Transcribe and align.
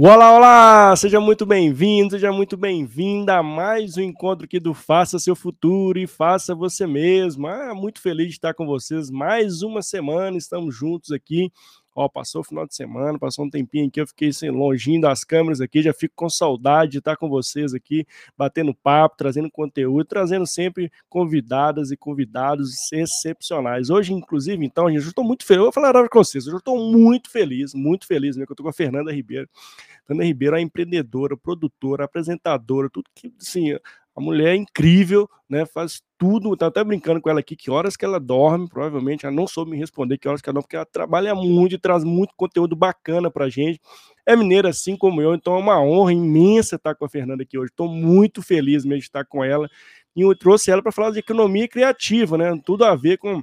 Olá, 0.00 0.32
olá! 0.32 0.94
Seja 0.94 1.18
muito 1.18 1.44
bem-vindo, 1.44 2.12
seja 2.12 2.30
muito 2.30 2.56
bem-vinda 2.56 3.38
a 3.38 3.42
mais 3.42 3.96
um 3.96 4.00
encontro 4.00 4.44
aqui 4.44 4.60
do 4.60 4.72
Faça 4.72 5.18
Seu 5.18 5.34
Futuro 5.34 5.98
e 5.98 6.06
Faça 6.06 6.54
Você 6.54 6.86
Mesmo. 6.86 7.48
Ah, 7.48 7.74
muito 7.74 8.00
feliz 8.00 8.28
de 8.28 8.34
estar 8.34 8.54
com 8.54 8.64
vocês 8.64 9.10
mais 9.10 9.60
uma 9.60 9.82
semana, 9.82 10.38
estamos 10.38 10.72
juntos 10.72 11.10
aqui 11.10 11.50
Ó, 12.00 12.08
passou 12.08 12.42
o 12.42 12.44
final 12.44 12.64
de 12.64 12.76
semana, 12.76 13.18
passou 13.18 13.44
um 13.44 13.50
tempinho 13.50 13.88
aqui, 13.88 14.00
eu 14.00 14.06
fiquei 14.06 14.28
assim, 14.28 14.50
longinho 14.50 15.00
das 15.00 15.24
câmeras 15.24 15.60
aqui, 15.60 15.82
já 15.82 15.92
fico 15.92 16.14
com 16.14 16.30
saudade 16.30 16.92
de 16.92 16.98
estar 16.98 17.16
com 17.16 17.28
vocês 17.28 17.74
aqui, 17.74 18.06
batendo 18.36 18.72
papo, 18.72 19.16
trazendo 19.16 19.50
conteúdo, 19.50 20.04
trazendo 20.04 20.46
sempre 20.46 20.92
convidadas 21.08 21.90
e 21.90 21.96
convidados 21.96 22.92
excepcionais. 22.92 23.90
Hoje, 23.90 24.12
inclusive, 24.12 24.64
então, 24.64 24.88
gente, 24.88 25.02
eu 25.02 25.08
estou 25.08 25.24
muito 25.24 25.44
feliz, 25.44 25.58
eu 25.58 25.64
vou 25.64 25.72
falar 25.72 26.08
com 26.08 26.22
vocês, 26.22 26.46
eu 26.46 26.58
estou 26.58 26.78
muito 26.78 27.28
feliz, 27.32 27.74
muito 27.74 28.06
feliz, 28.06 28.36
né, 28.36 28.46
que 28.46 28.52
eu 28.52 28.54
estou 28.54 28.62
com 28.62 28.70
a 28.70 28.72
Fernanda 28.72 29.12
Ribeiro. 29.12 29.48
Fernanda 30.06 30.24
Ribeiro 30.24 30.54
é 30.54 30.60
empreendedora, 30.60 31.36
produtora, 31.36 32.04
apresentadora, 32.04 32.88
tudo 32.88 33.10
que, 33.12 33.34
assim, 33.40 33.76
a 34.18 34.20
mulher 34.20 34.48
é 34.48 34.56
incrível, 34.56 35.30
né? 35.48 35.64
Faz 35.64 36.02
tudo. 36.18 36.56
Tá 36.56 36.66
até 36.66 36.82
brincando 36.82 37.20
com 37.20 37.30
ela 37.30 37.38
aqui 37.38 37.54
que 37.54 37.70
horas 37.70 37.96
que 37.96 38.04
ela 38.04 38.18
dorme, 38.18 38.68
provavelmente. 38.68 39.24
Ela 39.24 39.34
não 39.34 39.46
soube 39.46 39.70
me 39.70 39.78
responder 39.78 40.18
que 40.18 40.26
horas 40.26 40.42
que 40.42 40.48
ela 40.48 40.54
dorme, 40.54 40.64
porque 40.64 40.74
ela 40.74 40.84
trabalha 40.84 41.36
muito 41.36 41.76
e 41.76 41.78
traz 41.78 42.02
muito 42.02 42.34
conteúdo 42.36 42.74
bacana 42.74 43.30
pra 43.30 43.48
gente. 43.48 43.80
É 44.26 44.34
mineira 44.34 44.70
assim 44.70 44.96
como 44.96 45.22
eu, 45.22 45.34
então 45.34 45.54
é 45.54 45.58
uma 45.58 45.80
honra 45.80 46.12
imensa 46.12 46.74
estar 46.74 46.96
com 46.96 47.04
a 47.04 47.08
Fernanda 47.08 47.44
aqui 47.44 47.56
hoje. 47.56 47.70
Estou 47.70 47.88
muito 47.88 48.42
feliz 48.42 48.84
mesmo 48.84 48.98
de 48.98 49.04
estar 49.04 49.24
com 49.24 49.44
ela. 49.44 49.70
E 50.16 50.22
eu 50.22 50.36
trouxe 50.36 50.68
ela 50.68 50.82
para 50.82 50.90
falar 50.90 51.12
de 51.12 51.20
economia 51.20 51.68
criativa, 51.68 52.36
né? 52.36 52.60
Tudo 52.64 52.84
a 52.84 52.96
ver 52.96 53.18
com 53.18 53.40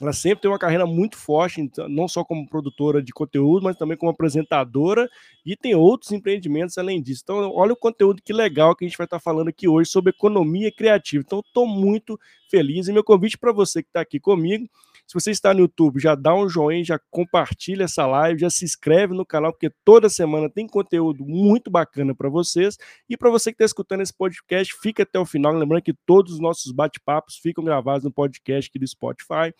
ela 0.00 0.12
sempre 0.12 0.42
tem 0.42 0.50
uma 0.50 0.58
carreira 0.58 0.86
muito 0.86 1.16
forte, 1.16 1.60
então, 1.60 1.88
não 1.88 2.06
só 2.06 2.24
como 2.24 2.48
produtora 2.48 3.02
de 3.02 3.12
conteúdo, 3.12 3.64
mas 3.64 3.76
também 3.76 3.96
como 3.96 4.10
apresentadora 4.10 5.08
e 5.44 5.56
tem 5.56 5.74
outros 5.74 6.12
empreendimentos 6.12 6.78
além 6.78 7.02
disso. 7.02 7.22
Então, 7.24 7.52
olha 7.54 7.72
o 7.72 7.76
conteúdo 7.76 8.22
que 8.22 8.32
legal 8.32 8.76
que 8.76 8.84
a 8.84 8.88
gente 8.88 8.96
vai 8.96 9.06
estar 9.06 9.18
falando 9.18 9.48
aqui 9.48 9.66
hoje 9.66 9.90
sobre 9.90 10.10
economia 10.10 10.70
criativa. 10.70 11.22
Então, 11.26 11.40
estou 11.40 11.66
muito 11.66 12.18
feliz 12.48 12.88
e 12.88 12.92
meu 12.92 13.02
convite 13.02 13.36
para 13.36 13.52
você 13.52 13.82
que 13.82 13.88
está 13.88 14.00
aqui 14.00 14.20
comigo 14.20 14.68
se 15.08 15.14
você 15.14 15.30
está 15.30 15.54
no 15.54 15.60
YouTube, 15.60 15.98
já 15.98 16.14
dá 16.14 16.34
um 16.34 16.50
joinha, 16.50 16.84
já 16.84 17.00
compartilha 17.10 17.84
essa 17.84 18.06
live, 18.06 18.40
já 18.40 18.50
se 18.50 18.66
inscreve 18.66 19.14
no 19.14 19.24
canal, 19.24 19.50
porque 19.50 19.70
toda 19.82 20.06
semana 20.10 20.50
tem 20.50 20.66
conteúdo 20.66 21.24
muito 21.24 21.70
bacana 21.70 22.14
para 22.14 22.28
vocês. 22.28 22.76
E 23.08 23.16
para 23.16 23.30
você 23.30 23.50
que 23.50 23.54
está 23.54 23.64
escutando 23.64 24.02
esse 24.02 24.12
podcast, 24.12 24.76
fica 24.82 25.04
até 25.04 25.18
o 25.18 25.24
final. 25.24 25.54
Lembrando 25.54 25.80
que 25.80 25.94
todos 25.94 26.34
os 26.34 26.38
nossos 26.38 26.72
bate-papos 26.72 27.38
ficam 27.38 27.64
gravados 27.64 28.04
no 28.04 28.12
podcast 28.12 28.68
aqui 28.68 28.78
do 28.78 28.86
Spotify. 28.86 29.54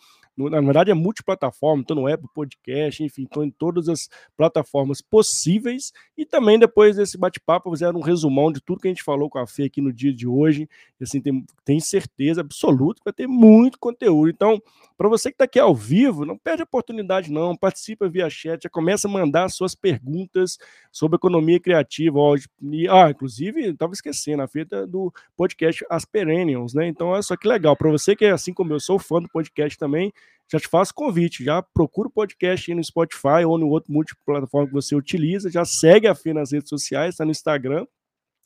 Na 0.47 0.61
verdade, 0.61 0.91
é 0.91 0.93
multiplataforma, 0.93 1.81
então 1.81 1.95
no 1.95 2.07
Apple 2.07 2.29
Podcast, 2.33 3.03
enfim, 3.03 3.23
estão 3.23 3.43
em 3.43 3.49
todas 3.49 3.89
as 3.89 4.09
plataformas 4.37 5.01
possíveis. 5.01 5.91
E 6.17 6.25
também 6.25 6.57
depois 6.57 6.95
desse 6.95 7.17
bate-papo, 7.17 7.71
fizeram 7.71 7.99
um 7.99 8.03
resumão 8.03 8.51
de 8.51 8.61
tudo 8.61 8.79
que 8.79 8.87
a 8.87 8.91
gente 8.91 9.03
falou 9.03 9.29
com 9.29 9.39
a 9.39 9.47
Fê 9.47 9.63
aqui 9.63 9.81
no 9.81 9.91
dia 9.91 10.13
de 10.13 10.27
hoje. 10.27 10.69
E 10.99 11.03
assim, 11.03 11.19
tem, 11.19 11.45
tem 11.65 11.79
certeza 11.79 12.41
absoluta 12.41 12.99
que 12.99 13.05
vai 13.05 13.13
ter 13.13 13.27
muito 13.27 13.79
conteúdo. 13.79 14.29
Então, 14.29 14.61
para 14.97 15.07
você 15.07 15.29
que 15.29 15.35
está 15.35 15.45
aqui 15.45 15.59
ao 15.59 15.73
vivo, 15.73 16.25
não 16.25 16.37
perde 16.37 16.61
a 16.61 16.65
oportunidade, 16.65 17.31
não. 17.31 17.55
Participa 17.55 18.09
via 18.09 18.29
chat, 18.29 18.63
já 18.63 18.69
começa 18.69 19.07
a 19.07 19.11
mandar 19.11 19.49
suas 19.49 19.73
perguntas 19.73 20.57
sobre 20.91 21.15
economia 21.15 21.59
criativa. 21.59 22.19
Ó, 22.19 22.35
e, 22.61 22.87
ah, 22.87 23.09
inclusive, 23.09 23.69
estava 23.69 23.93
esquecendo, 23.93 24.43
a 24.43 24.47
feita 24.47 24.85
do 24.85 25.13
podcast 25.37 25.85
As 25.89 26.03
Perennials, 26.03 26.73
né? 26.73 26.87
Então, 26.87 27.07
olha 27.07 27.21
só 27.21 27.37
que 27.37 27.47
legal. 27.47 27.75
Para 27.77 27.89
você 27.89 28.15
que 28.15 28.25
é 28.25 28.31
assim 28.31 28.53
como 28.53 28.73
eu, 28.73 28.79
sou 28.79 28.99
fã 28.99 29.21
do 29.21 29.29
podcast 29.29 29.77
também, 29.77 30.11
já 30.51 30.59
te 30.59 30.67
faço 30.67 30.93
convite, 30.93 31.43
já 31.43 31.61
procura 31.61 32.07
o 32.07 32.11
podcast 32.11 32.71
aí 32.71 32.75
no 32.75 32.83
Spotify 32.83 33.45
ou 33.45 33.57
no 33.57 33.67
outro 33.67 33.91
multiplataforma 33.93 34.67
que 34.67 34.73
você 34.73 34.95
utiliza, 34.95 35.51
já 35.51 35.63
segue 35.63 36.07
a 36.07 36.15
Fê 36.15 36.33
nas 36.33 36.51
redes 36.51 36.69
sociais, 36.69 37.13
está 37.13 37.23
no 37.23 37.31
Instagram, 37.31 37.85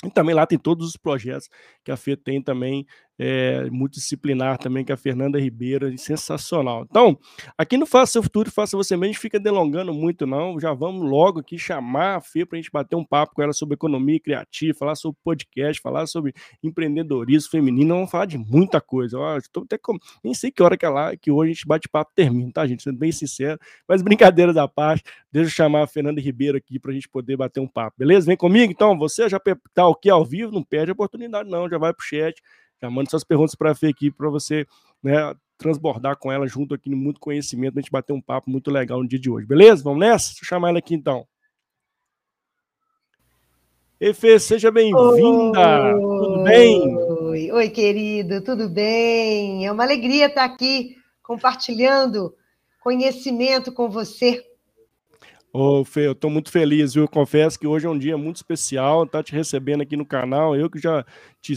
e 0.06 0.10
também 0.10 0.36
lá 0.36 0.46
tem 0.46 0.58
todos 0.58 0.88
os 0.88 0.98
projetos 0.98 1.48
que 1.84 1.92
a 1.92 1.98
Fê 1.98 2.18
tem 2.18 2.42
também 2.42 2.86
é, 3.18 3.70
multidisciplinar 3.70 4.58
também, 4.58 4.84
que 4.84 4.92
é 4.92 4.96
a 4.96 4.98
Fernanda 4.98 5.40
Ribeiro, 5.40 5.96
sensacional. 5.98 6.86
Então, 6.90 7.18
aqui 7.58 7.78
no 7.78 7.86
Faça 7.86 8.14
Seu 8.14 8.24
Futuro, 8.24 8.52
Faça 8.52 8.76
Você 8.76 8.98
Mesmo, 8.98 9.16
fica 9.16 9.40
delongando 9.40 9.94
muito 9.94 10.26
não, 10.26 10.60
já 10.60 10.74
vamos 10.74 11.10
logo 11.10 11.40
aqui 11.40 11.58
chamar 11.58 12.18
a 12.18 12.22
Fê 12.22 12.46
para 12.46 12.58
a 12.58 12.62
gente 12.62 12.72
bater 12.72 12.96
um 12.96 13.06
papo 13.06 13.34
com 13.36 13.42
ela 13.42 13.54
sobre 13.54 13.76
economia 13.76 14.20
criativa, 14.20 14.78
falar 14.78 14.96
sobre 14.96 15.20
podcast, 15.24 15.82
falar 15.82 16.08
sobre 16.08 16.34
empreendedorismo 16.64 17.52
feminino, 17.52 17.96
vamos 17.96 18.12
falar 18.12 18.26
de 18.26 18.38
muita 18.38 18.82
coisa. 18.82 19.18
Ó, 19.18 19.38
estou 19.38 19.64
até 19.64 19.78
com... 19.78 19.98
Nem 20.24 20.34
sei 20.34 20.52
que 20.52 20.62
hora 20.64 20.78
que, 20.78 20.86
é 20.86 20.90
lá, 20.90 21.16
que 21.16 21.32
hoje 21.32 21.52
a 21.52 21.54
gente 21.54 21.68
bate 21.68 21.88
papo 21.90 22.12
termina, 22.16 22.52
tá, 22.52 22.66
gente? 22.66 22.84
Sendo 22.84 22.98
bem 22.98 23.12
sincero, 23.12 23.60
mas 23.88 24.02
brincadeira 24.02 24.54
da 24.54 24.68
parte, 24.68 25.04
deixa 25.32 25.50
eu 25.50 25.54
chamar 25.54 25.84
a 25.84 25.88
Fernanda 25.88 26.20
Ribeiro 26.20 26.58
aqui 26.58 26.80
para 26.80 26.92
a 26.92 26.94
gente 26.94 27.08
poder 27.08 27.38
bater 27.38 27.60
um 27.60 27.68
papo, 27.68 27.96
beleza? 27.98 28.26
Vem 28.26 28.38
comigo, 28.38 28.72
então, 28.72 28.98
você 28.98 29.30
já 29.30 29.38
está 29.38 29.88
aqui 29.88 30.10
ao 30.10 30.26
vivo, 30.26 30.52
não 30.52 30.64
perde 30.64 30.92
a 30.92 30.94
oportunidade 30.94 31.50
não, 31.50 31.70
já 31.70 31.78
vai 31.78 31.94
pro 31.94 32.06
chat, 32.06 32.42
já 32.84 32.90
manda 32.90 33.10
suas 33.10 33.24
perguntas 33.24 33.56
para 33.56 33.72
a 33.72 33.76
Fê 33.76 33.88
aqui 33.88 34.12
para 34.12 34.30
você 34.30 34.68
né, 35.02 35.34
transbordar 35.58 36.18
com 36.18 36.30
ela 36.30 36.46
junto 36.46 36.74
aqui 36.74 36.90
no 36.90 36.98
muito 36.98 37.18
conhecimento, 37.18 37.78
a 37.78 37.82
gente 37.82 37.92
bater 37.92 38.12
um 38.12 38.22
papo 38.22 38.50
muito 38.50 38.70
legal 38.70 39.02
no 39.02 39.08
dia 39.08 39.20
de 39.20 39.30
hoje. 39.30 39.48
Beleza? 39.48 39.82
Vamos 39.82 40.02
nessa? 40.02 40.32
Deixa 40.32 40.44
eu 40.44 40.48
chamar 40.48 40.70
ela 40.70 40.80
aqui 40.80 40.94
então. 40.94 41.26
Ei, 44.02 44.14
Fê, 44.14 44.38
seja 44.38 44.70
bem-vinda! 44.70 45.94
Tudo 45.94 46.44
bem? 46.44 46.98
Oi, 46.98 47.52
oi, 47.54 47.70
querido, 47.70 48.44
tudo 48.44 48.68
bem? 48.68 49.66
É 49.66 49.72
uma 49.72 49.84
alegria 49.84 50.26
estar 50.26 50.44
aqui 50.44 50.98
compartilhando 51.22 52.36
conhecimento 52.82 53.72
com 53.72 53.90
você. 53.90 54.44
Ô, 55.56 55.86
Fê, 55.86 56.08
eu 56.08 56.16
tô 56.16 56.32
muito 56.32 56.50
feliz, 56.52 56.96
viu? 56.96 57.08
Confesso 57.08 57.60
que 57.60 57.68
hoje 57.68 57.86
é 57.86 57.90
um 57.90 57.98
dia 57.98 58.18
muito 58.18 58.38
especial, 58.38 59.06
tá 59.06 59.22
te 59.22 59.34
recebendo 59.34 59.82
aqui 59.82 59.96
no 59.96 60.04
canal. 60.04 60.56
Eu 60.56 60.68
que 60.68 60.80
já 60.80 61.06
te, 61.40 61.54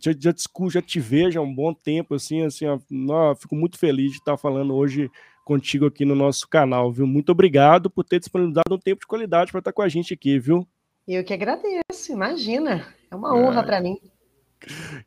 já, 0.00 0.14
já, 0.18 0.32
te, 0.32 0.44
já 0.70 0.80
te 0.80 0.98
vejo 0.98 1.38
há 1.38 1.42
um 1.42 1.54
bom 1.54 1.74
tempo, 1.74 2.14
assim, 2.14 2.40
assim, 2.40 2.64
ó, 2.66 3.34
fico 3.34 3.54
muito 3.54 3.78
feliz 3.78 4.12
de 4.12 4.16
estar 4.16 4.38
falando 4.38 4.74
hoje 4.74 5.10
contigo 5.44 5.84
aqui 5.84 6.06
no 6.06 6.14
nosso 6.14 6.48
canal, 6.48 6.90
viu? 6.90 7.06
Muito 7.06 7.32
obrigado 7.32 7.90
por 7.90 8.02
ter 8.02 8.18
disponibilizado 8.18 8.74
um 8.74 8.78
tempo 8.78 9.00
de 9.00 9.06
qualidade 9.06 9.52
para 9.52 9.58
estar 9.58 9.74
com 9.74 9.82
a 9.82 9.88
gente 9.90 10.14
aqui, 10.14 10.38
viu? 10.38 10.66
Eu 11.06 11.22
que 11.22 11.34
agradeço, 11.34 12.12
imagina. 12.12 12.94
É 13.10 13.14
uma 13.14 13.36
honra 13.36 13.60
é. 13.60 13.64
para 13.64 13.80
mim. 13.82 13.98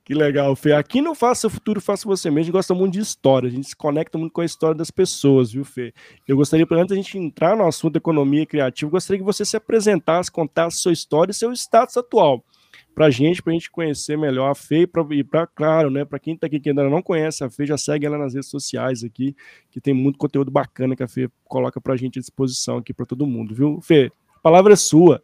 Que 0.04 0.14
legal, 0.14 0.56
Fê. 0.56 0.74
Aqui 0.74 1.02
no 1.02 1.14
Faça 1.14 1.48
o 1.48 1.50
Futuro, 1.50 1.82
Faça 1.82 2.08
Você 2.08 2.30
Mesmo, 2.30 2.40
a 2.40 2.44
gente 2.44 2.52
gosta 2.52 2.74
muito 2.74 2.94
de 2.94 3.00
história, 3.00 3.48
a 3.48 3.52
gente 3.52 3.68
se 3.68 3.76
conecta 3.76 4.18
muito 4.18 4.32
com 4.32 4.42
a 4.42 4.46
história 4.46 4.76
das 4.76 4.92
pessoas, 4.92 5.52
viu, 5.52 5.66
Fê? 5.66 5.94
Eu 6.28 6.36
gostaria, 6.36 6.66
antes 6.72 6.90
da 6.90 6.96
gente 6.96 7.18
entrar 7.18 7.56
no 7.56 7.66
assunto 7.68 7.96
economia 7.96 8.46
criativa, 8.46 8.92
gostaria 8.92 9.20
que 9.20 9.26
você 9.26 9.44
se 9.44 9.58
apresentasse, 9.58 10.32
contasse 10.32 10.78
sua 10.78 10.94
história 10.94 11.32
e 11.32 11.36
seu 11.36 11.52
status 11.54 11.98
atual 11.98 12.44
pra 12.98 13.12
gente, 13.12 13.44
pra 13.44 13.54
gente 13.54 13.70
conhecer 13.70 14.18
melhor 14.18 14.50
a 14.50 14.56
Fê 14.56 14.82
e 14.82 14.88
pra, 14.88 15.06
e 15.12 15.24
pra 15.24 15.46
claro, 15.46 15.92
né, 15.92 16.04
pra 16.04 16.18
quem 16.18 16.36
tá 16.36 16.48
aqui 16.48 16.60
que 16.60 16.70
ainda 16.70 16.84
não 16.90 17.00
conhece 17.00 17.44
a 17.44 17.50
Fê, 17.50 17.64
já 17.64 17.78
segue 17.78 18.08
ela 18.08 18.18
nas 18.18 18.34
redes 18.34 18.50
sociais 18.50 19.04
aqui, 19.04 19.36
que 19.70 19.80
tem 19.80 19.94
muito 19.94 20.18
conteúdo 20.18 20.50
bacana 20.50 20.96
que 20.96 21.04
a 21.04 21.08
Fê 21.08 21.30
coloca 21.46 21.80
pra 21.80 21.96
gente 21.96 22.18
à 22.18 22.22
disposição 22.22 22.78
aqui 22.78 22.96
pra 22.96 23.06
todo 23.06 23.28
mundo, 23.28 23.54
viu? 23.54 23.80
Fê, 23.82 24.12
a 24.36 24.40
palavra 24.40 24.74
é 24.74 24.76
sua. 24.76 25.22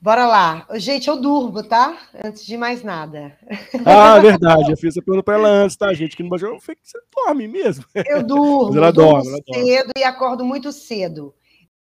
Bora 0.00 0.26
lá. 0.26 0.66
Gente, 0.74 1.08
eu 1.08 1.20
durmo, 1.20 1.62
tá? 1.62 1.98
Antes 2.24 2.44
de 2.44 2.56
mais 2.56 2.82
nada. 2.82 3.36
Ah, 3.84 4.18
verdade. 4.18 4.70
Eu 4.70 4.76
fiz 4.76 4.90
essa 4.94 5.02
pergunta 5.02 5.22
para 5.24 5.34
ela 5.34 5.48
antes, 5.48 5.76
tá, 5.76 5.92
gente? 5.94 6.16
Que 6.16 6.22
no 6.22 6.28
Bajão, 6.28 6.58
você 6.60 6.74
dorme 7.14 7.48
mesmo. 7.48 7.84
Eu 8.06 8.22
durmo, 8.22 8.76
ela 8.76 8.92
durmo 8.92 9.12
dorme, 9.12 9.28
ela 9.28 9.38
cedo 9.52 9.86
dorme. 9.86 9.92
e 9.96 10.04
acordo 10.04 10.44
muito 10.44 10.70
cedo. 10.70 11.34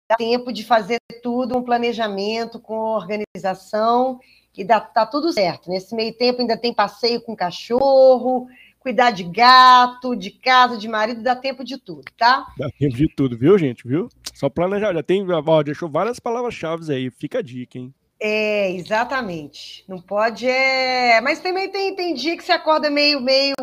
Dá 0.07 0.15
tempo 0.15 0.53
de 0.53 0.63
fazer 0.63 0.99
tudo, 1.21 1.57
um 1.57 1.63
planejamento, 1.63 2.59
com 2.59 2.75
organização, 2.75 4.19
que 4.53 4.63
dá, 4.63 4.79
tá 4.79 5.05
tudo 5.05 5.33
certo. 5.33 5.69
Nesse 5.69 5.95
meio 5.95 6.13
tempo 6.13 6.41
ainda 6.41 6.57
tem 6.57 6.73
passeio 6.73 7.21
com 7.21 7.35
cachorro, 7.35 8.47
cuidar 8.79 9.11
de 9.11 9.23
gato, 9.23 10.15
de 10.15 10.29
casa, 10.29 10.77
de 10.77 10.87
marido, 10.87 11.23
dá 11.23 11.35
tempo 11.35 11.63
de 11.63 11.77
tudo, 11.77 12.03
tá? 12.17 12.45
Dá 12.57 12.69
tempo 12.79 12.95
de 12.95 13.07
tudo, 13.15 13.37
viu, 13.37 13.57
gente? 13.57 13.87
Viu? 13.87 14.07
Só 14.33 14.47
planejar. 14.47 14.93
Já 14.93 15.01
tem, 15.01 15.25
ó, 15.29 15.63
deixou 15.63 15.89
várias 15.89 16.19
palavras-chave 16.19 16.93
aí. 16.93 17.09
Fica 17.09 17.39
a 17.39 17.41
dica, 17.41 17.79
hein? 17.79 17.93
É, 18.19 18.71
exatamente. 18.71 19.83
Não 19.87 20.01
pode 20.01 20.47
é. 20.47 21.19
Mas 21.21 21.39
também 21.39 21.69
tem, 21.69 21.95
tem 21.95 22.13
dia 22.13 22.37
que 22.37 22.43
você 22.43 22.53
acorda 22.53 22.89
meio, 22.89 23.19
meio, 23.19 23.53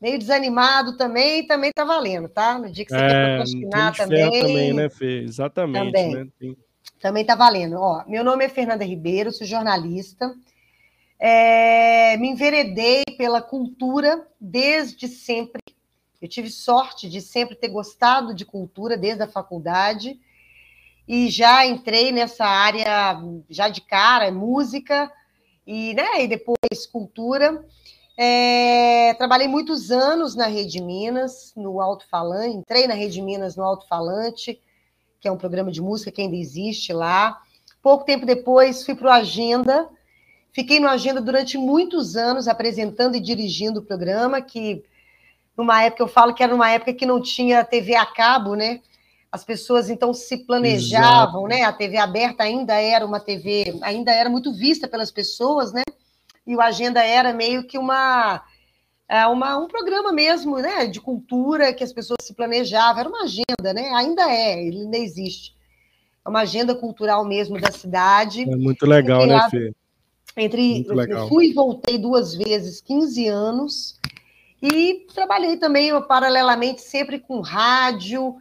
meio 0.00 0.18
desanimado 0.18 0.96
também, 0.96 1.46
também 1.46 1.72
tá 1.72 1.84
valendo, 1.84 2.28
tá? 2.28 2.58
No 2.58 2.70
dia 2.70 2.84
que 2.84 2.90
você 2.90 2.96
é, 2.96 3.08
quer 3.08 3.26
procrastinar 3.26 3.96
também. 3.96 4.40
também, 4.40 4.72
né, 4.74 4.88
Fê? 4.90 5.22
Exatamente. 5.22 5.86
Também. 5.86 6.14
Né? 6.14 6.28
Tem... 6.38 6.56
também 7.00 7.24
tá 7.24 7.34
valendo. 7.34 7.76
Ó, 7.76 8.04
meu 8.06 8.22
nome 8.22 8.44
é 8.44 8.48
Fernanda 8.48 8.84
Ribeiro, 8.84 9.32
sou 9.32 9.46
jornalista. 9.46 10.34
É, 11.18 12.16
me 12.18 12.28
enveredei 12.28 13.02
pela 13.16 13.42
cultura 13.42 14.26
desde 14.40 15.08
sempre. 15.08 15.60
Eu 16.20 16.28
tive 16.28 16.50
sorte 16.50 17.08
de 17.08 17.20
sempre 17.20 17.56
ter 17.56 17.68
gostado 17.68 18.34
de 18.34 18.44
cultura 18.44 18.96
desde 18.96 19.22
a 19.22 19.28
faculdade 19.28 20.18
e 21.08 21.30
já 21.30 21.64
entrei 21.64 22.12
nessa 22.12 22.44
área 22.44 23.18
já 23.48 23.70
de 23.70 23.80
cara, 23.80 24.30
música 24.30 25.10
e, 25.66 25.94
né, 25.94 26.22
e 26.22 26.28
depois 26.28 26.86
cultura. 26.92 27.64
É, 28.14 29.14
trabalhei 29.14 29.48
muitos 29.48 29.90
anos 29.90 30.34
na 30.34 30.46
Rede 30.46 30.82
Minas, 30.82 31.54
no 31.56 31.80
alto-falante, 31.80 32.56
entrei 32.56 32.86
na 32.86 32.94
Rede 32.94 33.22
Minas 33.22 33.56
no 33.56 33.64
alto-falante, 33.64 34.60
que 35.18 35.26
é 35.26 35.32
um 35.32 35.38
programa 35.38 35.70
de 35.70 35.80
música 35.80 36.12
que 36.12 36.20
ainda 36.20 36.36
existe 36.36 36.92
lá. 36.92 37.40
pouco 37.82 38.04
tempo 38.04 38.26
depois 38.26 38.84
fui 38.84 38.94
para 38.94 39.08
o 39.08 39.12
Agenda. 39.12 39.88
Fiquei 40.52 40.78
no 40.78 40.88
Agenda 40.88 41.20
durante 41.20 41.56
muitos 41.56 42.16
anos, 42.16 42.48
apresentando 42.48 43.16
e 43.16 43.20
dirigindo 43.20 43.80
o 43.80 43.84
programa, 43.84 44.42
que 44.42 44.84
numa 45.56 45.82
época, 45.82 46.02
eu 46.02 46.08
falo 46.08 46.34
que 46.34 46.42
era 46.42 46.54
uma 46.54 46.70
época 46.70 46.92
que 46.92 47.06
não 47.06 47.20
tinha 47.20 47.64
TV 47.64 47.94
a 47.94 48.06
cabo, 48.06 48.54
né? 48.54 48.80
As 49.30 49.44
pessoas 49.44 49.90
então 49.90 50.14
se 50.14 50.38
planejavam, 50.38 51.46
Exato. 51.46 51.48
né? 51.48 51.62
A 51.64 51.72
TV 51.72 51.96
aberta 51.98 52.44
ainda 52.44 52.74
era 52.74 53.04
uma 53.04 53.20
TV, 53.20 53.78
ainda 53.82 54.12
era 54.12 54.30
muito 54.30 54.52
vista 54.54 54.88
pelas 54.88 55.10
pessoas, 55.10 55.72
né? 55.72 55.82
E 56.46 56.56
o 56.56 56.60
Agenda 56.62 57.04
era 57.04 57.32
meio 57.32 57.64
que 57.66 57.78
uma 57.78 58.42
é 59.08 59.26
uma, 59.26 59.56
um 59.56 59.66
programa 59.66 60.12
mesmo, 60.12 60.58
né, 60.58 60.86
de 60.86 61.00
cultura 61.00 61.72
que 61.72 61.82
as 61.82 61.92
pessoas 61.92 62.18
se 62.22 62.34
planejavam, 62.34 63.00
era 63.00 63.08
uma 63.08 63.22
agenda, 63.22 63.72
né? 63.74 63.90
Ainda 63.94 64.30
é, 64.30 64.62
ele 64.62 64.80
ainda 64.82 64.98
existe. 64.98 65.56
É 66.24 66.28
uma 66.28 66.40
agenda 66.40 66.74
cultural 66.74 67.24
mesmo 67.24 67.58
da 67.58 67.70
cidade. 67.70 68.42
É 68.42 68.56
muito 68.56 68.84
legal, 68.84 69.26
né, 69.26 69.34
lá, 69.34 69.48
Fê? 69.48 69.72
Entre 70.36 70.86
eu 70.86 71.28
fui 71.28 71.48
e 71.48 71.52
voltei 71.54 71.98
duas 71.98 72.34
vezes, 72.34 72.82
15 72.82 73.26
anos, 73.26 73.98
e 74.62 75.06
trabalhei 75.14 75.56
também 75.56 75.90
paralelamente 76.02 76.82
sempre 76.82 77.18
com 77.18 77.40
rádio, 77.40 78.36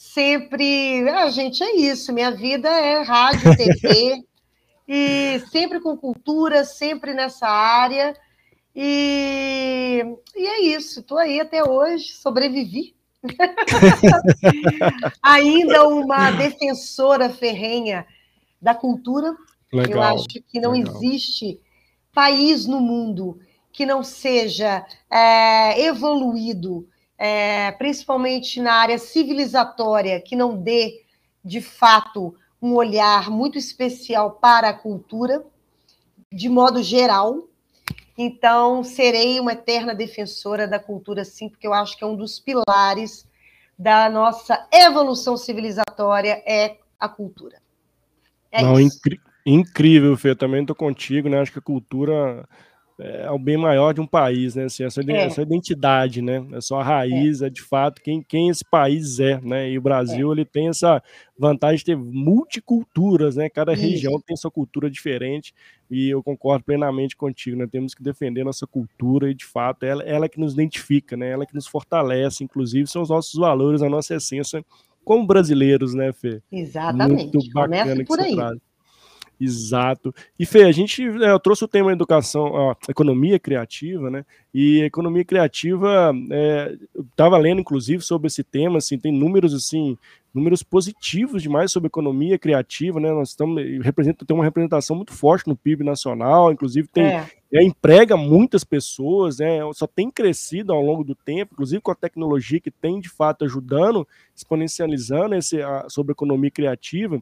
sempre, 0.00 1.06
ah, 1.10 1.28
gente, 1.28 1.62
é 1.62 1.76
isso, 1.76 2.10
minha 2.10 2.30
vida 2.30 2.70
é 2.70 3.02
rádio, 3.02 3.54
TV, 3.54 4.24
e 4.88 5.38
sempre 5.52 5.78
com 5.78 5.94
cultura, 5.94 6.64
sempre 6.64 7.12
nessa 7.12 7.46
área. 7.46 8.16
E, 8.74 10.02
e 10.34 10.46
é 10.46 10.62
isso, 10.62 11.00
estou 11.00 11.18
aí 11.18 11.38
até 11.38 11.62
hoje, 11.62 12.14
sobrevivi. 12.14 12.94
Ainda 15.22 15.86
uma 15.86 16.30
defensora 16.30 17.28
ferrenha 17.28 18.06
da 18.60 18.74
cultura. 18.74 19.36
Legal, 19.70 19.92
Eu 19.92 20.02
acho 20.02 20.28
que 20.28 20.58
não 20.58 20.72
legal. 20.72 20.96
existe 20.96 21.60
país 22.10 22.64
no 22.64 22.80
mundo 22.80 23.38
que 23.70 23.84
não 23.84 24.02
seja 24.02 24.82
é, 25.10 25.84
evoluído, 25.84 26.88
é, 27.22 27.70
principalmente 27.72 28.62
na 28.62 28.72
área 28.72 28.96
civilizatória, 28.96 30.18
que 30.22 30.34
não 30.34 30.56
dê, 30.56 31.04
de 31.44 31.60
fato, 31.60 32.34
um 32.62 32.72
olhar 32.72 33.28
muito 33.28 33.58
especial 33.58 34.30
para 34.32 34.70
a 34.70 34.72
cultura, 34.72 35.44
de 36.32 36.48
modo 36.48 36.82
geral. 36.82 37.46
Então, 38.16 38.82
serei 38.82 39.38
uma 39.38 39.52
eterna 39.52 39.94
defensora 39.94 40.66
da 40.66 40.78
cultura, 40.78 41.22
sim, 41.22 41.50
porque 41.50 41.66
eu 41.66 41.74
acho 41.74 41.94
que 41.94 42.02
é 42.02 42.06
um 42.06 42.16
dos 42.16 42.40
pilares 42.40 43.28
da 43.78 44.08
nossa 44.08 44.66
evolução 44.72 45.36
civilizatória 45.36 46.42
é 46.46 46.78
a 46.98 47.08
cultura. 47.08 47.60
É 48.50 48.62
Não, 48.62 48.76
incrível, 49.44 50.16
Fê. 50.16 50.34
Também 50.34 50.62
estou 50.62 50.76
contigo, 50.76 51.28
né? 51.28 51.38
Acho 51.38 51.52
que 51.52 51.58
a 51.58 51.62
cultura 51.62 52.48
é 53.00 53.30
o 53.30 53.38
bem 53.38 53.56
maior 53.56 53.92
de 53.94 54.00
um 54.00 54.06
país, 54.06 54.54
né? 54.54 54.64
Assim, 54.64 54.84
essa, 54.84 55.00
é. 55.00 55.24
essa 55.24 55.42
identidade, 55.42 56.20
né? 56.20 56.46
É 56.52 56.60
só 56.60 56.80
a 56.80 56.84
raiz, 56.84 57.40
é, 57.40 57.46
é 57.46 57.50
de 57.50 57.62
fato 57.62 58.00
quem, 58.02 58.22
quem 58.22 58.48
esse 58.48 58.64
país 58.64 59.18
é, 59.18 59.40
né? 59.40 59.70
E 59.70 59.78
o 59.78 59.82
Brasil 59.82 60.30
é. 60.30 60.32
ele 60.34 60.44
tem 60.44 60.68
essa 60.68 61.02
vantagem 61.38 61.78
de 61.78 61.84
ter 61.84 61.96
multiculturas, 61.96 63.36
né? 63.36 63.48
Cada 63.48 63.72
Isso. 63.72 63.82
região 63.82 64.20
tem 64.20 64.36
sua 64.36 64.50
cultura 64.50 64.90
diferente 64.90 65.54
e 65.90 66.10
eu 66.10 66.22
concordo 66.22 66.64
plenamente 66.64 67.16
contigo, 67.16 67.56
né? 67.56 67.66
Temos 67.66 67.94
que 67.94 68.02
defender 68.02 68.44
nossa 68.44 68.66
cultura 68.66 69.30
e 69.30 69.34
de 69.34 69.44
fato 69.44 69.84
ela, 69.84 70.02
ela 70.02 70.28
que 70.28 70.38
nos 70.38 70.52
identifica, 70.52 71.16
né? 71.16 71.30
Ela 71.30 71.46
que 71.46 71.54
nos 71.54 71.66
fortalece, 71.66 72.44
inclusive 72.44 72.86
são 72.86 73.02
os 73.02 73.08
nossos 73.08 73.34
valores, 73.34 73.82
a 73.82 73.88
nossa 73.88 74.14
essência 74.14 74.64
como 75.04 75.26
brasileiros, 75.26 75.94
né, 75.94 76.12
Fê? 76.12 76.42
Exatamente. 76.52 77.32
Muito 77.32 77.52
bacana 77.52 77.86
Começa 77.86 78.04
por 78.04 78.20
aí. 78.20 78.34
Traz. 78.36 78.69
Exato. 79.40 80.14
E 80.38 80.44
Fê, 80.44 80.64
a 80.64 80.72
gente 80.72 81.02
é, 81.02 81.30
eu 81.30 81.40
trouxe 81.40 81.64
o 81.64 81.68
tema 81.68 81.92
educação, 81.92 82.76
economia 82.88 83.38
criativa, 83.38 84.10
né? 84.10 84.24
E 84.52 84.82
economia 84.82 85.24
criativa, 85.24 86.12
é, 86.30 86.76
eu 86.94 87.02
estava 87.02 87.38
lendo 87.38 87.60
inclusive 87.60 88.02
sobre 88.02 88.26
esse 88.26 88.44
tema, 88.44 88.78
assim, 88.78 88.98
tem 88.98 89.10
números 89.10 89.54
assim, 89.54 89.96
números 90.34 90.62
positivos 90.62 91.42
demais 91.42 91.72
sobre 91.72 91.86
economia 91.86 92.38
criativa, 92.38 93.00
né? 93.00 93.10
Nós 93.12 93.30
estamos 93.30 93.62
representa 93.82 94.26
tem 94.26 94.36
uma 94.36 94.44
representação 94.44 94.94
muito 94.94 95.12
forte 95.12 95.48
no 95.48 95.56
PIB 95.56 95.84
nacional, 95.84 96.52
inclusive 96.52 96.86
tem 96.88 97.06
é. 97.06 97.26
É, 97.52 97.64
emprega 97.64 98.16
muitas 98.16 98.62
pessoas, 98.62 99.38
né? 99.38 99.58
Só 99.74 99.84
tem 99.84 100.08
crescido 100.08 100.72
ao 100.72 100.80
longo 100.80 101.02
do 101.02 101.16
tempo, 101.16 101.54
inclusive 101.54 101.82
com 101.82 101.90
a 101.90 101.96
tecnologia 101.96 102.60
que 102.60 102.70
tem 102.70 103.00
de 103.00 103.08
fato 103.08 103.44
ajudando, 103.44 104.06
exponencializando 104.36 105.34
esse 105.34 105.60
a, 105.60 105.86
sobre 105.88 106.12
a 106.12 106.14
economia 106.14 106.50
criativa. 106.50 107.20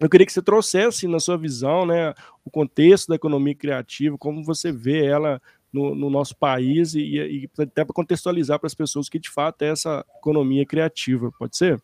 Eu 0.00 0.08
queria 0.08 0.26
que 0.26 0.32
você 0.32 0.40
trouxesse 0.40 1.06
na 1.06 1.20
sua 1.20 1.36
visão, 1.36 1.84
né, 1.84 2.14
o 2.42 2.50
contexto 2.50 3.08
da 3.08 3.16
economia 3.16 3.54
criativa, 3.54 4.16
como 4.16 4.42
você 4.42 4.72
vê 4.72 5.04
ela 5.04 5.40
no, 5.70 5.94
no 5.94 6.08
nosso 6.08 6.34
país 6.36 6.94
e, 6.94 7.00
e 7.00 7.50
até 7.58 7.84
para 7.84 7.94
contextualizar 7.94 8.58
para 8.58 8.66
as 8.66 8.74
pessoas 8.74 9.08
que 9.08 9.18
de 9.18 9.28
fato 9.28 9.62
é 9.62 9.68
essa 9.68 10.04
economia 10.18 10.64
criativa. 10.64 11.30
Pode 11.38 11.56
ser? 11.56 11.80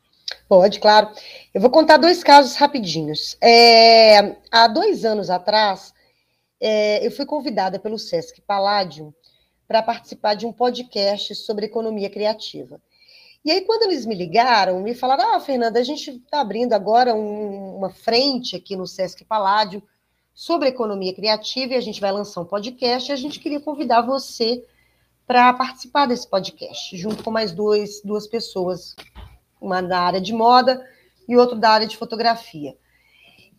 Pode, 0.48 0.80
claro. 0.80 1.08
Eu 1.54 1.60
vou 1.60 1.70
contar 1.70 1.98
dois 1.98 2.24
casos 2.24 2.56
rapidinhos. 2.56 3.36
É, 3.40 4.36
há 4.50 4.66
dois 4.66 5.04
anos 5.04 5.30
atrás, 5.30 5.92
é, 6.60 7.06
eu 7.06 7.10
fui 7.10 7.26
convidada 7.26 7.78
pelo 7.78 7.98
Sesc 7.98 8.40
Palladium 8.42 9.12
para 9.68 9.82
participar 9.82 10.34
de 10.34 10.46
um 10.46 10.52
podcast 10.52 11.34
sobre 11.34 11.66
economia 11.66 12.08
criativa. 12.08 12.80
E 13.46 13.50
aí, 13.52 13.60
quando 13.60 13.84
eles 13.84 14.04
me 14.04 14.16
ligaram, 14.16 14.82
me 14.82 14.92
falaram: 14.92 15.36
Ah, 15.36 15.38
Fernanda, 15.38 15.78
a 15.78 15.84
gente 15.84 16.10
está 16.10 16.40
abrindo 16.40 16.72
agora 16.72 17.14
um, 17.14 17.76
uma 17.76 17.90
frente 17.90 18.56
aqui 18.56 18.74
no 18.74 18.88
Sesc 18.88 19.24
Paládio 19.24 19.80
sobre 20.34 20.68
economia 20.68 21.14
criativa 21.14 21.74
e 21.74 21.76
a 21.76 21.80
gente 21.80 22.00
vai 22.00 22.10
lançar 22.10 22.40
um 22.40 22.44
podcast. 22.44 23.08
E 23.08 23.12
a 23.12 23.16
gente 23.16 23.38
queria 23.38 23.60
convidar 23.60 24.02
você 24.02 24.64
para 25.28 25.52
participar 25.52 26.06
desse 26.06 26.28
podcast, 26.28 26.96
junto 26.96 27.22
com 27.22 27.30
mais 27.30 27.52
dois, 27.52 28.02
duas 28.02 28.26
pessoas, 28.26 28.96
uma 29.60 29.80
da 29.80 30.00
área 30.00 30.20
de 30.20 30.32
moda 30.32 30.84
e 31.28 31.36
outro 31.36 31.56
da 31.56 31.70
área 31.70 31.86
de 31.86 31.96
fotografia. 31.96 32.76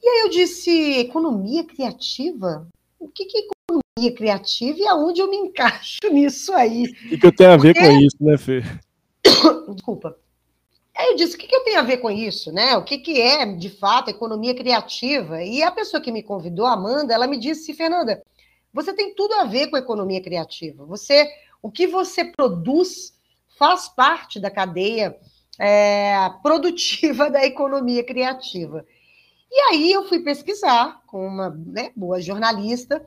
E 0.03 0.05
aí 0.05 0.19
eu 0.25 0.29
disse: 0.29 0.99
economia 0.99 1.63
criativa? 1.63 2.67
O 2.99 3.07
que, 3.07 3.23
que 3.23 3.37
é 3.37 3.41
economia 3.41 4.17
criativa 4.17 4.79
e 4.79 4.85
aonde 4.85 5.21
eu 5.21 5.29
me 5.29 5.37
encaixo 5.37 5.99
nisso 6.11 6.51
aí? 6.51 6.93
O 7.09 7.17
que, 7.17 7.25
eu 7.25 7.33
tenho 7.33 7.51
a 7.51 7.57
ver 7.57 7.73
Porque... 7.73 7.87
com 7.87 7.99
isso, 8.01 8.17
né, 8.19 8.37
Fê? 8.37 8.61
Desculpa. 9.73 10.17
Aí 10.95 11.09
eu 11.09 11.15
disse, 11.15 11.35
o 11.35 11.39
que, 11.39 11.47
que 11.47 11.55
eu 11.55 11.63
tenho 11.63 11.79
a 11.79 11.83
ver 11.83 11.97
com 11.97 12.09
isso, 12.09 12.51
né? 12.51 12.75
O 12.75 12.83
que, 12.83 12.97
que 12.97 13.21
é, 13.21 13.45
de 13.45 13.69
fato, 13.69 14.09
economia 14.09 14.55
criativa? 14.55 15.43
E 15.43 15.61
a 15.61 15.71
pessoa 15.71 16.01
que 16.01 16.11
me 16.11 16.23
convidou, 16.23 16.65
Amanda, 16.65 17.13
ela 17.13 17.27
me 17.27 17.37
disse, 17.37 17.73
Fernanda, 17.73 18.23
você 18.73 18.93
tem 18.93 19.13
tudo 19.13 19.33
a 19.35 19.43
ver 19.43 19.67
com 19.67 19.77
economia 19.77 20.21
criativa. 20.21 20.85
Você, 20.85 21.29
o 21.61 21.69
que 21.69 21.85
você 21.85 22.25
produz 22.25 23.13
faz 23.57 23.87
parte 23.87 24.39
da 24.39 24.49
cadeia 24.49 25.15
é, 25.59 26.15
produtiva 26.41 27.29
da 27.29 27.45
economia 27.45 28.03
criativa. 28.03 28.83
E 29.51 29.59
aí 29.69 29.91
eu 29.91 30.07
fui 30.07 30.19
pesquisar 30.19 31.01
com 31.05 31.25
uma 31.25 31.49
né, 31.49 31.91
boa 31.95 32.19
jornalista, 32.19 33.05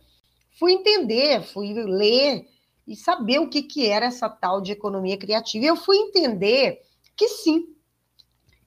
fui 0.58 0.72
entender, 0.72 1.42
fui 1.42 1.74
ler 1.74 2.46
e 2.90 2.96
saber 2.96 3.38
o 3.38 3.48
que, 3.48 3.62
que 3.62 3.86
era 3.86 4.06
essa 4.06 4.28
tal 4.28 4.60
de 4.60 4.72
economia 4.72 5.16
criativa. 5.16 5.64
E 5.64 5.68
eu 5.68 5.76
fui 5.76 5.96
entender 5.96 6.82
que 7.16 7.28
sim, 7.28 7.68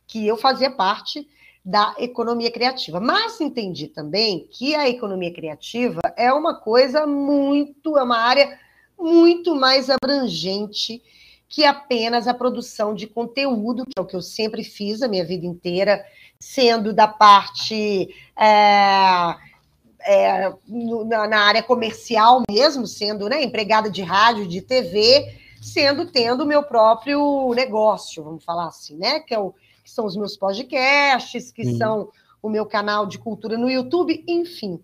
que 0.08 0.26
eu 0.26 0.38
fazia 0.38 0.72
parte 0.72 1.28
da 1.64 1.94
economia 1.98 2.50
criativa. 2.50 3.02
Mas 3.02 3.42
entendi 3.42 3.90
também 3.90 4.48
que 4.50 4.76
a 4.76 4.88
economia 4.88 5.34
criativa 5.34 6.00
é 6.16 6.32
uma 6.32 6.56
coisa 6.56 7.06
muito, 7.06 7.98
é 7.98 8.04
uma 8.04 8.18
área 8.18 8.58
muito 8.98 9.54
mais 9.54 9.90
abrangente 9.90 11.04
que 11.50 11.66
apenas 11.66 12.26
a 12.26 12.34
produção 12.34 12.96
de 12.96 13.08
conteúdo, 13.08 13.84
que 13.86 14.00
é 14.00 14.02
o 14.02 14.06
que 14.06 14.16
eu 14.16 14.22
sempre 14.22 14.64
fiz 14.64 15.02
a 15.02 15.08
minha 15.10 15.26
vida 15.26 15.46
inteira, 15.46 16.04
sendo 16.40 16.94
da 16.94 17.10
parte 17.10 18.08
é, 18.40 19.36
é, 20.06 20.54
na, 21.06 21.28
na, 21.28 21.40
área 21.40 21.64
comercial 21.64 22.42
mesmo, 22.50 22.86
sendo 22.88 23.30
né, 23.30 23.44
empregada 23.44 23.90
de 23.90 24.02
rádio, 24.02 24.48
de 24.48 24.62
TV, 24.62 25.34
sendo 25.62 26.06
tendo 26.06 26.44
o 26.44 26.48
meu 26.48 26.64
próprio 26.64 27.54
negócio, 27.54 28.24
vamos 28.24 28.44
falar 28.44 28.68
assim, 28.68 28.98
né? 28.98 29.20
Que, 29.22 29.34
é 29.34 29.40
o, 29.40 29.54
que 29.84 29.90
são 29.90 30.06
os 30.06 30.16
meus 30.16 30.36
podcasts, 30.36 31.52
que 31.52 31.64
uhum. 31.64 31.78
são 31.78 32.10
o 32.42 32.50
meu 32.50 32.66
canal 32.66 33.06
de 33.06 33.18
cultura 33.18 33.58
no 33.58 33.70
YouTube, 33.70 34.24
enfim. 34.28 34.80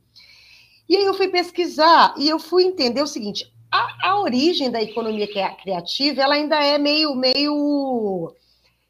E 0.87 0.95
aí 0.95 1.05
eu 1.05 1.13
fui 1.13 1.27
pesquisar 1.27 2.13
e 2.17 2.27
eu 2.27 2.39
fui 2.39 2.63
entender 2.63 3.01
o 3.01 3.07
seguinte: 3.07 3.51
a, 3.71 4.09
a 4.09 4.21
origem 4.21 4.71
da 4.71 4.81
economia 4.81 5.27
criativa 5.55 6.21
ela 6.21 6.35
ainda 6.35 6.63
é 6.63 6.77
meio, 6.77 7.13
meio 7.15 8.33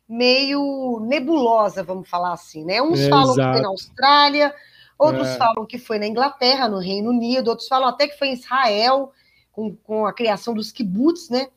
meio 0.10 1.00
nebulosa, 1.02 1.84
vamos 1.84 2.10
falar 2.10 2.34
assim, 2.34 2.66
né? 2.66 2.82
Uns 2.82 3.00
é, 3.00 3.10
falam 3.10 3.34
exato. 3.34 3.48
que 3.48 3.54
foi 3.54 3.62
na 3.62 3.68
Austrália, 3.68 4.56
Outros 5.00 5.30
é. 5.30 5.38
falam 5.38 5.66
que 5.66 5.80
foi 5.80 5.98
na 5.98 6.06
Inglaterra, 6.06 6.68
no 6.68 6.78
Reino 6.78 7.10
Unido, 7.10 7.48
outros 7.48 7.70
falam 7.70 7.88
até 7.88 8.06
que 8.06 8.20
foi 8.20 8.28
em 8.28 8.34
Israel, 8.34 9.14
com, 9.54 9.74
com 9.78 10.06
a 10.06 10.12
criação 10.12 10.54
dos 10.54 10.74
kibbutz, 10.74 11.30
né? 11.30 11.48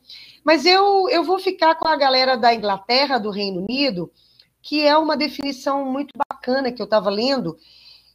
Mas 0.45 0.65
eu, 0.65 1.09
eu 1.09 1.23
vou 1.25 1.37
ficar 1.39 1.75
com 1.75 1.87
a 1.87 1.95
galera 1.97 2.37
da 2.37 2.53
Inglaterra, 2.53 3.17
do 3.17 3.29
Reino 3.29 3.61
Unido, 3.61 4.09
que 4.61 4.81
é 4.81 4.97
uma 4.97 5.17
definição 5.17 5.83
muito 5.83 6.13
bacana 6.17 6.71
que 6.71 6.81
eu 6.81 6.85
estava 6.85 7.09
lendo, 7.09 7.57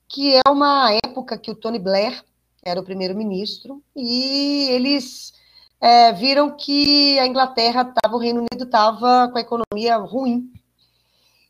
que 0.08 0.34
é 0.34 0.48
uma 0.48 0.90
época 1.04 1.36
que 1.36 1.50
o 1.50 1.54
Tony 1.54 1.78
Blair 1.78 2.24
era 2.64 2.80
o 2.80 2.84
primeiro-ministro 2.84 3.82
e 3.94 4.68
eles 4.70 5.32
é, 5.80 6.12
viram 6.12 6.56
que 6.56 7.18
a 7.18 7.26
Inglaterra 7.26 7.82
estava, 7.82 8.16
o 8.16 8.18
Reino 8.18 8.40
Unido 8.40 8.64
estava 8.64 9.28
com 9.28 9.38
a 9.38 9.40
economia 9.40 9.96
ruim. 9.96 10.50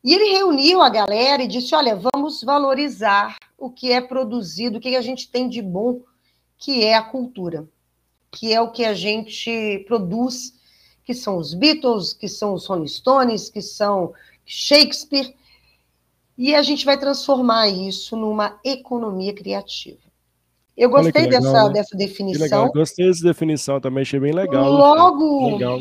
E 0.09 0.15
ele 0.15 0.33
reuniu 0.33 0.81
a 0.81 0.88
galera 0.88 1.43
e 1.43 1.47
disse: 1.47 1.75
olha, 1.75 1.95
vamos 1.95 2.43
valorizar 2.43 3.37
o 3.59 3.69
que 3.69 3.93
é 3.93 4.00
produzido, 4.00 4.79
o 4.79 4.81
que 4.81 4.97
a 4.97 5.03
gente 5.03 5.31
tem 5.31 5.47
de 5.50 5.61
bom, 5.61 6.00
que 6.57 6.83
é 6.83 6.95
a 6.95 7.03
cultura, 7.03 7.69
que 8.31 8.50
é 8.50 8.59
o 8.59 8.71
que 8.71 8.87
a 8.87 8.95
gente 8.95 9.85
produz, 9.87 10.55
que 11.05 11.12
são 11.12 11.37
os 11.37 11.53
Beatles, 11.53 12.15
que 12.15 12.27
são 12.27 12.55
os 12.55 12.65
Rolling 12.65 12.88
Stones, 12.88 13.50
que 13.50 13.61
são 13.61 14.15
Shakespeare, 14.47 15.35
e 16.38 16.55
a 16.55 16.62
gente 16.62 16.87
vai 16.87 16.97
transformar 16.97 17.69
isso 17.69 18.17
numa 18.17 18.59
economia 18.65 19.35
criativa. 19.35 20.00
Eu 20.75 20.88
gostei 20.88 21.25
legal, 21.25 21.43
dessa, 21.43 21.65
né? 21.65 21.73
dessa 21.75 21.97
definição. 21.99 22.71
Gostei 22.71 23.09
dessa 23.09 23.25
definição 23.25 23.79
também, 23.79 24.00
achei 24.00 24.19
bem 24.19 24.33
legal. 24.33 24.73
Logo, 24.73 25.50
legal. 25.50 25.79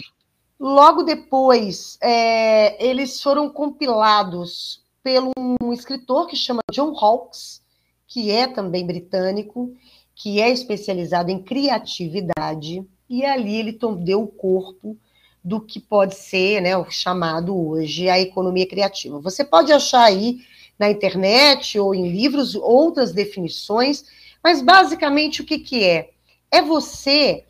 Logo 0.60 1.04
depois, 1.04 1.98
é, 2.02 2.86
eles 2.86 3.22
foram 3.22 3.50
compilados 3.50 4.84
pelo 5.04 5.32
um 5.62 5.72
escritor 5.72 6.28
que 6.28 6.36
chama 6.36 6.62
John 6.72 6.96
Hawkes, 6.98 7.62
que 8.08 8.32
é 8.32 8.48
também 8.48 8.86
britânico, 8.86 9.74
que 10.16 10.42
é 10.42 10.50
especializado 10.50 11.30
em 11.30 11.42
criatividade, 11.42 12.86
e 13.10 13.24
ali 13.24 13.56
ele 13.56 13.78
deu 14.00 14.24
o 14.24 14.28
corpo 14.28 14.98
do 15.44 15.62
que 15.62 15.80
pode 15.80 16.16
ser 16.16 16.62
né, 16.62 16.76
o 16.76 16.90
chamado 16.90 17.56
hoje 17.56 18.10
a 18.10 18.20
economia 18.20 18.68
criativa. 18.68 19.20
Você 19.20 19.46
pode 19.46 19.72
achar 19.72 20.04
aí 20.04 20.40
na 20.78 20.90
internet 20.90 21.80
ou 21.80 21.96
em 21.96 22.12
livros 22.12 22.54
outras 22.56 23.14
definições, 23.14 24.04
mas 24.44 24.62
basicamente 24.62 25.42
o 25.42 25.46
que, 25.46 25.60
que 25.60 25.84
é? 25.84 26.10
É 26.52 26.62
você. 26.62 27.46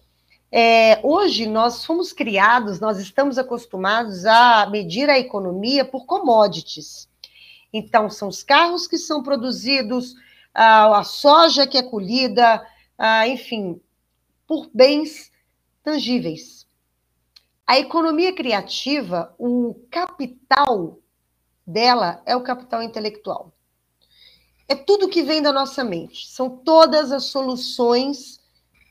É, 0.52 1.00
hoje 1.04 1.46
nós 1.46 1.84
fomos 1.86 2.14
criados, 2.14 2.80
nós 2.80 3.00
estamos 3.00 3.38
acostumados 3.38 4.26
a 4.26 4.68
medir 4.70 5.10
a 5.10 5.20
economia 5.20 5.84
por 5.84 6.06
commodities. 6.06 7.10
Então, 7.72 8.10
são 8.10 8.30
os 8.30 8.44
carros 8.44 8.88
que 8.88 8.98
são 8.98 9.22
produzidos, 9.22 10.16
a, 10.54 11.00
a 11.00 11.04
soja 11.04 11.68
que 11.68 11.78
é 11.78 11.84
colhida, 11.84 12.66
a, 12.98 13.28
enfim, 13.28 13.82
por 14.48 14.70
bens 14.74 15.32
tangíveis. 15.84 16.66
A 17.66 17.78
economia 17.78 18.34
criativa, 18.34 19.36
o 19.38 19.76
capital 19.92 20.98
dela 21.66 22.22
é 22.26 22.34
o 22.34 22.42
capital 22.42 22.82
intelectual. 22.82 23.52
É 24.70 24.76
tudo 24.76 25.10
que 25.10 25.22
vem 25.22 25.42
da 25.42 25.52
nossa 25.52 25.84
mente. 25.84 26.28
São 26.30 26.50
todas 26.50 27.12
as 27.12 27.26
soluções 27.26 28.40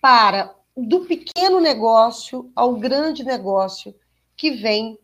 para 0.00 0.54
do 0.76 1.06
pequeno 1.06 1.61
negócio 1.61 2.50
ao 2.54 2.76
grande 2.76 3.25
negócio 3.25 3.95
que 4.37 4.50
vem 4.50 4.99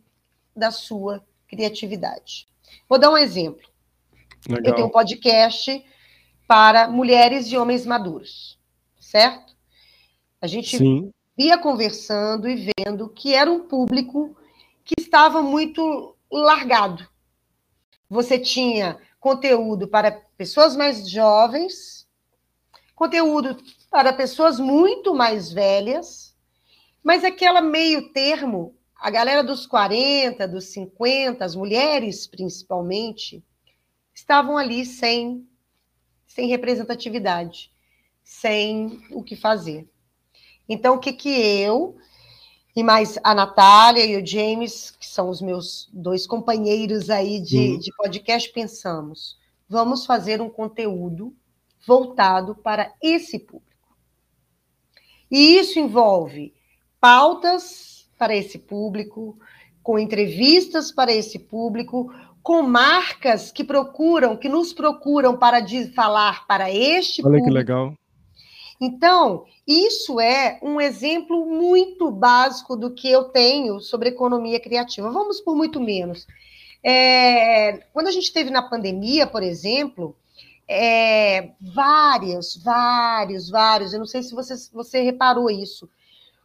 da 0.55 0.71
sua 0.71 1.25
criatividade. 1.49 2.47
Vou 2.88 2.99
dar 2.99 3.11
um 3.11 3.17
exemplo. 3.17 3.67
Legal. 4.49 4.64
Eu 4.64 4.75
tenho 4.75 4.87
um 4.88 4.91
podcast 4.91 5.85
para 6.47 6.88
mulheres 6.88 7.47
e 7.47 7.57
homens 7.57 7.87
maduros, 7.87 8.59
certo? 9.00 9.57
A 10.41 10.47
gente 10.47 10.76
Sim. 10.76 11.11
via 11.37 11.57
conversando 11.57 12.49
e 12.49 12.71
vendo 12.76 13.09
que 13.09 13.35
era 13.35 13.50
um 13.50 13.67
público 13.67 14.37
que 14.85 14.95
estava 14.99 15.41
muito 15.41 16.14
largado. 16.31 17.09
Você 18.11 18.38
tinha 18.38 18.99
conteúdo 19.19 19.88
para 19.88 20.11
pessoas 20.37 20.76
mais 20.76 21.09
jovens, 21.09 22.07
conteúdo 22.95 23.57
para 23.92 24.11
pessoas 24.11 24.58
muito 24.58 25.14
mais 25.14 25.52
velhas, 25.52 26.34
mas 27.04 27.22
aquela 27.22 27.61
meio 27.61 28.11
termo, 28.11 28.75
a 28.96 29.11
galera 29.11 29.44
dos 29.44 29.66
40, 29.66 30.49
dos 30.49 30.64
50, 30.68 31.44
as 31.44 31.54
mulheres 31.54 32.26
principalmente, 32.26 33.44
estavam 34.14 34.56
ali 34.56 34.87
sem, 34.87 35.46
sem 36.26 36.49
representatividade, 36.49 37.70
sem 38.25 38.99
o 39.11 39.22
que 39.22 39.37
fazer. 39.37 39.87
Então, 40.66 40.94
o 40.94 40.99
que, 40.99 41.12
que 41.12 41.28
eu 41.28 41.96
e 42.75 42.82
mais 42.82 43.18
a 43.22 43.34
Natália 43.34 44.06
e 44.06 44.16
o 44.16 44.26
James, 44.26 44.90
que 44.92 45.06
são 45.06 45.28
os 45.28 45.42
meus 45.42 45.90
dois 45.92 46.26
companheiros 46.26 47.11
aí 47.11 47.40
de, 47.40 47.76
de 47.76 47.94
podcast, 47.94 48.50
pensamos: 48.52 49.38
vamos 49.68 50.06
fazer 50.06 50.40
um 50.40 50.49
conteúdo 50.49 51.37
voltado 51.87 52.54
para 52.54 52.90
esse 53.02 53.38
público. 53.38 53.72
E 55.33 55.57
isso 55.57 55.79
envolve 55.79 56.53
pautas 57.01 58.07
para 58.19 58.37
esse 58.37 58.59
público, 58.59 59.39
com 59.83 59.99
entrevistas 59.99 60.93
para 60.93 61.11
esse 61.11 61.39
público, 61.39 62.12
com 62.43 62.61
marcas 62.62 63.51
que 63.51 63.65
procuram, 63.65 64.37
que 64.37 64.49
nos 64.49 64.75
procuram 64.75 65.37
para 65.39 65.65
falar 65.95 66.47
para 66.47 66.71
este 66.71 67.23
Olha 67.23 67.39
público. 67.39 67.45
Olha 67.47 67.65
que 67.65 67.73
legal. 67.73 67.95
Então, 68.79 69.47
isso 69.67 70.21
é 70.21 70.59
um 70.62 70.81
exemplo 70.81 71.47
muito 71.47 72.11
básico 72.11 72.77
do 72.77 72.93
que 72.93 73.11
eu 73.11 73.25
tenho 73.25 73.81
sobre 73.81 74.11
economia 74.11 74.61
criativa. 74.61 75.11
Vamos 75.11 75.41
por 75.41 75.57
muito 75.57 75.81
menos. 75.81 76.27
É, 76.85 77.85
quando 77.93 78.09
a 78.09 78.11
gente 78.11 78.33
teve 78.33 78.51
na 78.51 78.61
pandemia, 78.61 79.27
por 79.27 79.43
exemplo, 79.43 80.17
é, 80.73 81.55
vários, 81.61 82.57
vários, 82.57 83.50
vários, 83.50 83.93
eu 83.93 83.99
não 83.99 84.07
sei 84.07 84.23
se 84.23 84.35
você, 84.35 84.55
você 84.73 85.02
reparou 85.02 85.50
isso, 85.50 85.88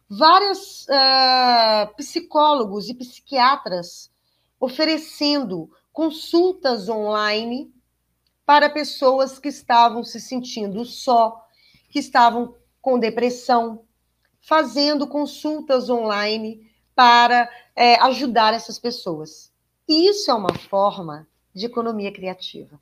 vários 0.08 0.86
uh, 0.88 1.94
psicólogos 1.96 2.88
e 2.88 2.94
psiquiatras 2.94 4.10
oferecendo 4.60 5.70
consultas 5.92 6.88
online 6.88 7.72
para 8.44 8.70
pessoas 8.70 9.38
que 9.38 9.48
estavam 9.48 10.02
se 10.02 10.20
sentindo 10.20 10.84
só, 10.84 11.46
que 11.90 11.98
estavam 11.98 12.54
com 12.80 12.98
depressão, 12.98 13.84
fazendo 14.40 15.06
consultas 15.06 15.90
online 15.90 16.70
para 16.94 17.48
é, 17.76 17.94
ajudar 18.02 18.54
essas 18.54 18.78
pessoas. 18.78 19.52
Isso 19.88 20.30
é 20.30 20.34
uma 20.34 20.54
forma 20.54 21.26
de 21.54 21.66
economia 21.66 22.12
criativa. 22.12 22.80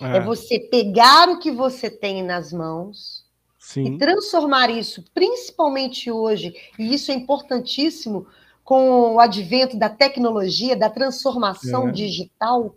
É. 0.00 0.18
é 0.18 0.20
você 0.20 0.60
pegar 0.60 1.28
o 1.28 1.38
que 1.38 1.50
você 1.50 1.90
tem 1.90 2.22
nas 2.22 2.52
mãos 2.52 3.24
Sim. 3.58 3.94
e 3.94 3.98
transformar 3.98 4.70
isso, 4.70 5.04
principalmente 5.14 6.10
hoje, 6.10 6.54
e 6.78 6.94
isso 6.94 7.10
é 7.10 7.14
importantíssimo 7.14 8.26
com 8.62 9.14
o 9.14 9.20
advento 9.20 9.76
da 9.76 9.88
tecnologia, 9.88 10.76
da 10.76 10.90
transformação 10.90 11.88
é. 11.88 11.92
digital, 11.92 12.76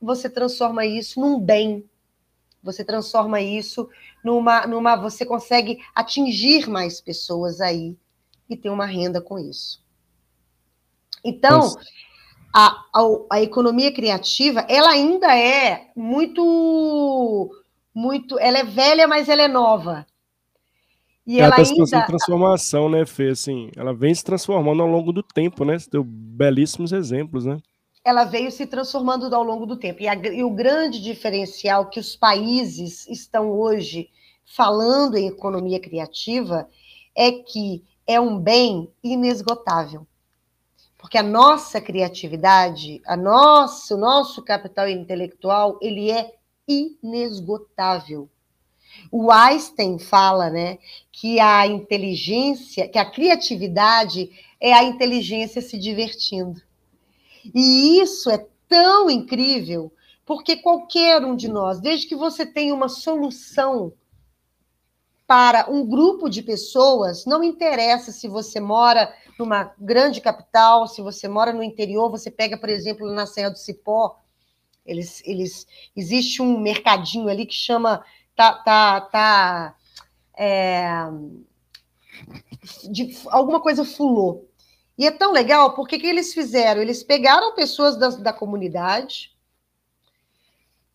você 0.00 0.30
transforma 0.30 0.86
isso 0.86 1.20
num 1.20 1.38
bem. 1.38 1.84
Você 2.62 2.84
transforma 2.84 3.40
isso 3.40 3.88
numa, 4.24 4.66
numa. 4.66 4.96
Você 4.96 5.26
consegue 5.26 5.78
atingir 5.94 6.68
mais 6.68 7.00
pessoas 7.00 7.60
aí 7.60 7.96
e 8.48 8.56
ter 8.56 8.70
uma 8.70 8.86
renda 8.86 9.20
com 9.20 9.38
isso. 9.38 9.82
Então, 11.22 11.76
a, 12.52 12.84
a, 12.92 13.00
a, 13.30 13.42
economia 13.42 13.92
criativa, 13.92 14.64
ela 14.68 14.90
ainda 14.90 15.36
é 15.36 15.88
muito, 15.96 17.50
muito, 17.94 18.38
ela 18.38 18.58
é 18.58 18.64
velha, 18.64 19.06
mas 19.06 19.28
ela 19.28 19.42
é 19.42 19.48
nova. 19.48 20.06
E 21.26 21.38
ela, 21.40 21.54
ela 21.54 21.64
tá 21.64 21.70
ainda... 21.70 22.06
transformação, 22.06 22.88
né, 22.88 23.06
Fê? 23.06 23.28
Assim, 23.28 23.70
ela 23.76 23.94
vem 23.94 24.14
se 24.14 24.24
transformando 24.24 24.82
ao 24.82 24.88
longo 24.88 25.12
do 25.12 25.22
tempo, 25.22 25.64
né? 25.64 25.78
Você 25.78 25.88
deu 25.90 26.02
belíssimos 26.02 26.92
exemplos, 26.92 27.44
né? 27.44 27.58
Ela 28.04 28.24
veio 28.24 28.50
se 28.50 28.66
transformando 28.66 29.32
ao 29.34 29.44
longo 29.44 29.66
do 29.66 29.76
tempo. 29.76 30.02
E, 30.02 30.08
a, 30.08 30.14
e 30.14 30.42
o 30.42 30.50
grande 30.50 31.00
diferencial 31.00 31.88
que 31.88 32.00
os 32.00 32.16
países 32.16 33.06
estão 33.08 33.52
hoje 33.52 34.08
falando 34.44 35.16
em 35.16 35.28
economia 35.28 35.78
criativa 35.78 36.68
é 37.14 37.30
que 37.30 37.84
é 38.06 38.18
um 38.18 38.38
bem 38.38 38.90
inesgotável 39.04 40.06
porque 41.00 41.16
a 41.16 41.22
nossa 41.22 41.80
criatividade, 41.80 43.00
a 43.06 43.16
nosso, 43.16 43.94
o 43.94 43.98
nosso 43.98 44.42
capital 44.42 44.86
intelectual, 44.86 45.78
ele 45.80 46.10
é 46.10 46.34
inesgotável. 46.68 48.28
O 49.10 49.30
Einstein 49.30 49.98
fala, 49.98 50.50
né, 50.50 50.78
que 51.10 51.40
a 51.40 51.66
inteligência, 51.66 52.86
que 52.86 52.98
a 52.98 53.10
criatividade 53.10 54.30
é 54.60 54.74
a 54.74 54.84
inteligência 54.84 55.62
se 55.62 55.78
divertindo. 55.78 56.60
E 57.54 57.98
isso 58.00 58.30
é 58.30 58.46
tão 58.68 59.08
incrível, 59.08 59.90
porque 60.26 60.56
qualquer 60.56 61.24
um 61.24 61.34
de 61.34 61.48
nós, 61.48 61.80
desde 61.80 62.06
que 62.06 62.14
você 62.14 62.44
tenha 62.44 62.74
uma 62.74 62.90
solução 62.90 63.94
para 65.26 65.70
um 65.70 65.86
grupo 65.86 66.28
de 66.28 66.42
pessoas, 66.42 67.24
não 67.24 67.42
interessa 67.42 68.12
se 68.12 68.28
você 68.28 68.60
mora 68.60 69.14
numa 69.40 69.74
grande 69.78 70.20
capital, 70.20 70.86
se 70.86 71.02
você 71.02 71.26
mora 71.26 71.52
no 71.52 71.62
interior, 71.62 72.10
você 72.10 72.30
pega, 72.30 72.56
por 72.56 72.68
exemplo, 72.68 73.10
na 73.10 73.26
Serra 73.26 73.50
do 73.50 73.58
Cipó, 73.58 74.20
Eles, 74.86 75.22
eles, 75.24 75.66
existe 75.96 76.40
um 76.40 76.58
mercadinho 76.60 77.28
ali 77.28 77.46
que 77.46 77.54
chama 77.54 78.04
tá, 78.36 78.54
tá, 78.54 79.00
tá 79.00 79.76
é, 80.36 80.86
de, 82.90 83.16
alguma 83.28 83.60
coisa 83.60 83.84
fulô. 83.84 84.46
E 84.96 85.06
é 85.06 85.10
tão 85.10 85.32
legal 85.32 85.74
porque 85.74 85.98
que 85.98 86.06
eles 86.06 86.32
fizeram? 86.34 86.80
Eles 86.82 87.02
pegaram 87.02 87.54
pessoas 87.54 87.96
da, 87.96 88.08
da 88.10 88.32
comunidade, 88.32 89.34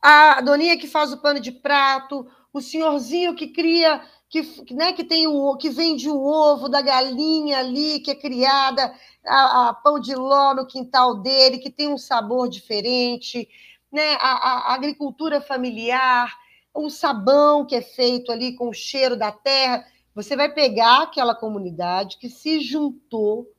a 0.01 0.39
doninha 0.41 0.77
que 0.77 0.87
faz 0.87 1.11
o 1.11 1.17
pano 1.17 1.39
de 1.39 1.51
prato, 1.51 2.27
o 2.57 2.61
senhorzinho 2.61 3.35
que 3.35 3.47
cria, 3.47 4.01
que, 4.29 4.41
né, 4.73 4.93
que 4.93 5.03
tem 5.03 5.27
o 5.27 5.57
que 5.57 5.69
vende 5.69 6.09
o 6.09 6.23
ovo 6.23 6.69
da 6.69 6.81
galinha 6.81 7.59
ali, 7.59 7.99
que 7.99 8.11
é 8.11 8.15
criada 8.15 8.95
a, 9.25 9.69
a 9.69 9.73
pão 9.73 9.99
de 9.99 10.15
ló 10.15 10.53
no 10.53 10.65
quintal 10.65 11.15
dele, 11.15 11.57
que 11.57 11.69
tem 11.69 11.89
um 11.89 11.97
sabor 11.97 12.47
diferente, 12.47 13.49
né, 13.91 14.13
a, 14.21 14.69
a 14.69 14.73
agricultura 14.73 15.41
familiar, 15.41 16.33
o 16.73 16.89
sabão 16.89 17.65
que 17.65 17.75
é 17.75 17.81
feito 17.81 18.31
ali 18.31 18.55
com 18.55 18.69
o 18.69 18.73
cheiro 18.73 19.17
da 19.17 19.33
terra. 19.33 19.85
Você 20.13 20.33
vai 20.37 20.49
pegar 20.49 21.03
aquela 21.03 21.35
comunidade 21.35 22.17
que 22.17 22.29
se 22.29 22.61
juntou, 22.61 23.51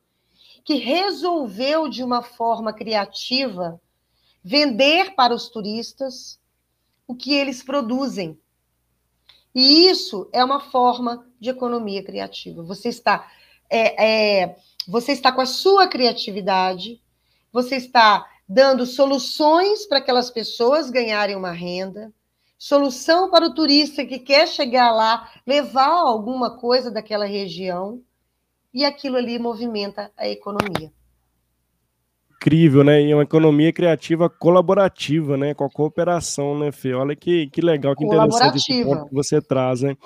que 0.64 0.76
resolveu 0.76 1.86
de 1.86 2.02
uma 2.02 2.22
forma 2.22 2.72
criativa 2.72 3.78
vender 4.42 5.14
para 5.14 5.34
os 5.34 5.50
turistas 5.50 6.40
o 7.06 7.14
que 7.14 7.34
eles 7.34 7.62
produzem. 7.62 8.40
E 9.56 9.88
isso 9.88 10.28
é 10.34 10.44
uma 10.44 10.60
forma 10.60 11.26
de 11.40 11.48
economia 11.48 12.04
criativa. 12.04 12.62
Você 12.62 12.90
está, 12.90 13.26
é, 13.70 14.42
é, 14.42 14.56
você 14.86 15.12
está 15.12 15.32
com 15.32 15.40
a 15.40 15.46
sua 15.46 15.88
criatividade, 15.88 17.00
você 17.50 17.76
está 17.76 18.28
dando 18.46 18.84
soluções 18.84 19.86
para 19.86 19.96
aquelas 19.96 20.30
pessoas 20.30 20.90
ganharem 20.90 21.34
uma 21.34 21.52
renda, 21.52 22.12
solução 22.58 23.30
para 23.30 23.46
o 23.46 23.54
turista 23.54 24.04
que 24.04 24.18
quer 24.18 24.46
chegar 24.46 24.92
lá, 24.92 25.32
levar 25.46 25.88
alguma 25.88 26.58
coisa 26.58 26.90
daquela 26.90 27.24
região, 27.24 28.02
e 28.74 28.84
aquilo 28.84 29.16
ali 29.16 29.38
movimenta 29.38 30.12
a 30.18 30.28
economia 30.28 30.92
incrível, 32.46 32.84
né? 32.84 33.02
E 33.02 33.10
é 33.10 33.14
uma 33.14 33.24
economia 33.24 33.72
criativa 33.72 34.30
colaborativa, 34.30 35.36
né? 35.36 35.52
Com 35.52 35.64
a 35.64 35.70
cooperação, 35.70 36.56
né, 36.56 36.70
Fê? 36.70 36.94
Olha 36.94 37.16
que, 37.16 37.48
que 37.48 37.60
legal, 37.60 37.96
que 37.96 38.04
interessante 38.04 38.56
esse 38.56 38.84
ponto 38.84 39.08
que 39.08 39.14
você 39.14 39.40
traz, 39.42 39.82
né? 39.82 39.96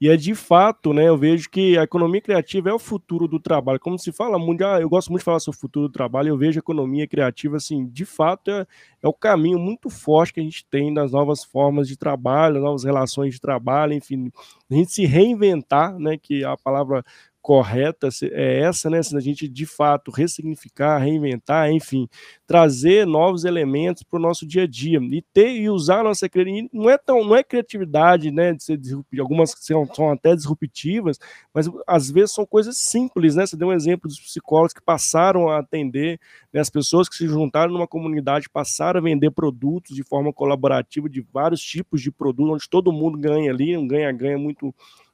E 0.00 0.08
é 0.08 0.16
de 0.16 0.34
fato, 0.34 0.92
né? 0.92 1.08
Eu 1.08 1.16
vejo 1.16 1.48
que 1.50 1.78
a 1.78 1.82
economia 1.82 2.20
criativa 2.20 2.70
é 2.70 2.72
o 2.72 2.78
futuro 2.78 3.28
do 3.28 3.38
trabalho. 3.38 3.78
Como 3.78 3.98
se 3.98 4.10
fala 4.10 4.38
muito, 4.38 4.64
ah, 4.64 4.80
eu 4.80 4.88
gosto 4.88 5.10
muito 5.10 5.20
de 5.20 5.24
falar 5.26 5.38
sobre 5.38 5.58
o 5.58 5.60
futuro 5.60 5.86
do 5.86 5.92
trabalho, 5.92 6.28
eu 6.28 6.36
vejo 6.36 6.58
a 6.58 6.64
economia 6.64 7.06
criativa, 7.06 7.56
assim, 7.56 7.86
de 7.86 8.04
fato, 8.04 8.50
é, 8.50 8.66
é 9.02 9.06
o 9.06 9.12
caminho 9.12 9.58
muito 9.58 9.88
forte 9.90 10.32
que 10.32 10.40
a 10.40 10.42
gente 10.42 10.64
tem 10.68 10.92
das 10.92 11.12
novas 11.12 11.44
formas 11.44 11.86
de 11.86 11.96
trabalho, 11.96 12.60
novas 12.60 12.84
relações 12.84 13.34
de 13.34 13.40
trabalho, 13.40 13.92
enfim, 13.92 14.32
a 14.68 14.74
gente 14.74 14.90
se 14.90 15.04
reinventar, 15.04 15.96
né? 15.98 16.16
Que 16.20 16.42
a 16.42 16.56
palavra 16.56 17.04
correta 17.42 18.08
é 18.22 18.60
essa, 18.60 18.88
né? 18.88 19.02
Se 19.02 19.16
a 19.16 19.20
gente 19.20 19.48
de 19.48 19.66
fato 19.66 20.12
ressignificar, 20.12 20.98
reinventar, 20.98 21.70
enfim, 21.70 22.08
trazer 22.46 23.04
novos 23.06 23.44
elementos 23.44 24.04
para 24.04 24.18
o 24.18 24.22
nosso 24.22 24.46
dia 24.46 24.62
a 24.62 24.66
dia 24.66 25.00
e 25.02 25.20
ter 25.34 25.50
e 25.50 25.68
usar 25.68 26.00
a 26.00 26.04
nossa 26.04 26.28
criatividade. 26.28 26.70
Não 26.72 26.88
é 26.88 26.96
tão, 26.96 27.24
não 27.24 27.34
é 27.34 27.42
criatividade, 27.42 28.30
né? 28.30 28.52
De 28.52 28.62
ser 28.62 28.78
algumas 29.18 29.50
são, 29.58 29.84
são 29.92 30.10
até 30.10 30.34
disruptivas, 30.36 31.18
mas 31.52 31.68
às 31.86 32.10
vezes 32.10 32.32
são 32.32 32.46
coisas 32.46 32.78
simples, 32.78 33.34
né? 33.34 33.44
Você 33.44 33.56
deu 33.56 33.68
um 33.68 33.72
exemplo 33.72 34.08
dos 34.08 34.20
psicólogos 34.20 34.72
que 34.72 34.82
passaram 34.82 35.48
a 35.48 35.58
atender, 35.58 36.20
né? 36.52 36.60
as 36.60 36.70
pessoas 36.70 37.08
que 37.08 37.16
se 37.16 37.26
juntaram 37.26 37.72
numa 37.72 37.88
comunidade 37.88 38.48
passaram 38.48 39.00
a 39.00 39.02
vender 39.02 39.32
produtos 39.32 39.96
de 39.96 40.04
forma 40.04 40.32
colaborativa 40.32 41.08
de 41.08 41.20
vários 41.32 41.60
tipos 41.60 42.00
de 42.00 42.12
produtos, 42.12 42.54
onde 42.54 42.70
todo 42.70 42.92
mundo 42.92 43.18
ganha 43.18 43.50
ali, 43.50 43.76
um 43.76 43.86
ganha-ganha 43.86 44.38
muito 44.38 44.72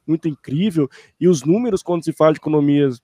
muito 0.09 0.27
incrível, 0.27 0.89
e 1.19 1.27
os 1.27 1.43
números, 1.43 1.83
quando 1.83 2.03
se 2.03 2.11
fala 2.11 2.33
de 2.33 2.39
economias 2.39 3.01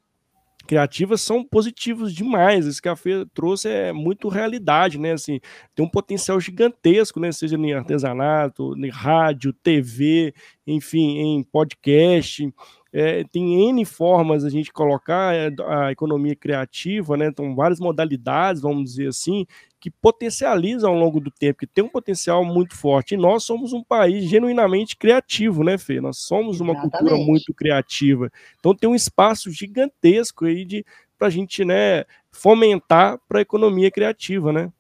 criativas 0.66 1.22
são 1.22 1.44
positivos 1.44 2.14
demais. 2.14 2.66
Esse 2.66 2.82
café 2.82 3.24
trouxe 3.34 3.70
é 3.70 3.94
muito 3.94 4.28
realidade, 4.28 4.98
né? 5.00 5.14
Assim, 5.14 5.40
tem 5.76 5.86
um 5.86 5.90
potencial 5.90 6.40
gigantesco, 6.40 7.20
né? 7.20 7.32
Seja 7.32 7.56
em 7.56 7.74
artesanato, 7.74 8.74
em 8.78 8.90
rádio, 8.90 9.54
TV, 9.54 10.34
enfim, 10.66 11.20
em 11.20 11.44
podcast. 11.44 12.52
É, 12.98 13.26
tem 13.26 13.68
N 13.68 13.84
formas 13.84 14.46
a 14.46 14.50
gente 14.50 14.72
colocar 14.72 15.36
é, 15.36 15.52
a 15.68 15.92
economia 15.92 16.34
criativa, 16.34 17.18
né? 17.18 17.28
Então, 17.28 17.54
várias 17.54 17.78
modalidades, 17.78 18.62
vamos 18.62 18.92
dizer 18.92 19.10
assim, 19.10 19.46
que 19.82 19.92
potencializam 19.92 20.94
ao 20.94 20.98
longo 20.98 21.20
do 21.20 21.30
tempo, 21.30 21.60
que 21.60 21.68
tem 21.68 21.84
um 21.84 21.90
potencial 21.90 22.46
muito 22.46 22.74
forte. 22.74 23.14
E 23.14 23.18
nós 23.18 23.44
somos 23.44 23.74
um 23.74 23.84
país 23.84 24.30
genuinamente 24.30 24.96
criativo, 24.96 25.62
né, 25.62 25.78
Fê? 25.78 26.00
Nós 26.00 26.20
somos 26.20 26.62
uma 26.62 26.72
Exatamente. 26.72 26.98
cultura 26.98 27.18
muito 27.18 27.54
criativa. 27.54 28.32
Então, 28.58 28.74
tem 28.74 28.90
um 28.90 28.96
espaço 28.96 29.52
gigantesco 29.52 30.46
aí 30.46 30.64
de 30.64 30.86
para 31.18 31.28
a 31.28 31.32
gente, 31.32 31.66
né, 31.66 32.06
fomentar 32.32 33.20
para 33.28 33.40
a 33.40 33.42
economia 33.42 33.92
criativa, 33.92 34.54
né? 34.54 34.72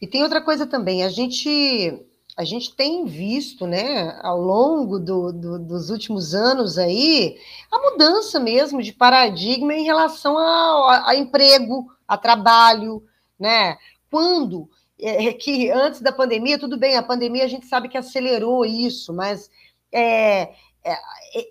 E 0.00 0.06
tem 0.06 0.22
outra 0.22 0.40
coisa 0.40 0.66
também, 0.66 1.04
a 1.04 1.10
gente 1.10 2.02
a 2.36 2.44
gente 2.44 2.74
tem 2.74 3.04
visto, 3.04 3.66
né, 3.66 4.18
ao 4.22 4.40
longo 4.40 4.98
do, 4.98 5.32
do, 5.32 5.58
dos 5.58 5.90
últimos 5.90 6.34
anos 6.34 6.78
aí, 6.78 7.36
a 7.70 7.78
mudança 7.90 8.38
mesmo 8.38 8.82
de 8.82 8.92
paradigma 8.92 9.74
em 9.74 9.84
relação 9.84 10.38
a, 10.38 11.10
a 11.10 11.14
emprego, 11.16 11.86
a 12.06 12.16
trabalho, 12.16 13.02
né? 13.38 13.76
Quando 14.10 14.68
é, 14.98 15.26
é, 15.26 15.32
que 15.32 15.70
antes 15.70 16.00
da 16.00 16.12
pandemia, 16.12 16.58
tudo 16.58 16.78
bem, 16.78 16.96
a 16.96 17.02
pandemia 17.02 17.44
a 17.44 17.48
gente 17.48 17.66
sabe 17.66 17.88
que 17.88 17.98
acelerou 17.98 18.64
isso, 18.64 19.12
mas 19.12 19.50
é, 19.92 20.52
é, 20.84 20.96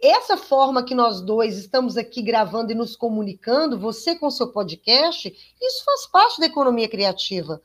essa 0.03 0.37
forma 0.37 0.83
que 0.83 0.95
nós 0.95 1.21
dois 1.21 1.57
estamos 1.57 1.97
aqui 1.97 2.21
gravando 2.21 2.71
e 2.71 2.75
nos 2.75 2.95
comunicando, 2.95 3.79
você 3.79 4.15
com 4.15 4.29
seu 4.29 4.51
podcast, 4.51 5.29
isso 5.61 5.83
faz 5.85 6.07
parte 6.07 6.39
da 6.39 6.45
economia 6.45 6.87
criativa 6.87 7.61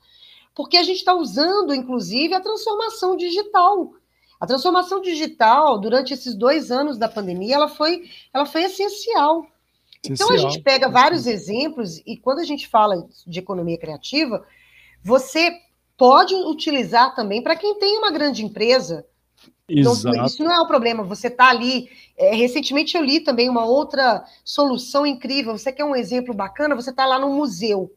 porque 0.54 0.76
a 0.76 0.82
gente 0.82 0.98
está 0.98 1.14
usando, 1.14 1.74
inclusive, 1.74 2.32
a 2.32 2.40
transformação 2.40 3.16
digital. 3.16 3.92
A 4.40 4.46
transformação 4.46 5.00
digital, 5.00 5.78
durante 5.78 6.12
esses 6.12 6.34
dois 6.34 6.70
anos 6.70 6.98
da 6.98 7.08
pandemia, 7.08 7.54
ela 7.54 7.68
foi, 7.68 8.08
ela 8.32 8.46
foi 8.46 8.64
essencial. 8.64 9.46
Então, 10.04 10.30
a 10.30 10.36
gente 10.36 10.60
pega 10.60 10.88
vários 10.88 11.26
exemplos, 11.26 11.98
e 12.06 12.16
quando 12.16 12.40
a 12.40 12.44
gente 12.44 12.68
fala 12.68 13.08
de 13.26 13.38
economia 13.38 13.78
criativa, 13.78 14.46
você 15.02 15.58
pode 15.96 16.34
utilizar 16.34 17.14
também 17.14 17.42
para 17.42 17.56
quem 17.56 17.78
tem 17.78 17.98
uma 17.98 18.10
grande 18.10 18.44
empresa. 18.44 19.06
Então, 19.68 19.94
isso 20.26 20.44
não 20.44 20.52
é 20.52 20.60
um 20.60 20.66
problema. 20.66 21.02
Você 21.04 21.28
está 21.28 21.48
ali. 21.48 21.88
É, 22.18 22.34
recentemente 22.34 22.96
eu 22.96 23.02
li 23.02 23.20
também 23.20 23.48
uma 23.48 23.64
outra 23.64 24.24
solução 24.44 25.06
incrível. 25.06 25.56
Você 25.56 25.72
quer 25.72 25.84
um 25.84 25.96
exemplo 25.96 26.34
bacana? 26.34 26.74
Você 26.74 26.90
está 26.90 27.06
lá 27.06 27.18
no 27.18 27.30
museu. 27.30 27.90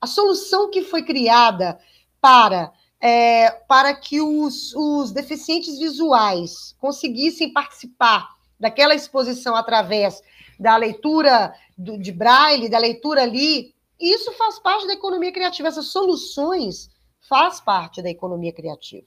A 0.00 0.06
solução 0.06 0.70
que 0.70 0.82
foi 0.82 1.02
criada 1.02 1.78
para, 2.22 2.72
é, 3.00 3.50
para 3.68 3.92
que 3.92 4.20
os, 4.20 4.72
os 4.74 5.10
deficientes 5.10 5.76
visuais 5.78 6.74
conseguissem 6.78 7.52
participar 7.52 8.28
daquela 8.58 8.94
exposição 8.94 9.56
através 9.56 10.22
da 10.58 10.76
leitura 10.76 11.52
do, 11.76 11.98
de 11.98 12.12
braille, 12.12 12.68
da 12.68 12.78
leitura 12.78 13.22
ali, 13.24 13.74
isso 14.00 14.30
faz 14.32 14.60
parte 14.60 14.86
da 14.86 14.92
economia 14.92 15.32
criativa. 15.32 15.68
Essas 15.68 15.86
soluções 15.88 16.88
faz 17.28 17.60
parte 17.60 18.00
da 18.00 18.08
economia 18.08 18.52
criativa. 18.52 19.06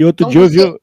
E 0.00 0.04
outro 0.04 0.28
então, 0.28 0.48
dia 0.48 0.62
eu 0.62 0.72
vi, 0.72 0.80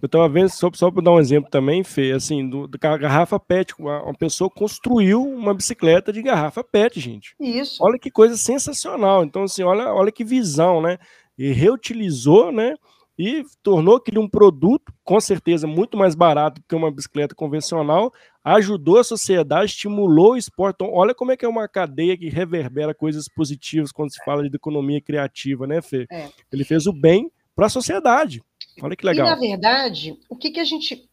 eu 0.00 0.06
estava 0.06 0.28
vendo, 0.28 0.48
só, 0.50 0.70
só 0.74 0.90
para 0.90 1.02
dar 1.02 1.12
um 1.12 1.18
exemplo 1.18 1.50
também, 1.50 1.82
Fê, 1.82 2.12
assim, 2.12 2.48
do, 2.48 2.66
do 2.66 2.78
garrafa 2.78 3.40
PET. 3.40 3.74
Uma, 3.78 4.02
uma, 4.02 4.14
pessoa 4.14 4.50
construiu 4.50 5.22
uma 5.22 5.54
bicicleta 5.54 6.12
de 6.12 6.22
garrafa 6.22 6.62
PET, 6.62 7.00
gente. 7.00 7.34
Isso. 7.40 7.82
Olha 7.82 7.98
que 7.98 8.10
coisa 8.10 8.36
sensacional. 8.36 9.24
Então, 9.24 9.44
assim, 9.44 9.62
olha, 9.62 9.92
olha 9.92 10.12
que 10.12 10.24
visão, 10.24 10.82
né? 10.82 10.98
E 11.38 11.50
reutilizou, 11.50 12.52
né? 12.52 12.74
E 13.18 13.42
tornou 13.62 13.96
aquele 13.96 14.18
um 14.18 14.28
produto, 14.28 14.92
com 15.02 15.18
certeza, 15.18 15.66
muito 15.66 15.96
mais 15.96 16.14
barato 16.14 16.60
que 16.68 16.74
uma 16.74 16.90
bicicleta 16.90 17.34
convencional, 17.34 18.12
ajudou 18.44 18.98
a 18.98 19.04
sociedade, 19.04 19.70
estimulou 19.70 20.32
o 20.32 20.36
esporte. 20.36 20.76
Então, 20.76 20.92
olha 20.92 21.14
como 21.14 21.32
é 21.32 21.36
que 21.38 21.46
é 21.46 21.48
uma 21.48 21.66
cadeia 21.66 22.18
que 22.18 22.28
reverbera 22.28 22.94
coisas 22.94 23.26
positivas 23.28 23.90
quando 23.90 24.12
se 24.12 24.22
fala 24.22 24.46
de 24.46 24.54
economia 24.54 25.00
criativa, 25.00 25.66
né, 25.66 25.80
Fê? 25.80 26.06
É. 26.10 26.28
Ele 26.52 26.64
fez 26.64 26.86
o 26.86 26.92
bem 26.92 27.30
para 27.54 27.66
a 27.66 27.70
sociedade. 27.70 28.42
Olha 28.82 28.96
que 28.96 29.06
legal. 29.06 29.26
E, 29.26 29.30
na 29.30 29.36
verdade, 29.36 30.18
o 30.28 30.36
que, 30.36 30.50
que 30.50 30.60
a 30.60 30.64
gente. 30.64 31.08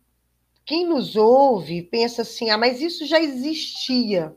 Quem 0.65 0.87
nos 0.87 1.15
ouve 1.15 1.81
pensa 1.81 2.21
assim, 2.21 2.49
ah, 2.49 2.57
mas 2.57 2.81
isso 2.81 3.05
já 3.05 3.19
existia. 3.19 4.35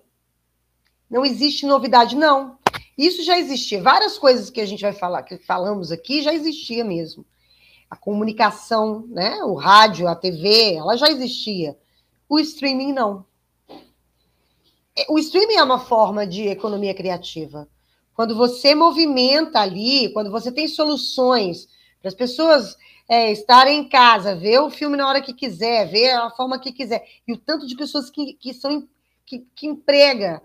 Não 1.09 1.25
existe 1.25 1.67
novidade. 1.67 2.17
Não. 2.17 2.59
Isso 2.97 3.23
já 3.23 3.39
existia. 3.39 3.83
Várias 3.83 4.19
coisas 4.19 4.51
que 4.51 4.61
a 4.61 4.67
gente 4.67 4.81
vai 4.81 4.93
falar, 4.93 5.23
que 5.23 5.39
falamos 5.39 5.93
aqui, 5.93 6.23
já 6.23 6.33
existia 6.33 6.85
mesmo. 6.85 7.25
A 7.89 7.97
comunicação, 7.97 9.07
né? 9.09 9.37
O 9.45 9.55
rádio, 9.55 10.09
a 10.09 10.17
TV, 10.17 10.75
ela 10.75 10.97
já 10.97 11.09
existia. 11.09 11.77
O 12.29 12.41
streaming 12.41 12.93
não. 12.93 13.25
É, 14.97 15.07
o 15.09 15.19
streaming 15.19 15.57
é 15.57 15.63
uma 15.63 15.79
forma 15.79 16.27
de 16.27 16.49
economia 16.49 16.95
criativa 16.95 17.69
Quando 18.15 18.35
você 18.35 18.75
movimenta 18.75 19.61
ali, 19.61 20.11
quando 20.13 20.31
você 20.31 20.51
tem 20.51 20.67
soluções 20.67 21.69
para 22.01 22.09
as 22.09 22.15
pessoas 22.15 22.77
é, 23.09 23.31
estarem 23.31 23.81
em 23.81 23.89
casa, 23.89 24.35
ver 24.35 24.59
o 24.61 24.71
filme 24.71 24.97
na 24.97 25.09
hora 25.09 25.23
que 25.23 25.33
quiser, 25.33 25.87
ver 25.89 26.11
a 26.13 26.31
forma 26.31 26.59
que 26.59 26.73
quiser, 26.73 27.07
e 27.27 27.33
o 27.33 27.37
tanto 27.37 27.67
de 27.67 27.77
pessoas 27.77 28.11
que, 28.11 28.35
que 28.35 28.53
são 28.53 28.89
que, 29.25 29.47
que 29.55 29.67
emprega, 29.67 30.41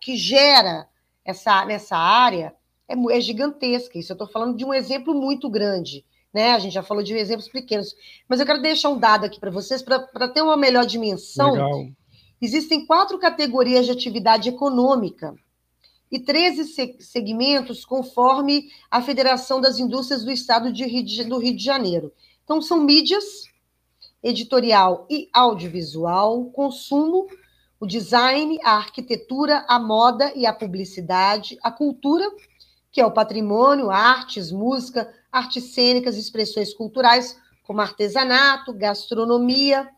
que 0.00 0.16
gera 0.16 0.88
essa, 1.24 1.64
nessa 1.64 1.96
área, 1.96 2.54
é, 2.88 2.94
é 3.16 3.20
gigantesca. 3.20 3.98
Isso 3.98 4.12
eu 4.12 4.14
estou 4.14 4.28
falando 4.28 4.56
de 4.56 4.64
um 4.64 4.72
exemplo 4.72 5.12
muito 5.14 5.50
grande. 5.50 6.04
Né? 6.32 6.52
A 6.52 6.58
gente 6.58 6.72
já 6.72 6.82
falou 6.82 7.02
de 7.02 7.14
exemplos 7.14 7.48
pequenos. 7.48 7.94
Mas 8.28 8.38
eu 8.38 8.46
quero 8.46 8.62
deixar 8.62 8.90
um 8.90 8.98
dado 8.98 9.24
aqui 9.24 9.40
para 9.40 9.50
vocês, 9.50 9.82
para 9.82 10.28
ter 10.28 10.42
uma 10.42 10.56
melhor 10.56 10.86
dimensão. 10.86 11.52
Legal. 11.52 11.86
Existem 12.40 12.86
quatro 12.86 13.18
categorias 13.18 13.84
de 13.84 13.92
atividade 13.92 14.48
econômica 14.48 15.34
e 16.10 16.18
13 16.18 16.96
segmentos 17.00 17.84
conforme 17.84 18.68
a 18.90 19.02
Federação 19.02 19.60
das 19.60 19.78
Indústrias 19.78 20.24
do 20.24 20.30
Estado 20.30 20.72
de 20.72 20.84
Rio 20.84 21.04
de, 21.04 21.24
do 21.24 21.38
Rio 21.38 21.56
de 21.56 21.62
Janeiro. 21.62 22.12
Então, 22.44 22.62
são 22.62 22.80
mídias, 22.80 23.44
editorial 24.22 25.06
e 25.10 25.28
audiovisual, 25.32 26.46
consumo, 26.46 27.26
o 27.80 27.86
design, 27.86 28.58
a 28.64 28.72
arquitetura, 28.72 29.64
a 29.68 29.78
moda 29.78 30.32
e 30.34 30.46
a 30.46 30.52
publicidade, 30.52 31.58
a 31.62 31.70
cultura, 31.70 32.24
que 32.90 33.00
é 33.00 33.06
o 33.06 33.12
patrimônio, 33.12 33.90
artes, 33.90 34.50
música, 34.50 35.12
artes 35.30 35.74
cênicas, 35.74 36.16
expressões 36.16 36.74
culturais, 36.74 37.38
como 37.62 37.80
artesanato, 37.80 38.72
gastronomia, 38.72 39.88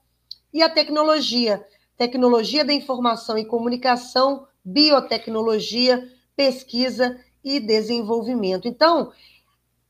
e 0.53 0.63
a 0.63 0.69
tecnologia, 0.69 1.65
tecnologia 1.97 2.65
da 2.65 2.73
informação 2.73 3.39
e 3.39 3.45
comunicação, 3.45 4.47
biotecnologia, 4.65 6.07
pesquisa 6.37 7.19
e 7.45 7.61
desenvolvimento. 7.61 8.69
Então, 8.69 9.13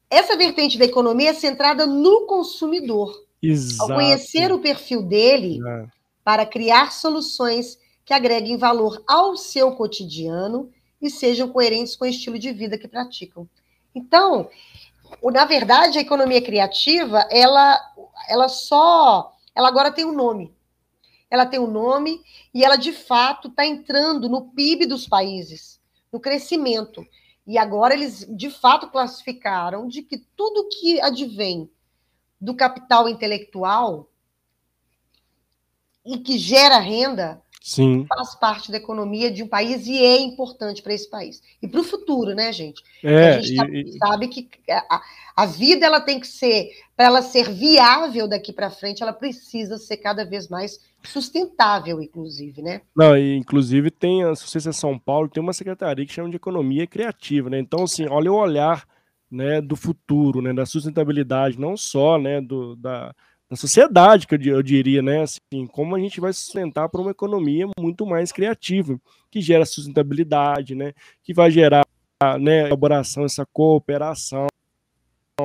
essa 0.09 0.37
vertente 0.37 0.79
da 0.79 0.85
economia 0.85 1.31
é 1.31 1.35
centrada 1.35 1.87
no 1.87 2.27
consumidor. 2.27 3.25
Exato. 3.43 3.93
Ao 3.93 3.99
conhecer 3.99 4.53
o 4.53 4.59
perfil 4.59 5.03
dele, 5.03 5.59
é. 5.67 5.87
para 6.23 6.45
criar 6.45 6.93
soluções 6.93 7.79
que 8.05 8.13
agreguem 8.13 8.57
valor 8.57 9.03
ao 9.07 9.37
seu 9.37 9.73
cotidiano 9.73 10.71
e 11.01 11.09
sejam 11.09 11.49
coerentes 11.49 11.97
com 11.97 12.05
o 12.05 12.09
estilo 12.09 12.39
de 12.39 12.53
vida 12.53 12.77
que 12.77 12.89
praticam. 12.89 13.49
Então, 13.95 14.49
na 15.23 15.45
verdade, 15.45 15.99
a 15.99 16.03
economia 16.03 16.43
criativa, 16.43 17.27
ela, 17.31 17.79
ela 18.29 18.49
só, 18.49 19.33
ela 19.55 19.69
agora 19.69 19.91
tem 19.91 20.05
um 20.05 20.13
nome. 20.13 20.53
Ela 21.31 21.47
tem 21.47 21.61
um 21.61 21.71
nome 21.71 22.21
e 22.53 22.65
ela 22.65 22.77
de 22.77 22.93
fato 22.93 23.49
está 23.49 23.65
entrando 23.65 24.29
no 24.29 24.51
PIB 24.51 24.87
dos 24.87 25.07
países, 25.07 25.81
no 26.13 26.19
crescimento. 26.19 27.07
E 27.47 27.57
agora 27.57 27.95
eles 27.95 28.27
de 28.37 28.51
fato 28.51 28.91
classificaram 28.91 29.87
de 29.87 30.03
que 30.03 30.19
tudo 30.37 30.69
que 30.69 31.01
advém 31.01 31.71
do 32.41 32.55
capital 32.55 33.09
intelectual 33.09 34.11
e 36.05 36.19
que 36.19 36.39
gera 36.39 36.79
renda 36.79 37.43
Sim. 37.61 38.07
faz 38.09 38.35
parte 38.35 38.71
da 38.71 38.79
economia 38.79 39.31
de 39.31 39.43
um 39.43 39.49
país 39.49 39.87
e 39.87 39.99
é 39.99 40.19
importante 40.19 40.83
para 40.83 40.95
esse 40.95 41.09
país. 41.09 41.43
E 41.61 41.69
para 41.69 41.81
o 41.81 41.85
futuro, 41.85 42.35
né, 42.35 42.51
gente? 42.53 42.83
É, 43.05 43.29
a 43.29 43.41
gente 43.41 43.55
sabe, 43.55 43.99
sabe 43.99 44.29
que 44.29 44.49
a, 44.71 45.03
a, 45.37 45.47
vida 45.47 45.85
ela 45.85 46.01
tem 46.01 46.19
que 46.19 46.27
ser, 46.27 46.71
para 46.97 47.07
ela 47.07 47.23
ser 47.23 47.51
viável 47.51 48.27
daqui 48.27 48.51
para 48.51 48.71
frente, 48.71 49.03
ela 49.03 49.13
precisa 49.13 49.77
ser 49.77 49.99
cada 49.99 50.25
vez 50.25 50.49
mais 50.49 50.81
sustentável, 51.05 52.01
inclusive, 52.01 52.63
né? 52.63 52.81
Não, 52.97 53.17
e 53.17 53.37
inclusive 53.37 53.91
tem, 53.91 54.23
se 54.35 54.49
você 54.49 54.69
é 54.69 54.73
São 54.73 54.99
Paulo, 54.99 55.29
tem 55.29 55.43
uma 55.43 55.53
secretaria 55.53 56.07
que 56.07 56.13
chama 56.13 56.31
de 56.31 56.37
economia 56.37 56.87
criativa, 56.87 57.51
né? 57.51 57.59
Então, 57.59 57.85
assim, 57.85 58.07
olha 58.09 58.33
o 58.33 58.37
olhar 58.37 58.87
né, 59.31 59.61
do 59.61 59.77
futuro, 59.77 60.43
né, 60.43 60.53
da 60.53 60.67
sustentabilidade, 60.67 61.59
não 61.59 61.77
só 61.77 62.19
né, 62.19 62.41
do, 62.41 62.75
da, 62.75 63.15
da 63.51 63.57
sociedade, 63.57 64.29
que 64.29 64.35
eu, 64.37 64.41
eu 64.41 64.63
diria, 64.63 65.03
né? 65.03 65.23
Assim, 65.23 65.67
como 65.67 65.97
a 65.97 65.99
gente 65.99 66.21
vai 66.21 66.33
sustentar 66.33 66.89
para 66.89 67.01
uma 67.01 67.11
economia 67.11 67.67
muito 67.79 68.07
mais 68.07 68.31
criativa, 68.31 68.99
que 69.29 69.41
gera 69.41 69.67
sustentabilidade, 69.67 70.77
né? 70.77 70.93
Que 71.23 71.35
vai 71.35 71.51
gerar 71.51 71.85
né, 72.39 72.67
elaboração, 72.67 73.25
essa 73.25 73.45
cooperação, 73.47 74.47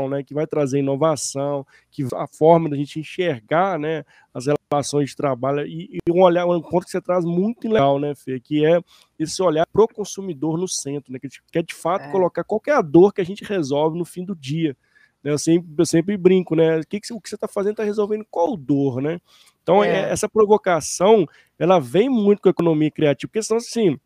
né, 0.10 0.22
que 0.24 0.34
vai 0.34 0.46
trazer 0.46 0.80
inovação, 0.80 1.66
que 1.90 2.04
a 2.14 2.28
forma 2.28 2.70
da 2.70 2.76
gente 2.76 3.00
enxergar, 3.00 3.80
né, 3.80 4.04
as 4.34 4.46
relações 4.46 5.12
de 5.12 5.16
trabalho 5.16 5.66
e, 5.66 5.98
e 6.06 6.12
um 6.12 6.22
olhar, 6.22 6.46
um 6.46 6.62
ponto 6.62 6.84
que 6.84 6.92
você 6.92 7.02
traz 7.02 7.24
muito 7.24 7.70
legal, 7.70 7.98
né, 7.98 8.14
Fê, 8.14 8.42
que 8.42 8.66
é 8.66 8.82
esse 9.18 9.42
olhar 9.42 9.66
pro 9.72 9.88
consumidor 9.88 10.58
no 10.58 10.68
centro, 10.68 11.14
né, 11.14 11.18
que 11.18 11.30
quer 11.50 11.64
de 11.64 11.74
fato 11.74 12.04
é. 12.04 12.12
colocar 12.12 12.44
qualquer 12.44 12.84
dor 12.84 13.14
que 13.14 13.22
a 13.22 13.26
gente 13.26 13.46
resolve 13.46 13.98
no 13.98 14.04
fim 14.04 14.26
do 14.26 14.36
dia. 14.36 14.76
Né? 15.26 15.32
Eu, 15.32 15.40
sempre, 15.40 15.68
eu 15.76 15.86
sempre 15.88 16.16
brinco, 16.16 16.56
né? 16.56 16.78
O 16.78 16.88
que, 16.88 17.02
que, 17.02 17.12
o 17.12 17.20
que 17.20 17.28
você 17.28 17.36
está 17.36 17.48
fazendo 17.48 17.72
está 17.72 17.84
resolvendo 17.84 18.24
qual 18.30 18.56
dor, 18.56 19.02
né? 19.02 19.20
Então, 19.64 19.84
é. 19.84 19.90
é. 19.90 20.12
essa 20.12 20.30
provocação, 20.30 21.28
ela 21.58 21.80
vem 21.80 22.08
muito 22.08 22.44
com 22.44 22.48
a 22.48 22.52
economia 22.52 22.92
criativa, 22.92 23.28
porque 23.28 23.42
senão, 23.42 23.58
assim, 23.58 24.00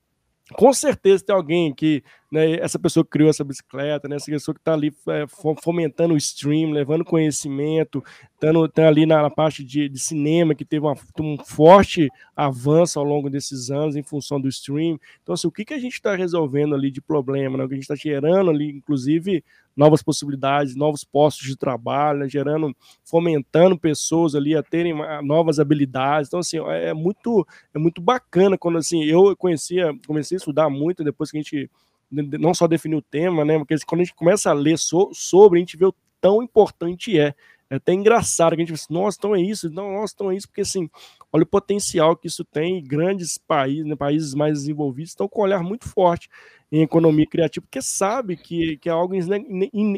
com 0.54 0.74
certeza 0.74 1.24
tem 1.24 1.36
alguém 1.36 1.74
que, 1.74 2.04
né, 2.32 2.54
essa 2.54 2.80
pessoa 2.80 3.04
que 3.04 3.12
criou 3.12 3.30
essa 3.30 3.44
bicicleta, 3.44 4.08
né, 4.08 4.16
essa 4.16 4.32
pessoa 4.32 4.56
que 4.56 4.62
está 4.62 4.74
ali 4.74 4.92
é, 5.10 5.26
fomentando 5.62 6.14
o 6.14 6.18
stream, 6.18 6.72
levando 6.72 7.06
conhecimento, 7.06 8.04
estando 8.34 8.68
tá 8.68 8.88
ali 8.88 9.06
na, 9.06 9.22
na 9.22 9.30
parte 9.30 9.64
de, 9.64 9.88
de, 9.88 10.00
cinema, 10.00 10.56
que 10.56 10.66
teve 10.66 10.86
uma, 10.86 10.96
um 11.20 11.38
forte 11.38 12.10
avanço 12.36 12.98
ao 12.98 13.06
longo 13.06 13.30
desses 13.30 13.70
anos 13.70 13.96
em 13.96 14.02
função 14.02 14.42
do 14.42 14.48
stream. 14.48 15.00
Então, 15.22 15.34
assim, 15.34 15.48
o 15.48 15.52
que, 15.52 15.66
que 15.66 15.74
a 15.74 15.80
gente 15.80 15.94
está 15.94 16.16
resolvendo 16.16 16.74
ali 16.74 16.90
de 16.90 17.02
problema, 17.02 17.58
né, 17.58 17.66
o 17.66 17.68
que 17.68 17.76
a 17.76 17.78
gente 17.78 17.92
está 17.92 17.96
gerando 17.96 18.50
ali, 18.50 18.72
inclusive, 18.72 19.44
novas 19.80 20.04
possibilidades, 20.04 20.76
novos 20.76 21.06
postos 21.06 21.48
de 21.48 21.56
trabalho, 21.56 22.20
né, 22.20 22.30
gerando, 22.30 22.76
fomentando 23.06 23.80
pessoas 23.80 24.36
ali 24.36 24.54
a 24.54 24.62
terem 24.62 24.94
novas 25.24 25.58
habilidades. 25.58 26.28
Então, 26.28 26.42
assim, 26.42 26.60
é, 26.68 26.90
é 26.90 26.94
muito, 26.94 27.48
é 27.74 27.80
muito 27.80 28.02
bacana 28.02 28.58
quando, 28.58 28.78
assim, 28.78 29.06
eu 29.06 29.34
conhecia, 29.38 29.98
comecei 30.06 30.36
a 30.36 30.40
estudar 30.40 30.70
muito 30.70 31.02
depois 31.02 31.32
que 31.32 31.38
a 31.38 31.42
gente 31.42 31.72
não 32.12 32.54
só 32.54 32.68
definiu 32.68 32.98
o 32.98 33.02
tema, 33.02 33.46
né, 33.46 33.58
porque 33.58 33.76
quando 33.88 34.02
a 34.02 34.04
gente 34.04 34.16
começa 34.16 34.50
a 34.50 34.54
ler 34.54 34.78
so, 34.78 35.12
sobre, 35.14 35.60
a 35.60 35.62
gente 35.62 35.78
vê 35.78 35.86
o 35.86 35.96
tão 36.20 36.44
importante 36.44 37.18
é. 37.18 37.34
É 37.70 37.76
até 37.76 37.94
engraçado 37.94 38.56
que 38.56 38.64
a 38.64 38.66
gente 38.66 38.72
pensa, 38.72 38.88
nossa, 38.90 39.18
então 39.18 39.36
é 39.36 39.40
isso, 39.40 39.70
não, 39.70 39.94
nossa, 39.94 40.12
então 40.16 40.32
é 40.32 40.36
isso, 40.36 40.48
porque 40.48 40.62
assim, 40.62 40.90
olha 41.32 41.44
o 41.44 41.46
potencial 41.46 42.18
que 42.18 42.28
isso 42.28 42.44
tem, 42.44 42.84
grandes 42.84 43.38
países, 43.38 43.86
né, 43.86 43.96
países 43.96 44.34
mais 44.34 44.54
desenvolvidos 44.56 45.12
estão 45.12 45.30
com 45.30 45.42
um 45.42 45.44
olhar 45.44 45.62
muito 45.62 45.88
forte 45.88 46.28
em 46.72 46.82
economia 46.82 47.26
criativa, 47.26 47.66
porque 47.66 47.82
sabe 47.82 48.38
que, 48.38 48.78
que 48.78 48.90
é 48.90 48.92
algo 48.92 49.14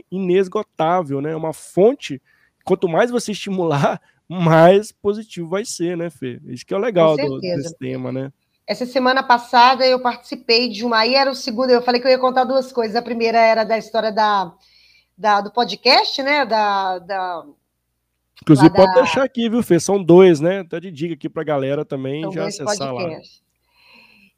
inesgotável, 0.10 1.22
né? 1.22 1.36
Uma 1.36 1.54
fonte, 1.54 2.22
quanto 2.64 2.88
mais 2.88 3.12
você 3.12 3.34
estimular, 3.34 4.02
mais 4.28 4.92
positivo 4.92 5.50
vai 5.50 5.66
ser, 5.66 5.98
né, 5.98 6.10
Fê? 6.10 6.40
Isso 6.46 6.66
que 6.66 6.74
é 6.74 6.78
o 6.78 6.80
legal 6.80 7.18
do, 7.18 7.40
desse 7.40 7.78
tema, 7.78 8.12
né? 8.12 8.32
Essa 8.66 8.86
semana 8.86 9.22
passada 9.22 9.86
eu 9.86 10.00
participei 10.00 10.70
de 10.70 10.86
uma, 10.86 11.00
aí 11.00 11.14
era 11.14 11.30
o 11.30 11.36
segundo, 11.36 11.72
eu 11.72 11.82
falei 11.82 12.00
que 12.00 12.08
eu 12.08 12.12
ia 12.12 12.20
contar 12.20 12.46
duas 12.46 12.72
coisas. 12.72 12.96
A 12.96 13.02
primeira 13.02 13.38
era 13.38 13.66
da 13.66 13.78
história 13.78 14.12
da, 14.12 14.54
da 15.18 15.42
do 15.42 15.52
podcast, 15.52 16.24
né? 16.24 16.46
Da, 16.46 17.00
da 17.00 17.44
Inclusive, 18.42 18.70
pode 18.72 18.94
da... 18.94 19.02
deixar 19.02 19.24
aqui, 19.24 19.50
viu, 19.50 19.62
Fê? 19.62 19.80
São 19.80 20.02
dois, 20.02 20.40
né? 20.40 20.62
Até 20.62 20.80
de 20.80 20.92
dica 20.92 21.14
aqui 21.14 21.30
para 21.30 21.42
a 21.42 21.46
galera 21.46 21.86
também 21.86 22.24
São 22.24 22.32
já 22.32 22.48
acessar 22.48 22.94
podcasts. 22.94 23.42
lá. 23.44 23.51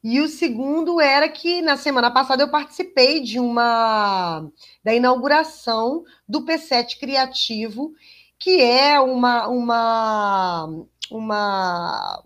E 0.04 0.20
o 0.20 0.28
segundo 0.28 1.00
era 1.00 1.26
que 1.30 1.62
na 1.62 1.78
semana 1.78 2.10
passada 2.10 2.42
eu 2.42 2.50
participei 2.50 3.22
de 3.22 3.40
uma 3.40 4.46
da 4.84 4.94
inauguração 4.94 6.04
do 6.28 6.44
P7 6.44 6.98
Criativo, 7.00 7.94
que 8.38 8.60
é 8.60 9.00
uma 9.00 9.48
uma 9.48 10.86
uma 11.10 12.22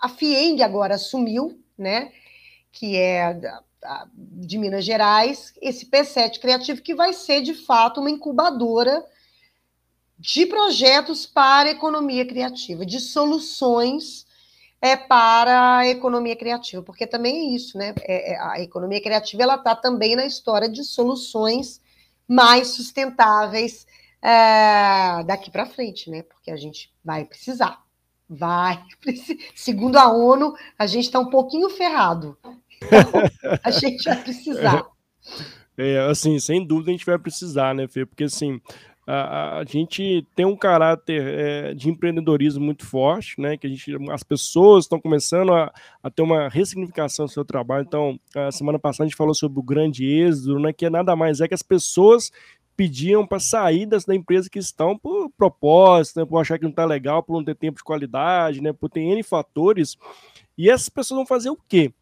a 0.00 0.08
FIENG 0.08 0.62
agora 0.62 0.94
assumiu, 0.94 1.62
né? 1.76 2.10
Que 2.72 2.96
é 2.96 3.38
de 4.16 4.56
Minas 4.56 4.86
Gerais, 4.86 5.52
esse 5.60 5.84
P7 5.84 6.40
Criativo 6.40 6.80
que 6.80 6.94
vai 6.94 7.12
ser 7.12 7.42
de 7.42 7.52
fato 7.52 8.00
uma 8.00 8.10
incubadora 8.10 9.04
de 10.18 10.46
projetos 10.46 11.26
para 11.26 11.68
a 11.68 11.72
economia 11.72 12.24
criativa, 12.24 12.86
de 12.86 13.00
soluções 13.00 14.24
é 14.82 14.96
para 14.96 15.78
a 15.78 15.86
economia 15.86 16.34
criativa, 16.34 16.82
porque 16.82 17.06
também 17.06 17.52
é 17.52 17.54
isso, 17.54 17.78
né? 17.78 17.94
É, 18.00 18.32
é 18.32 18.40
a 18.40 18.60
economia 18.60 19.00
criativa 19.00 19.44
ela 19.44 19.54
está 19.54 19.76
também 19.76 20.16
na 20.16 20.26
história 20.26 20.68
de 20.68 20.82
soluções 20.82 21.80
mais 22.26 22.68
sustentáveis 22.68 23.86
é, 24.20 25.22
daqui 25.24 25.52
para 25.52 25.66
frente, 25.66 26.10
né? 26.10 26.22
Porque 26.22 26.50
a 26.50 26.56
gente 26.56 26.92
vai 27.04 27.24
precisar, 27.24 27.80
vai, 28.28 28.82
segundo 29.54 29.96
a 29.96 30.12
ONU, 30.12 30.52
a 30.76 30.86
gente 30.86 31.04
está 31.04 31.20
um 31.20 31.30
pouquinho 31.30 31.70
ferrado, 31.70 32.36
então, 32.42 33.12
a 33.62 33.70
gente 33.70 34.02
vai 34.02 34.20
precisar. 34.20 34.84
É, 35.78 36.00
assim, 36.00 36.40
sem 36.40 36.66
dúvida 36.66 36.90
a 36.90 36.92
gente 36.92 37.06
vai 37.06 37.18
precisar, 37.18 37.72
né, 37.72 37.86
Fê? 37.86 38.04
Porque 38.04 38.24
assim, 38.24 38.60
a, 39.06 39.58
a 39.58 39.64
gente 39.64 40.26
tem 40.34 40.46
um 40.46 40.56
caráter 40.56 41.22
é, 41.26 41.74
de 41.74 41.90
empreendedorismo 41.90 42.64
muito 42.64 42.86
forte, 42.86 43.40
né? 43.40 43.56
Que 43.56 43.66
a 43.66 43.70
gente, 43.70 43.96
as 44.10 44.22
pessoas 44.22 44.84
estão 44.84 45.00
começando 45.00 45.52
a, 45.52 45.72
a 46.02 46.10
ter 46.10 46.22
uma 46.22 46.48
ressignificação 46.48 47.26
do 47.26 47.32
seu 47.32 47.44
trabalho. 47.44 47.84
Então, 47.86 48.18
a 48.34 48.52
semana 48.52 48.78
passada 48.78 49.04
a 49.04 49.08
gente 49.08 49.16
falou 49.16 49.34
sobre 49.34 49.58
o 49.58 49.62
grande 49.62 50.06
êxodo, 50.06 50.60
né? 50.60 50.72
Que 50.72 50.86
é 50.86 50.90
nada 50.90 51.16
mais 51.16 51.40
é 51.40 51.48
que 51.48 51.54
as 51.54 51.62
pessoas 51.62 52.30
pediam 52.76 53.26
para 53.26 53.38
sair 53.38 53.86
da 53.86 54.14
empresa 54.14 54.48
que 54.48 54.58
estão 54.58 54.96
por 54.96 55.30
propósito, 55.36 56.18
né, 56.18 56.24
por 56.24 56.38
achar 56.38 56.56
que 56.58 56.64
não 56.64 56.70
está 56.70 56.86
legal, 56.86 57.22
por 57.22 57.34
não 57.34 57.44
ter 57.44 57.54
tempo 57.54 57.76
de 57.76 57.84
qualidade, 57.84 58.62
né, 58.62 58.72
por 58.72 58.88
ter 58.88 59.00
N 59.00 59.22
fatores. 59.22 59.96
E 60.56 60.70
essas 60.70 60.88
pessoas 60.88 61.18
vão 61.18 61.26
fazer 61.26 61.50
o 61.50 61.58
quê? 61.68 61.92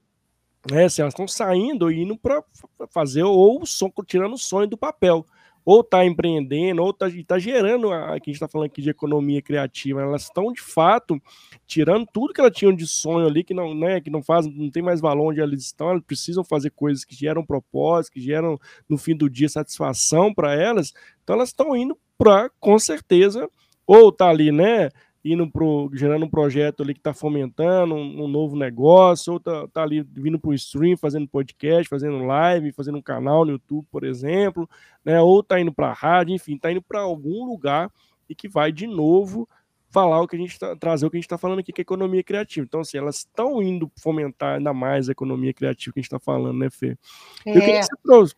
É, 0.71 0.85
assim, 0.85 1.03
elas 1.03 1.13
estão 1.13 1.27
saindo 1.27 1.91
e 1.91 2.03
indo 2.03 2.17
para 2.17 2.43
fazer 2.91 3.25
ou 3.25 3.63
o 3.63 3.67
som, 3.67 3.91
tirando 4.07 4.35
o 4.35 4.39
sonho 4.39 4.69
do 4.69 4.77
papel 4.77 5.27
ou 5.64 5.81
está 5.81 6.05
empreendendo, 6.05 6.83
ou 6.83 6.90
está 6.90 7.07
tá 7.27 7.38
gerando, 7.38 7.92
a, 7.92 8.18
que 8.20 8.31
a 8.31 8.33
gente 8.33 8.33
está 8.33 8.49
falando 8.49 8.66
aqui 8.66 8.83
de 8.83 8.90
economia 8.90 9.42
criativa, 9.42 10.01
elas 10.01 10.23
estão 10.23 10.53
de 10.53 10.61
fato 10.61 11.20
tirando 11.66 12.07
tudo 12.12 12.33
que 12.33 12.40
elas 12.40 12.57
tinham 12.57 12.75
de 12.75 12.87
sonho 12.87 13.27
ali, 13.27 13.44
que 13.44 13.55
não, 13.55 13.75
né, 13.75 14.01
que 14.01 14.11
não 14.11 14.23
faz, 14.23 14.46
não 14.46 14.70
tem 14.70 14.83
mais 14.83 15.01
valor 15.01 15.31
onde 15.31 15.40
elas 15.40 15.61
estão, 15.61 15.90
elas 15.90 16.03
precisam 16.05 16.42
fazer 16.42 16.70
coisas 16.70 17.05
que 17.05 17.14
geram 17.14 17.44
propósito, 17.44 18.14
que 18.14 18.20
geram 18.20 18.59
no 18.88 18.96
fim 18.96 19.16
do 19.16 19.29
dia 19.29 19.49
satisfação 19.49 20.33
para 20.33 20.55
elas, 20.55 20.92
então 21.23 21.37
elas 21.37 21.51
estão 21.51 21.77
indo 21.77 21.96
para, 22.16 22.51
com 22.59 22.79
certeza, 22.79 23.49
ou 23.87 24.12
tá 24.12 24.29
ali, 24.29 24.53
né, 24.53 24.88
indo 25.24 25.50
pro, 25.50 25.90
gerando 25.92 26.24
um 26.24 26.30
projeto 26.30 26.83
ali 26.83 26.94
que 26.94 27.00
está 27.00 27.12
fomentando 27.12 27.94
um, 27.94 28.24
um, 28.24 28.28
novo 28.28 28.56
negócio, 28.56 29.35
ou 29.35 29.40
tá, 29.40 29.68
tá 29.68 29.83
ali 29.83 30.02
vindo 30.02 30.38
para 30.38 30.50
o 30.50 30.54
stream, 30.54 30.96
fazendo 30.96 31.28
podcast, 31.28 31.88
fazendo 31.88 32.24
live, 32.24 32.72
fazendo 32.72 32.98
um 32.98 33.02
canal 33.02 33.44
no 33.44 33.52
YouTube, 33.52 33.87
por 33.90 34.04
exemplo, 34.04 34.68
né? 35.04 35.20
ou 35.20 35.40
está 35.40 35.61
indo 35.61 35.72
para 35.72 35.88
a 35.88 35.92
rádio, 35.92 36.35
enfim, 36.35 36.54
está 36.54 36.72
indo 36.72 36.80
para 36.80 37.00
algum 37.00 37.44
lugar 37.44 37.90
e 38.28 38.35
que 38.35 38.48
vai 38.48 38.72
de 38.72 38.87
novo 38.87 39.48
falar 39.90 40.22
o 40.22 40.28
que 40.28 40.37
a 40.37 40.38
gente 40.38 40.59
tá, 40.59 40.74
trazer 40.76 41.04
o 41.04 41.11
que 41.11 41.16
a 41.16 41.18
gente 41.18 41.26
está 41.26 41.37
falando 41.37 41.59
aqui, 41.59 41.72
que 41.72 41.80
é 41.80 41.83
economia 41.83 42.22
criativa. 42.22 42.64
Então, 42.64 42.80
assim, 42.80 42.96
elas 42.96 43.18
estão 43.18 43.61
indo 43.62 43.90
fomentar 44.00 44.56
ainda 44.56 44.72
mais 44.72 45.09
a 45.09 45.12
economia 45.12 45.52
criativa 45.52 45.92
que 45.92 45.98
a 45.98 46.02
gente 46.02 46.06
está 46.06 46.20
falando, 46.20 46.59
né, 46.59 46.70
Fê? 46.70 46.96
É. 47.44 47.50
Eu 47.50 47.61
queria 47.61 47.80
que 47.80 47.87
você 47.87 47.96
trouxe, 48.02 48.35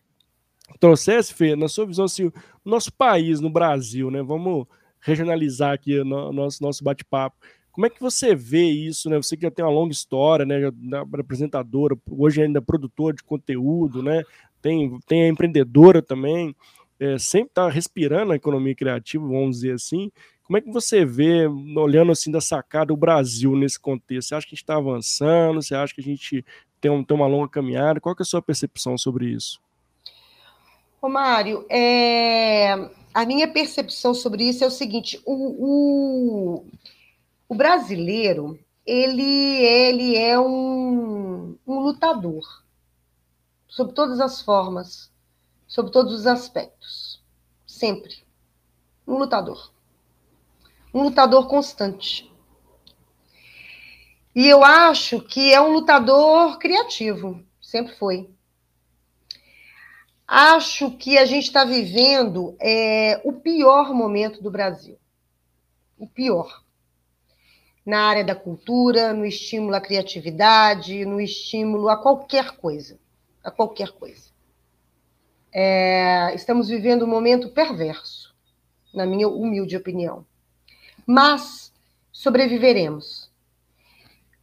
trouxesse, 0.79 1.33
Fê, 1.33 1.55
na 1.55 1.67
sua 1.67 1.85
visão, 1.85 2.05
assim, 2.05 2.25
o 2.25 2.33
nosso 2.65 2.91
país, 2.91 3.39
no 3.39 3.51
Brasil, 3.51 4.09
né? 4.09 4.23
Vamos 4.23 4.67
regionalizar 5.03 5.73
aqui 5.73 5.99
o 5.99 6.05
nosso, 6.05 6.63
nosso 6.63 6.83
bate-papo. 6.83 7.35
Como 7.71 7.85
é 7.85 7.89
que 7.89 7.99
você 7.99 8.35
vê 8.35 8.63
isso, 8.65 9.09
né? 9.09 9.17
Você 9.17 9.35
que 9.35 9.43
já 9.43 9.51
tem 9.51 9.65
uma 9.65 9.71
longa 9.71 9.91
história, 9.91 10.45
né? 10.45 10.71
Apresentadora, 11.19 11.97
hoje 12.09 12.41
ainda 12.41 12.61
produtora 12.61 13.15
de 13.15 13.23
conteúdo, 13.23 14.01
né? 14.01 14.23
Tem, 14.61 14.97
tem 15.05 15.23
a 15.23 15.27
empreendedora 15.27 16.01
também, 16.01 16.55
é, 16.99 17.17
sempre 17.17 17.49
está 17.49 17.67
respirando 17.67 18.31
a 18.31 18.35
economia 18.35 18.75
criativa, 18.75 19.25
vamos 19.25 19.57
dizer 19.57 19.73
assim. 19.73 20.11
Como 20.43 20.57
é 20.57 20.61
que 20.61 20.71
você 20.71 21.03
vê, 21.03 21.47
olhando 21.47 22.11
assim 22.11 22.31
da 22.31 22.39
sacada, 22.39 22.93
o 22.93 22.97
Brasil 22.97 23.55
nesse 23.55 23.79
contexto? 23.79 24.29
Você 24.29 24.35
acha 24.35 24.45
que 24.47 24.53
a 24.53 24.55
gente 24.55 24.63
está 24.63 24.77
avançando? 24.77 25.61
Você 25.61 25.73
acha 25.73 25.93
que 25.93 26.01
a 26.01 26.03
gente 26.03 26.45
tem, 26.79 26.91
um, 26.91 27.03
tem 27.03 27.17
uma 27.17 27.27
longa 27.27 27.49
caminhada? 27.49 27.99
Qual 27.99 28.13
é 28.17 28.21
a 28.21 28.25
sua 28.25 28.41
percepção 28.41 28.97
sobre 28.97 29.27
isso? 29.27 29.59
Ô, 31.01 31.09
Mário, 31.09 31.65
é 31.69 32.89
a 33.13 33.25
minha 33.25 33.47
percepção 33.47 34.13
sobre 34.13 34.43
isso 34.43 34.63
é 34.63 34.67
o 34.67 34.71
seguinte: 34.71 35.21
o, 35.25 35.33
o, 35.33 36.65
o 37.47 37.55
brasileiro 37.55 38.59
ele, 38.85 39.23
ele 39.23 40.17
é 40.17 40.37
um, 40.39 41.57
um 41.65 41.79
lutador, 41.79 42.43
sob 43.67 43.93
todas 43.93 44.19
as 44.19 44.41
formas, 44.41 45.11
sob 45.67 45.91
todos 45.91 46.13
os 46.13 46.27
aspectos, 46.27 47.23
sempre. 47.65 48.23
Um 49.07 49.17
lutador. 49.17 49.71
Um 50.93 51.03
lutador 51.03 51.47
constante. 51.47 52.31
E 54.35 54.47
eu 54.47 54.63
acho 54.63 55.21
que 55.21 55.53
é 55.53 55.61
um 55.61 55.73
lutador 55.73 56.57
criativo, 56.57 57.43
sempre 57.61 57.95
foi. 57.95 58.29
Acho 60.27 60.91
que 60.91 61.17
a 61.17 61.25
gente 61.25 61.45
está 61.45 61.65
vivendo 61.65 62.55
é, 62.59 63.21
o 63.23 63.33
pior 63.33 63.93
momento 63.93 64.41
do 64.41 64.49
Brasil. 64.49 64.97
O 65.97 66.07
pior. 66.07 66.63
Na 67.85 68.05
área 68.07 68.23
da 68.23 68.33
cultura, 68.33 69.13
no 69.13 69.25
estímulo 69.25 69.75
à 69.75 69.81
criatividade, 69.81 71.05
no 71.05 71.19
estímulo 71.19 71.89
a 71.89 71.97
qualquer 71.97 72.51
coisa. 72.51 72.97
A 73.43 73.51
qualquer 73.51 73.91
coisa. 73.91 74.31
É, 75.51 76.33
estamos 76.33 76.69
vivendo 76.69 77.03
um 77.03 77.09
momento 77.09 77.49
perverso, 77.49 78.33
na 78.93 79.05
minha 79.05 79.27
humilde 79.27 79.77
opinião. 79.77 80.25
Mas 81.05 81.71
sobreviveremos. 82.11 83.29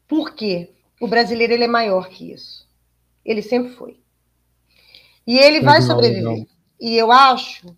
Por 0.06 0.34
quê? 0.34 0.70
O 1.00 1.08
brasileiro 1.08 1.52
ele 1.52 1.64
é 1.64 1.68
maior 1.68 2.08
que 2.08 2.32
isso. 2.32 2.68
Ele 3.24 3.42
sempre 3.42 3.72
foi. 3.72 3.99
E 5.30 5.38
ele 5.38 5.60
vai 5.60 5.80
sobreviver. 5.80 6.44
E 6.80 6.96
eu 6.96 7.12
acho 7.12 7.76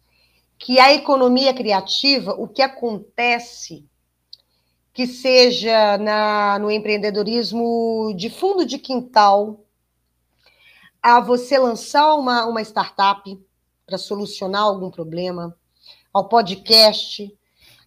que 0.59 0.81
a 0.81 0.95
economia 0.95 1.53
criativa, 1.53 2.33
o 2.33 2.49
que 2.49 2.63
acontece, 2.63 3.87
que 4.91 5.07
seja 5.07 5.99
na, 5.99 6.59
no 6.59 6.71
empreendedorismo 6.71 8.15
de 8.17 8.31
fundo 8.31 8.65
de 8.65 8.79
quintal, 8.79 9.67
a 11.03 11.21
você 11.21 11.59
lançar 11.59 12.15
uma, 12.15 12.47
uma 12.47 12.63
startup 12.63 13.39
para 13.85 13.99
solucionar 13.99 14.63
algum 14.63 14.91
problema, 14.91 15.55
ao 16.11 16.31
podcast, 16.31 17.39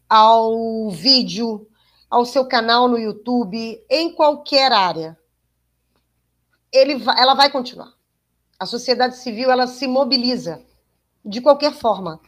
ao 0.07 0.91
vídeo, 0.91 1.67
ao 2.07 2.23
seu 2.23 2.45
canal 2.45 2.87
no 2.87 2.99
YouTube, 2.99 3.83
em 3.89 4.13
qualquer 4.13 4.71
área, 4.71 5.17
ele 6.71 7.03
ela 7.17 7.33
vai 7.33 7.49
continuar. 7.49 7.94
A 8.59 8.65
sociedade 8.65 9.17
civil 9.17 9.51
ela 9.51 9.67
se 9.67 9.87
mobiliza 9.87 10.61
de 11.23 11.41
qualquer 11.41 11.73
forma. 11.73 12.19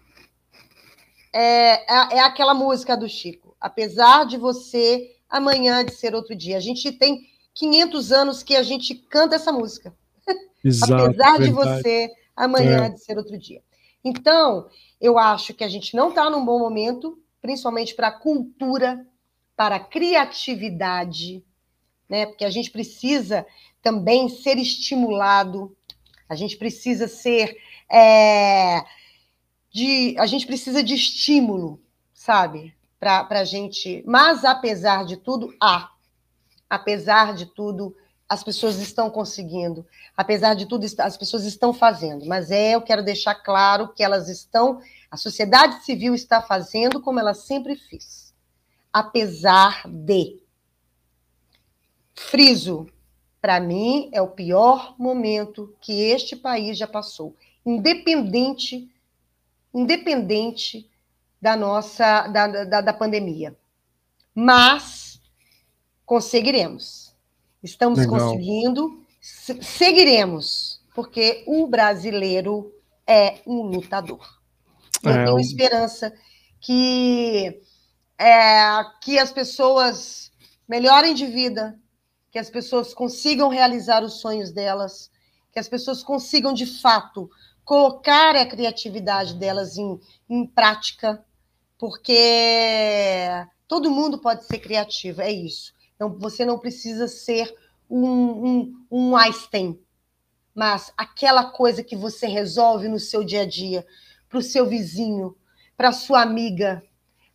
É, 1.33 1.83
é, 1.93 2.17
é 2.17 2.19
aquela 2.19 2.53
música 2.53 2.97
do 2.97 3.07
Chico. 3.07 3.55
Apesar 3.59 4.25
de 4.25 4.37
você, 4.37 5.15
amanhã 5.29 5.83
de 5.83 5.93
ser 5.93 6.15
outro 6.15 6.35
dia. 6.35 6.57
A 6.57 6.61
gente 6.61 6.91
tem 6.91 7.27
500 7.53 8.11
anos 8.11 8.43
que 8.43 8.55
a 8.55 8.63
gente 8.63 8.95
canta 8.95 9.35
essa 9.35 9.51
música. 9.51 9.95
Exato, 10.63 10.93
Apesar 10.93 11.39
de 11.39 11.51
você, 11.51 12.11
amanhã 12.35 12.85
é. 12.85 12.89
de 12.89 12.99
ser 13.01 13.17
outro 13.17 13.37
dia. 13.37 13.61
Então, 14.03 14.69
eu 14.99 15.17
acho 15.17 15.53
que 15.53 15.63
a 15.63 15.69
gente 15.69 15.95
não 15.95 16.09
está 16.09 16.29
num 16.29 16.45
bom 16.45 16.59
momento, 16.59 17.21
principalmente 17.41 17.93
para 17.93 18.07
a 18.07 18.19
cultura, 18.19 19.05
para 19.55 19.75
a 19.75 19.79
criatividade, 19.79 21.43
né? 22.07 22.25
Porque 22.25 22.45
a 22.45 22.49
gente 22.49 22.71
precisa 22.71 23.45
também 23.81 24.29
ser 24.29 24.57
estimulado 24.57 25.75
a 26.29 26.35
gente 26.35 26.57
precisa 26.57 27.07
ser. 27.07 27.57
É, 27.89 28.83
de, 29.71 30.15
a 30.17 30.25
gente 30.25 30.45
precisa 30.45 30.83
de 30.83 30.95
estímulo, 30.95 31.79
sabe? 32.13 32.75
Para 32.99 33.27
a 33.29 33.43
gente. 33.43 34.03
Mas, 34.05 34.43
apesar 34.43 35.05
de 35.05 35.17
tudo, 35.17 35.55
há. 35.61 35.91
Apesar 36.69 37.33
de 37.33 37.45
tudo, 37.45 37.95
as 38.27 38.43
pessoas 38.43 38.77
estão 38.77 39.09
conseguindo. 39.09 39.85
Apesar 40.15 40.53
de 40.53 40.65
tudo, 40.65 40.85
as 40.99 41.15
pessoas 41.15 41.45
estão 41.45 41.73
fazendo. 41.73 42.25
Mas 42.25 42.51
é, 42.51 42.75
eu 42.75 42.81
quero 42.81 43.03
deixar 43.03 43.35
claro 43.35 43.93
que 43.93 44.03
elas 44.03 44.27
estão. 44.27 44.81
A 45.09 45.15
sociedade 45.15 45.85
civil 45.85 46.13
está 46.13 46.41
fazendo 46.41 46.99
como 46.99 47.19
ela 47.19 47.33
sempre 47.33 47.75
fez. 47.75 48.33
Apesar 48.91 49.83
de. 49.87 50.41
Friso, 52.15 52.87
para 53.47 53.61
mim, 53.61 54.09
é 54.11 54.21
o 54.21 54.27
pior 54.27 54.93
momento 54.99 55.73
que 55.79 56.01
este 56.01 56.35
país 56.35 56.77
já 56.77 56.85
passou, 56.85 57.33
independente, 57.65 58.91
independente 59.73 60.85
da 61.41 61.55
nossa 61.55 62.27
da, 62.27 62.65
da, 62.65 62.81
da 62.81 62.91
pandemia. 62.91 63.55
Mas 64.35 65.21
conseguiremos. 66.05 67.15
Estamos 67.63 67.99
Legal. 67.99 68.19
conseguindo, 68.19 69.01
seguiremos, 69.21 70.81
porque 70.93 71.45
o 71.47 71.67
brasileiro 71.67 72.75
é 73.07 73.39
um 73.47 73.61
lutador. 73.61 74.27
Eu 75.01 75.11
é, 75.11 75.23
tenho 75.23 75.39
esperança 75.39 76.13
que, 76.59 77.61
é, 78.17 78.83
que 79.01 79.17
as 79.17 79.31
pessoas 79.31 80.33
melhorem 80.67 81.13
de 81.13 81.25
vida, 81.27 81.79
que 82.37 82.41
as 82.41 82.51
pessoas 82.51 82.93
consigam 82.93 83.49
realizar 83.49 84.03
os 84.03 84.21
sonhos 84.21 84.51
delas, 84.51 85.09
que 85.51 85.57
as 85.57 85.67
pessoas 85.67 86.03
consigam, 86.03 86.53
de 86.53 86.67
fato, 86.67 87.27
colocar 87.65 88.35
a 88.35 88.45
criatividade 88.45 89.33
delas 89.33 89.75
em, 89.75 89.99
em 90.29 90.45
prática, 90.45 91.25
porque 91.79 93.25
todo 93.67 93.89
mundo 93.89 94.19
pode 94.19 94.45
ser 94.45 94.59
criativo, 94.59 95.19
é 95.19 95.31
isso. 95.31 95.73
Então, 95.95 96.15
você 96.19 96.45
não 96.45 96.59
precisa 96.59 97.07
ser 97.07 97.51
um, 97.89 98.05
um, 98.05 98.85
um 98.91 99.17
Einstein, 99.17 99.79
mas 100.53 100.93
aquela 100.95 101.45
coisa 101.45 101.83
que 101.83 101.95
você 101.95 102.27
resolve 102.27 102.87
no 102.87 102.99
seu 102.99 103.23
dia 103.23 103.41
a 103.41 103.47
dia, 103.47 103.83
para 104.29 104.37
o 104.37 104.43
seu 104.43 104.67
vizinho, 104.67 105.35
para 105.75 105.91
sua 105.91 106.21
amiga 106.21 106.83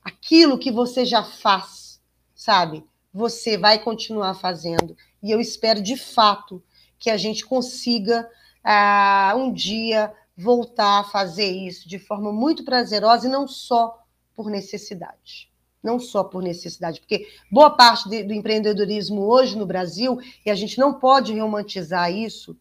aquilo 0.04 0.60
que 0.60 0.70
você 0.70 1.04
já 1.04 1.24
faz, 1.24 2.00
sabe? 2.36 2.84
Você 3.12 3.56
vai 3.56 3.78
continuar 3.78 4.34
fazendo. 4.34 4.96
E 5.22 5.30
eu 5.30 5.40
espero 5.40 5.82
de 5.82 5.96
fato 5.96 6.62
que 6.98 7.10
a 7.10 7.16
gente 7.16 7.44
consiga 7.44 8.28
ah, 8.64 9.34
um 9.36 9.52
dia 9.52 10.12
voltar 10.36 11.00
a 11.00 11.04
fazer 11.04 11.50
isso 11.50 11.88
de 11.88 11.98
forma 11.98 12.32
muito 12.32 12.64
prazerosa 12.64 13.26
e 13.26 13.30
não 13.30 13.46
só 13.46 14.02
por 14.34 14.50
necessidade. 14.50 15.50
Não 15.82 15.98
só 15.98 16.22
por 16.22 16.42
necessidade, 16.42 17.00
porque 17.00 17.26
boa 17.50 17.70
parte 17.70 18.08
de, 18.08 18.22
do 18.22 18.32
empreendedorismo 18.32 19.22
hoje 19.22 19.58
no 19.58 19.66
Brasil, 19.66 20.16
e 20.46 20.50
a 20.50 20.54
gente 20.54 20.78
não 20.78 20.94
pode 20.94 21.36
romantizar 21.36 22.12
isso, 22.12 22.56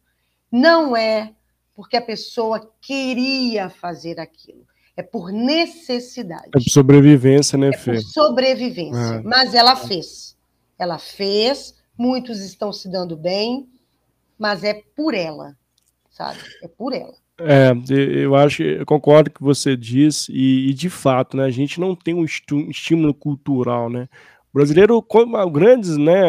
não 0.50 0.96
é 0.96 1.32
porque 1.74 1.96
a 1.96 2.02
pessoa 2.02 2.68
queria 2.80 3.70
fazer 3.70 4.18
aquilo. 4.18 4.66
É 4.96 5.02
por 5.02 5.32
necessidade. 5.32 6.48
É 6.48 6.50
por 6.50 6.62
sobrevivência, 6.62 7.56
né, 7.56 7.72
Fê? 7.72 7.92
É 7.92 7.94
por 7.94 8.02
sobrevivência. 8.02 9.14
É. 9.14 9.22
Mas 9.22 9.54
ela 9.54 9.76
fez. 9.76 10.36
Ela 10.82 10.98
fez, 10.98 11.76
muitos 11.96 12.40
estão 12.40 12.72
se 12.72 12.90
dando 12.90 13.16
bem, 13.16 13.68
mas 14.36 14.64
é 14.64 14.82
por 14.96 15.14
ela, 15.14 15.56
sabe? 16.10 16.40
É 16.60 16.66
por 16.66 16.92
ela. 16.92 17.14
É, 17.38 17.70
eu 17.88 18.34
acho, 18.34 18.64
eu 18.64 18.84
concordo 18.84 19.30
com 19.30 19.36
o 19.36 19.38
que 19.38 19.44
você 19.44 19.76
diz, 19.76 20.28
e, 20.28 20.70
e, 20.70 20.74
de 20.74 20.90
fato, 20.90 21.36
né, 21.36 21.44
a 21.44 21.50
gente 21.50 21.78
não 21.78 21.94
tem 21.94 22.14
um 22.14 22.24
estímulo 22.24 23.14
cultural, 23.14 23.88
né? 23.88 24.08
O 24.52 24.58
brasileiro, 24.58 25.00
como 25.00 25.48
grandes, 25.50 25.96
né, 25.96 26.20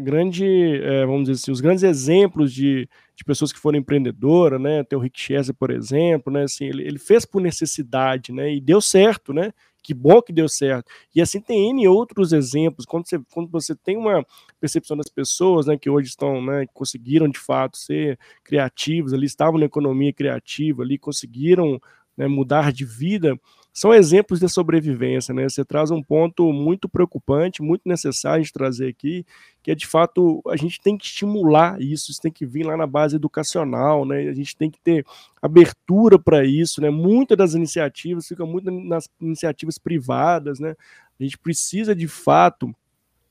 grande, 0.00 0.46
é, 0.82 1.04
vamos 1.04 1.24
dizer 1.28 1.42
assim, 1.42 1.52
os 1.52 1.60
grandes 1.60 1.84
exemplos 1.84 2.50
de, 2.50 2.88
de 3.14 3.24
pessoas 3.26 3.52
que 3.52 3.58
foram 3.58 3.78
empreendedoras, 3.78 4.58
né, 4.58 4.82
tem 4.84 4.98
o 4.98 5.02
Rick 5.02 5.20
Chester, 5.20 5.54
por 5.54 5.70
exemplo, 5.70 6.32
né, 6.32 6.44
assim, 6.44 6.64
ele, 6.64 6.82
ele 6.82 6.98
fez 6.98 7.26
por 7.26 7.42
necessidade, 7.42 8.32
né, 8.32 8.54
e 8.54 8.58
deu 8.58 8.80
certo, 8.80 9.34
né, 9.34 9.52
que 9.82 9.92
bom 9.94 10.22
que 10.22 10.32
deu 10.32 10.48
certo. 10.48 10.90
E 11.14 11.20
assim 11.20 11.40
tem 11.40 11.70
N 11.70 11.88
outros 11.88 12.32
exemplos. 12.32 12.86
Quando 12.86 13.06
você, 13.08 13.18
quando 13.32 13.50
você 13.50 13.74
tem 13.74 13.96
uma 13.96 14.24
percepção 14.60 14.96
das 14.96 15.08
pessoas 15.08 15.66
né, 15.66 15.76
que 15.76 15.90
hoje 15.90 16.08
estão, 16.08 16.44
né, 16.44 16.66
conseguiram 16.72 17.28
de 17.28 17.38
fato 17.38 17.76
ser 17.76 18.18
criativos, 18.44 19.12
ali 19.12 19.26
estavam 19.26 19.58
na 19.58 19.66
economia 19.66 20.12
criativa, 20.12 20.82
ali 20.82 20.98
conseguiram 20.98 21.80
né, 22.16 22.28
mudar 22.28 22.72
de 22.72 22.84
vida, 22.84 23.38
são 23.72 23.94
exemplos 23.94 24.38
de 24.38 24.48
sobrevivência, 24.48 25.32
né? 25.32 25.48
Você 25.48 25.64
traz 25.64 25.90
um 25.90 26.02
ponto 26.02 26.52
muito 26.52 26.88
preocupante, 26.88 27.62
muito 27.62 27.82
necessário 27.86 28.44
de 28.44 28.52
trazer 28.52 28.88
aqui, 28.88 29.24
que 29.62 29.70
é 29.70 29.74
de 29.74 29.86
fato 29.86 30.42
a 30.48 30.56
gente 30.56 30.80
tem 30.80 30.96
que 30.98 31.06
estimular 31.06 31.80
isso, 31.80 32.10
isso 32.10 32.20
tem 32.20 32.30
que 32.30 32.44
vir 32.44 32.64
lá 32.64 32.76
na 32.76 32.86
base 32.86 33.16
educacional, 33.16 34.04
né? 34.04 34.28
A 34.28 34.34
gente 34.34 34.54
tem 34.54 34.70
que 34.70 34.78
ter 34.80 35.06
abertura 35.40 36.18
para 36.18 36.44
isso, 36.44 36.82
né? 36.82 36.90
Muitas 36.90 37.38
das 37.38 37.54
iniciativas 37.54 38.28
ficam 38.28 38.46
muito 38.46 38.70
nas 38.70 39.08
iniciativas 39.20 39.78
privadas, 39.78 40.60
né? 40.60 40.74
A 41.18 41.22
gente 41.22 41.38
precisa 41.38 41.94
de 41.94 42.08
fato 42.08 42.74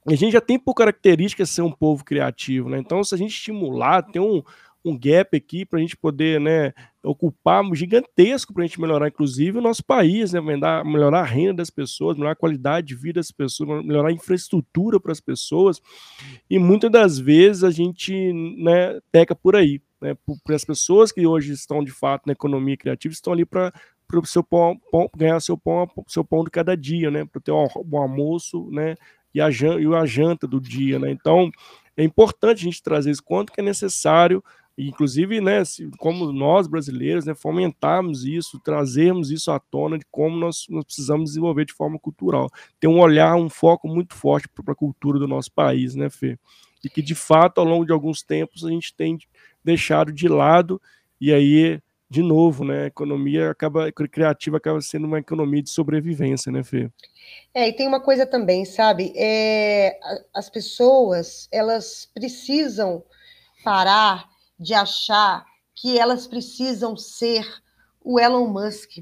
a 0.08 0.15
gente 0.15 0.32
já 0.32 0.41
tem 0.41 0.58
por 0.58 0.73
característica 0.73 1.45
ser 1.45 1.62
um 1.62 1.71
povo 1.71 2.04
criativo, 2.04 2.67
né? 2.69 2.80
Então, 2.80 3.04
se 3.04 3.13
a 3.13 3.17
gente 3.17 3.36
estimular, 3.36 4.01
ter 4.01 4.19
um, 4.19 4.41
um 4.84 4.97
gap 4.97 5.36
aqui 5.38 5.65
para 5.65 5.77
a 5.77 5.82
gente 5.82 5.95
poder 5.95 6.39
né, 6.39 6.73
ocupar 7.03 7.63
gigantesco 7.73 8.53
para 8.53 8.63
a 8.63 8.67
gente 8.67 8.79
melhorar, 8.79 9.07
inclusive, 9.07 9.57
o 9.57 9.61
nosso 9.61 9.83
país, 9.83 10.33
né, 10.33 10.39
melhorar 10.39 11.21
a 11.21 11.25
renda 11.25 11.55
das 11.55 11.69
pessoas, 11.69 12.15
melhorar 12.15 12.33
a 12.33 12.35
qualidade 12.35 12.87
de 12.87 12.95
vida 12.95 13.19
das 13.19 13.31
pessoas, 13.31 13.83
melhorar 13.83 14.09
a 14.09 14.13
infraestrutura 14.13 14.99
para 14.99 15.11
as 15.11 15.19
pessoas. 15.19 15.81
E 16.49 16.59
muitas 16.59 16.91
das 16.91 17.17
vezes 17.17 17.63
a 17.63 17.71
gente 17.71 18.13
né, 18.57 18.99
peca 19.11 19.35
por 19.35 19.55
aí. 19.55 19.81
Né, 19.99 20.15
para 20.43 20.55
as 20.55 20.65
pessoas 20.65 21.11
que 21.11 21.25
hoje 21.25 21.53
estão 21.53 21.83
de 21.83 21.91
fato 21.91 22.23
na 22.25 22.33
economia 22.33 22.77
criativa, 22.77 23.13
estão 23.13 23.33
ali 23.33 23.45
para 23.45 23.71
o 24.13 24.25
seu 24.25 24.43
pão, 24.43 24.79
pão, 24.91 25.09
ganhar 25.15 25.39
seu 25.39 25.57
pão, 25.57 25.89
seu 26.07 26.23
pão 26.23 26.43
de 26.43 26.51
cada 26.51 26.75
dia, 26.75 27.09
né, 27.09 27.25
para 27.25 27.41
ter 27.41 27.51
um, 27.51 27.67
um 27.91 27.97
almoço, 27.97 28.69
né, 28.71 28.95
e 29.33 29.41
a, 29.41 29.49
e 29.49 29.95
a 29.95 30.05
janta 30.05 30.45
do 30.45 30.59
dia, 30.59 30.99
né? 30.99 31.09
Então, 31.09 31.49
é 31.95 32.03
importante 32.03 32.59
a 32.59 32.63
gente 32.63 32.83
trazer 32.83 33.11
isso 33.11 33.23
quanto 33.23 33.51
que 33.51 33.61
é 33.61 33.63
necessário 33.63 34.43
inclusive, 34.77 35.41
né, 35.41 35.63
como 35.97 36.31
nós 36.31 36.67
brasileiros, 36.67 37.25
né, 37.25 37.36
fomentarmos 37.36 38.25
isso, 38.25 38.60
trazermos 38.60 39.29
isso 39.29 39.51
à 39.51 39.60
tona 39.60 39.97
de 39.97 40.05
como 40.10 40.38
nós, 40.38 40.65
nós 40.69 40.86
precisamos 40.86 41.31
desenvolver 41.31 41.65
de 41.65 41.73
forma 41.73 41.99
cultural. 41.99 42.49
Ter 42.79 42.88
um 42.88 42.99
olhar, 42.99 43.36
um 43.36 43.49
foco 43.49 43.88
muito 43.88 44.15
forte 44.15 44.47
para 44.47 44.73
a 44.73 44.75
cultura 44.75 45.19
do 45.19 45.27
nosso 45.27 45.51
país, 45.51 45.95
né, 45.95 46.10
Fê? 46.10 46.38
E 46.84 46.89
que, 46.89 47.01
de 47.01 47.13
fato, 47.13 47.60
ao 47.60 47.65
longo 47.65 47.86
de 47.86 47.91
alguns 47.91 48.23
tempos, 48.23 48.65
a 48.65 48.69
gente 48.69 48.93
tem 48.95 49.17
deixado 49.63 50.12
de 50.12 50.27
lado, 50.27 50.81
e 51.19 51.31
aí, 51.31 51.79
de 52.10 52.23
novo, 52.23 52.63
né, 52.63 52.86
a 52.86 52.88
economia 52.88 53.51
acaba, 53.51 53.91
criativa 53.91 54.57
acaba 54.57 54.81
sendo 54.81 55.05
uma 55.05 55.19
economia 55.19 55.62
de 55.62 55.69
sobrevivência, 55.69 56.51
né, 56.51 56.63
Fê? 56.63 56.89
É, 57.53 57.69
e 57.69 57.73
tem 57.73 57.88
uma 57.88 57.99
coisa 57.99 58.25
também, 58.25 58.65
sabe? 58.65 59.13
É, 59.15 59.99
as 60.34 60.49
pessoas, 60.49 61.47
elas 61.51 62.10
precisam 62.13 63.03
parar 63.63 64.30
de 64.62 64.76
achar 64.76 65.43
que 65.74 65.97
elas 65.97 66.28
precisam 66.28 66.95
ser 66.95 67.47
o 68.00 68.19
Elon 68.19 68.47
Musk. 68.47 69.00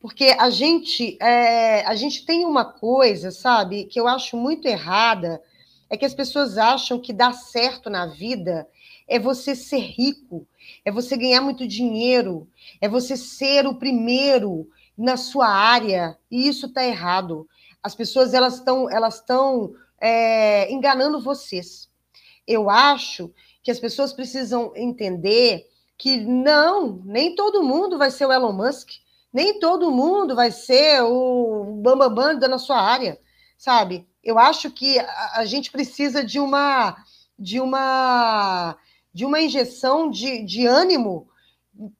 Porque 0.00 0.34
a 0.38 0.48
gente, 0.48 1.18
é, 1.20 1.84
a 1.84 1.94
gente 1.94 2.24
tem 2.24 2.46
uma 2.46 2.64
coisa, 2.64 3.30
sabe, 3.30 3.84
que 3.84 4.00
eu 4.00 4.08
acho 4.08 4.36
muito 4.36 4.66
errada, 4.66 5.42
é 5.90 5.96
que 5.96 6.04
as 6.04 6.14
pessoas 6.14 6.56
acham 6.56 6.98
que 6.98 7.12
dar 7.12 7.34
certo 7.34 7.90
na 7.90 8.06
vida 8.06 8.66
é 9.08 9.18
você 9.18 9.54
ser 9.54 9.78
rico, 9.78 10.46
é 10.84 10.90
você 10.90 11.16
ganhar 11.16 11.40
muito 11.40 11.66
dinheiro, 11.66 12.48
é 12.80 12.88
você 12.88 13.16
ser 13.16 13.66
o 13.66 13.76
primeiro 13.76 14.68
na 14.98 15.16
sua 15.16 15.46
área, 15.46 16.18
e 16.30 16.48
isso 16.48 16.66
está 16.66 16.84
errado. 16.84 17.46
As 17.82 17.94
pessoas 17.94 18.34
elas 18.34 18.54
estão 18.54 18.90
elas 18.90 19.16
estão 19.16 19.74
é, 20.00 20.70
enganando 20.72 21.22
vocês. 21.22 21.88
Eu 22.46 22.68
acho 22.70 23.32
que 23.66 23.70
as 23.72 23.80
pessoas 23.80 24.12
precisam 24.12 24.72
entender 24.76 25.66
que 25.98 26.18
não, 26.18 27.02
nem 27.04 27.34
todo 27.34 27.64
mundo 27.64 27.98
vai 27.98 28.12
ser 28.12 28.24
o 28.24 28.32
Elon 28.32 28.52
Musk, 28.52 28.90
nem 29.32 29.58
todo 29.58 29.90
mundo 29.90 30.36
vai 30.36 30.52
ser 30.52 31.02
o 31.02 31.80
bambambam 31.82 32.14
bam, 32.14 32.38
bam 32.38 32.48
na 32.48 32.58
sua 32.60 32.80
área, 32.80 33.18
sabe? 33.58 34.06
Eu 34.22 34.38
acho 34.38 34.70
que 34.70 35.00
a, 35.00 35.40
a 35.40 35.44
gente 35.44 35.72
precisa 35.72 36.22
de 36.22 36.38
uma 36.38 36.96
de 37.36 37.58
uma 37.58 38.76
de 39.12 39.24
uma 39.24 39.40
injeção 39.40 40.08
de, 40.08 40.44
de 40.44 40.64
ânimo, 40.64 41.28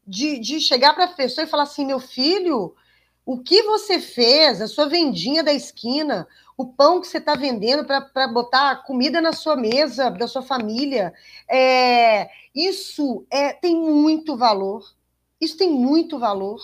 de, 0.07 0.39
de 0.39 0.61
chegar 0.61 0.95
para 0.95 1.07
a 1.07 1.15
pessoa 1.15 1.45
e 1.45 1.51
falar 1.51 1.65
assim, 1.65 1.85
meu 1.85 1.99
filho, 1.99 2.77
o 3.25 3.39
que 3.43 3.65
você 3.65 4.01
fez, 4.01 4.61
a 4.61 4.69
sua 4.69 4.87
vendinha 4.87 5.43
da 5.43 5.53
esquina, 5.53 6.29
o 6.57 6.67
pão 6.67 7.01
que 7.01 7.07
você 7.07 7.19
está 7.19 7.35
vendendo 7.35 7.85
para 7.85 8.29
botar 8.29 8.83
comida 8.85 9.21
na 9.21 9.33
sua 9.33 9.57
mesa, 9.57 10.11
da 10.11 10.27
sua 10.27 10.43
família. 10.43 11.13
É, 11.49 12.31
isso 12.55 13.27
é, 13.31 13.53
tem 13.53 13.77
muito 13.77 14.37
valor. 14.37 14.83
Isso 15.41 15.57
tem 15.57 15.71
muito 15.71 16.19
valor. 16.19 16.61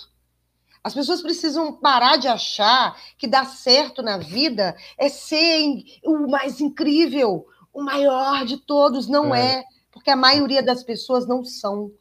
As 0.83 0.95
pessoas 0.95 1.21
precisam 1.21 1.73
parar 1.75 2.17
de 2.17 2.27
achar 2.27 2.99
que 3.19 3.27
dar 3.27 3.45
certo 3.45 4.03
na 4.03 4.17
vida 4.17 4.75
é 4.97 5.09
ser 5.09 5.85
o 6.05 6.29
mais 6.29 6.61
incrível, 6.61 7.47
o 7.73 7.83
maior 7.83 8.45
de 8.47 8.57
todos. 8.57 9.07
Não 9.07 9.35
é, 9.35 9.59
é 9.59 9.65
porque 9.93 10.11
a 10.11 10.17
maioria 10.17 10.63
das 10.63 10.83
pessoas 10.83 11.27
não 11.29 11.45
são, 11.45 11.93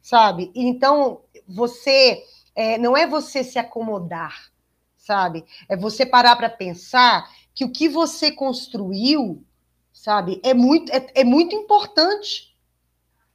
sabe? 0.00 0.50
Então, 0.54 1.22
você 1.46 2.22
é, 2.54 2.78
não 2.78 2.96
é 2.96 3.06
você 3.06 3.42
se 3.42 3.58
acomodar, 3.58 4.51
sabe? 5.02 5.44
É 5.68 5.76
você 5.76 6.06
parar 6.06 6.36
para 6.36 6.48
pensar 6.48 7.28
que 7.54 7.64
o 7.64 7.72
que 7.72 7.88
você 7.88 8.30
construiu, 8.30 9.44
sabe, 9.92 10.40
é 10.44 10.54
muito, 10.54 10.90
é, 10.92 11.06
é 11.14 11.24
muito 11.24 11.54
importante 11.54 12.54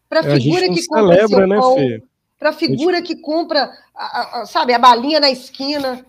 para 0.09 0.21
a 0.21 0.23
figura 0.23 0.69
que 0.69 0.87
compra 0.87 1.27
celebra, 1.27 1.47
né, 1.47 2.01
para 2.39 2.49
a 2.49 2.53
figura 2.53 3.01
que 3.01 3.15
compra, 3.17 3.77
a, 3.93 4.41
a, 4.41 4.45
sabe, 4.45 4.73
a 4.73 4.79
balinha 4.79 5.19
na 5.19 5.29
esquina, 5.29 6.05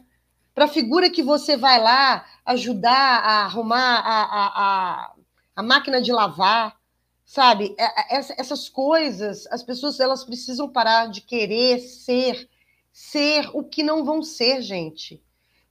para 0.54 0.66
a 0.66 0.68
figura 0.68 1.10
que 1.10 1.22
você 1.22 1.56
vai 1.56 1.82
lá 1.82 2.24
ajudar 2.46 3.18
a 3.18 3.44
arrumar 3.44 3.98
a, 3.98 4.22
a, 4.32 5.12
a 5.56 5.62
máquina 5.62 6.00
de 6.00 6.12
lavar, 6.12 6.76
sabe? 7.24 7.74
É, 7.76 8.16
é, 8.16 8.24
essas 8.38 8.68
coisas, 8.68 9.46
as 9.48 9.62
pessoas 9.64 9.98
elas 9.98 10.22
precisam 10.22 10.68
parar 10.68 11.06
de 11.06 11.20
querer 11.20 11.80
ser 11.80 12.48
ser 12.92 13.48
o 13.52 13.62
que 13.62 13.82
não 13.82 14.04
vão 14.04 14.22
ser, 14.22 14.60
gente. 14.60 15.22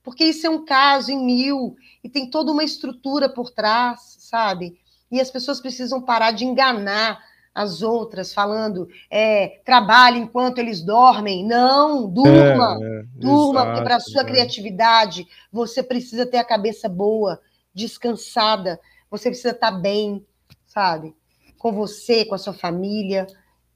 Porque 0.07 0.23
isso 0.23 0.47
é 0.47 0.49
um 0.49 0.63
caso 0.63 1.11
em 1.11 1.21
mil 1.21 1.75
e 2.01 2.07
tem 2.07 2.29
toda 2.29 2.49
uma 2.49 2.63
estrutura 2.63 3.27
por 3.27 3.49
trás, 3.51 4.15
sabe? 4.19 4.79
E 5.11 5.19
as 5.19 5.29
pessoas 5.29 5.59
precisam 5.59 6.01
parar 6.01 6.31
de 6.31 6.45
enganar 6.45 7.19
as 7.53 7.81
outras, 7.81 8.33
falando 8.33 8.87
é, 9.11 9.59
trabalhe 9.65 10.17
enquanto 10.17 10.59
eles 10.59 10.79
dormem. 10.79 11.45
Não, 11.45 12.09
durma, 12.09 12.79
é, 12.81 12.85
é, 12.85 13.03
durma, 13.15 13.59
exato, 13.59 13.67
porque 13.67 13.83
para 13.83 13.95
a 13.97 13.99
sua 13.99 14.21
é. 14.21 14.23
criatividade 14.23 15.27
você 15.51 15.83
precisa 15.83 16.25
ter 16.25 16.37
a 16.37 16.45
cabeça 16.45 16.87
boa, 16.87 17.41
descansada, 17.73 18.79
você 19.11 19.27
precisa 19.27 19.51
estar 19.51 19.73
tá 19.73 19.77
bem, 19.77 20.25
sabe? 20.65 21.13
Com 21.57 21.73
você, 21.73 22.23
com 22.23 22.33
a 22.33 22.37
sua 22.37 22.53
família. 22.53 23.27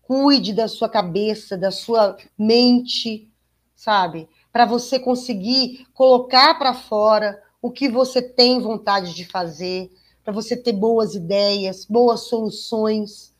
Cuide 0.02 0.54
da 0.54 0.70
sua 0.70 0.88
cabeça, 0.88 1.58
da 1.58 1.72
sua 1.72 2.16
mente, 2.38 3.30
sabe? 3.76 4.30
Para 4.52 4.66
você 4.66 5.00
conseguir 5.00 5.88
colocar 5.94 6.58
para 6.58 6.74
fora 6.74 7.42
o 7.62 7.72
que 7.72 7.88
você 7.88 8.22
tem 8.22 8.60
vontade 8.60 9.14
de 9.14 9.26
fazer, 9.26 9.92
para 10.24 10.34
você 10.34 10.56
ter 10.56 10.74
boas 10.74 11.16
ideias, 11.16 11.86
boas 11.86 12.22
soluções, 12.22 13.34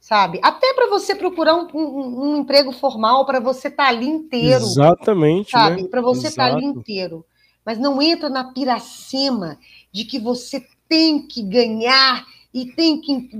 sabe? 0.00 0.38
Até 0.42 0.72
para 0.74 0.88
você 0.88 1.14
procurar 1.14 1.54
um, 1.56 1.68
um, 1.74 2.22
um 2.22 2.36
emprego 2.36 2.72
formal, 2.72 3.26
para 3.26 3.40
você 3.40 3.68
estar 3.68 3.84
tá 3.84 3.88
ali 3.88 4.06
inteiro. 4.06 4.64
Exatamente. 4.64 5.50
Sabe? 5.50 5.82
Né? 5.82 5.88
Para 5.88 6.00
você 6.00 6.28
estar 6.28 6.50
tá 6.50 6.56
ali 6.56 6.64
inteiro. 6.64 7.24
Mas 7.64 7.78
não 7.78 8.00
entra 8.00 8.28
na 8.28 8.52
piracema 8.52 9.58
de 9.90 10.04
que 10.04 10.18
você 10.18 10.64
tem 10.88 11.26
que 11.26 11.42
ganhar 11.42 12.26
e 12.52 12.66
tem 12.66 13.00
que. 13.00 13.30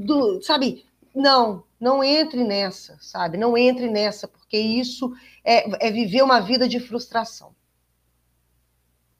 Sabe? 0.42 0.84
Não, 1.14 1.62
não 1.84 2.02
entre 2.02 2.42
nessa, 2.42 2.96
sabe? 2.98 3.36
Não 3.36 3.58
entre 3.58 3.90
nessa, 3.90 4.26
porque 4.26 4.56
isso 4.56 5.12
é, 5.44 5.86
é 5.86 5.90
viver 5.90 6.22
uma 6.22 6.40
vida 6.40 6.66
de 6.66 6.80
frustração. 6.80 7.54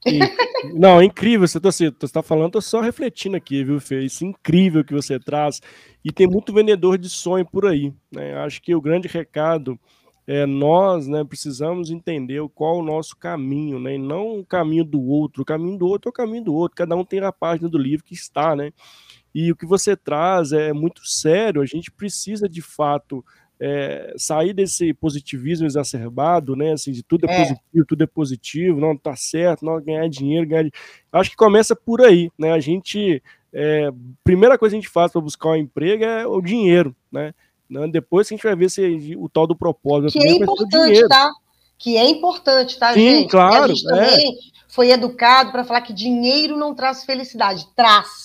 Não, 0.75 0.99
é 0.99 1.05
incrível. 1.05 1.47
Você 1.47 1.59
está 1.59 2.09
tá 2.09 2.23
falando, 2.23 2.53
tô 2.53 2.61
só 2.63 2.81
refletindo 2.81 3.37
aqui, 3.37 3.63
viu, 3.63 3.81
Fê? 3.81 4.03
Isso 4.03 4.25
é 4.25 4.29
incrível 4.29 4.83
que 4.83 4.95
você 4.95 5.19
traz. 5.19 5.61
E 6.03 6.11
tem 6.11 6.27
muito 6.27 6.55
vendedor 6.55 6.97
de 6.97 7.11
sonho 7.11 7.45
por 7.45 7.67
aí. 7.67 7.93
Né? 8.11 8.35
Acho 8.37 8.63
que 8.63 8.75
o 8.75 8.81
grande 8.81 9.09
recado 9.09 9.79
é 10.27 10.47
nós 10.47 11.07
né, 11.07 11.23
precisamos 11.23 11.91
entender 11.91 12.43
qual 12.55 12.79
o 12.79 12.83
nosso 12.83 13.15
caminho, 13.17 13.79
né? 13.79 13.97
E 13.97 13.99
não 13.99 14.41
o 14.41 14.45
caminho 14.45 14.85
do 14.85 15.03
outro. 15.03 15.43
O 15.43 15.45
caminho 15.45 15.79
do 15.79 15.87
outro 15.87 16.09
é 16.09 16.11
o 16.11 16.15
caminho 16.15 16.45
do 16.45 16.55
outro. 16.55 16.77
Cada 16.77 16.97
um 16.97 17.05
tem 17.05 17.21
a 17.21 17.33
página 17.33 17.69
do 17.69 17.77
livro 17.77 18.05
que 18.05 18.15
está, 18.15 18.57
né? 18.57 18.73
E 19.35 19.51
o 19.51 19.57
que 19.57 19.67
você 19.67 19.97
traz 19.97 20.53
é 20.53 20.73
muito 20.73 21.05
sério. 21.05 21.61
A 21.61 21.67
gente 21.67 21.91
precisa 21.91 22.49
de 22.49 22.63
fato 22.63 23.25
é, 23.61 24.15
sair 24.17 24.53
desse 24.53 24.93
positivismo 24.95 25.67
exacerbado, 25.67 26.55
né? 26.55 26.73
Assim, 26.73 26.93
de 26.93 27.03
tudo 27.03 27.29
é, 27.29 27.33
é, 27.33 27.39
positivo, 27.39 27.87
tudo 27.87 28.05
é 28.05 28.07
positivo, 28.07 28.81
não 28.81 28.97
tá 28.97 29.17
certo, 29.17 29.65
não 29.65 29.81
ganhar 29.81 30.09
dinheiro, 30.09 30.47
ganhar. 30.47 30.71
Acho 31.13 31.31
que 31.31 31.37
começa 31.37 31.75
por 31.75 32.01
aí, 32.03 32.31
né? 32.39 32.53
A 32.53 32.61
gente, 32.61 33.23
é, 33.53 33.91
primeira 34.23 34.59
coisa 34.59 34.75
que 34.75 34.79
a 34.79 34.81
gente 34.81 34.93
faz 34.93 35.11
para 35.11 35.21
buscar 35.21 35.51
um 35.51 35.57
emprego 35.57 36.05
é 36.05 36.27
o 36.27 36.41
dinheiro, 36.41 36.95
né? 37.11 37.33
Depois 37.91 38.29
que 38.29 38.35
a 38.35 38.37
gente 38.37 38.45
vai 38.45 38.55
ver 38.55 38.71
se 38.71 39.17
o 39.19 39.29
tal 39.29 39.47
do 39.47 39.57
propósito. 39.57 40.13
Que 40.13 40.27
é 40.27 40.31
importante, 40.33 41.09
tá? 41.09 41.33
Que 41.79 41.97
é 41.97 42.09
importante, 42.09 42.79
tá, 42.79 42.93
Sim, 42.93 43.21
gente? 43.21 43.31
claro. 43.31 43.65
a 43.65 43.69
gente 43.69 43.85
também 43.85 44.29
é. 44.29 44.37
foi 44.69 44.91
educado 44.91 45.51
para 45.51 45.65
falar 45.65 45.81
que 45.81 45.93
dinheiro 45.93 46.57
não 46.57 46.75
traz 46.75 47.05
felicidade, 47.05 47.67
traz 47.75 48.24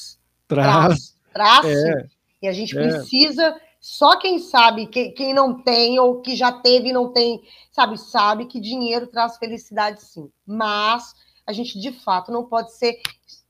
Traz. 0.49 1.15
Traz. 1.31 1.65
É. 1.65 2.07
E 2.41 2.47
a 2.47 2.51
gente 2.51 2.77
é. 2.77 2.81
precisa. 2.81 3.55
Só 3.79 4.17
quem 4.17 4.39
sabe, 4.39 4.87
quem, 4.87 5.13
quem 5.13 5.33
não 5.33 5.61
tem, 5.61 5.97
ou 5.99 6.19
que 6.19 6.35
já 6.35 6.51
teve 6.51 6.89
e 6.89 6.93
não 6.93 7.13
tem, 7.13 7.41
sabe, 7.71 7.97
sabe 7.97 8.45
que 8.45 8.59
dinheiro 8.59 9.07
traz 9.07 9.37
felicidade 9.37 10.03
sim. 10.03 10.29
Mas 10.45 11.13
a 11.47 11.53
gente, 11.53 11.79
de 11.79 11.93
fato, 11.93 12.29
não 12.29 12.43
pode 12.43 12.73
ser 12.73 12.99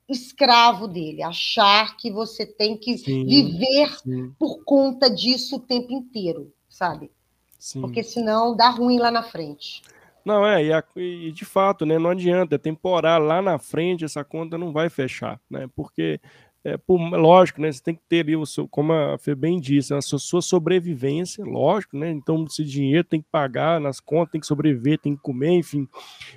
escravo 0.08 0.88
dele, 0.88 1.24
achar 1.24 1.98
que 1.98 2.12
você 2.12 2.46
tem 2.46 2.78
que 2.78 2.98
sim, 2.98 3.26
viver 3.26 3.98
sim. 4.00 4.32
por 4.38 4.64
conta 4.64 5.10
disso 5.10 5.56
o 5.56 5.60
tempo 5.60 5.92
inteiro, 5.92 6.52
sabe? 6.68 7.12
Sim. 7.58 7.82
Porque 7.82 8.04
senão 8.04 8.56
dá 8.56 8.70
ruim 8.70 9.00
lá 9.00 9.10
na 9.10 9.24
frente. 9.24 9.82
Não, 10.24 10.46
é, 10.46 10.64
e, 10.64 10.74
a, 10.74 10.84
e, 10.96 11.32
de 11.32 11.46
fato, 11.46 11.86
né, 11.86 11.98
não 11.98 12.10
adianta, 12.12 12.56
é 12.56 12.58
temporar 12.58 13.22
lá 13.22 13.42
na 13.42 13.58
frente, 13.58 14.06
essa 14.06 14.24
conta 14.24 14.58
não 14.58 14.72
vai 14.72 14.90
fechar, 14.90 15.40
né? 15.50 15.68
Porque 15.76 16.20
é, 16.64 16.76
por, 16.76 16.98
lógico, 16.98 17.62
né? 17.62 17.72
Você 17.72 17.82
tem 17.82 17.96
que 17.96 18.02
ter 18.08 18.22
ali 18.22 18.36
o 18.36 18.46
seu, 18.46 18.68
como 18.68 18.92
a 18.92 19.18
Fê 19.18 19.34
bem 19.34 19.60
disse, 19.60 19.94
a 19.94 20.02
sua, 20.02 20.20
sua, 20.20 20.42
sobrevivência, 20.42 21.46
lógico, 21.46 21.98
né? 21.98 22.12
Então, 22.12 22.44
esse 22.46 22.66
dinheiro 22.66 23.04
tem 23.04 23.22
que 23.22 23.28
pagar 23.32 23.80
nas 23.80 24.00
contas, 24.00 24.34
tem 24.34 24.42
que 24.42 24.48
sobreviver, 24.48 25.00
tem 25.00 25.16
que 25.16 25.22
comer, 25.22 25.52
enfim. 25.52 25.88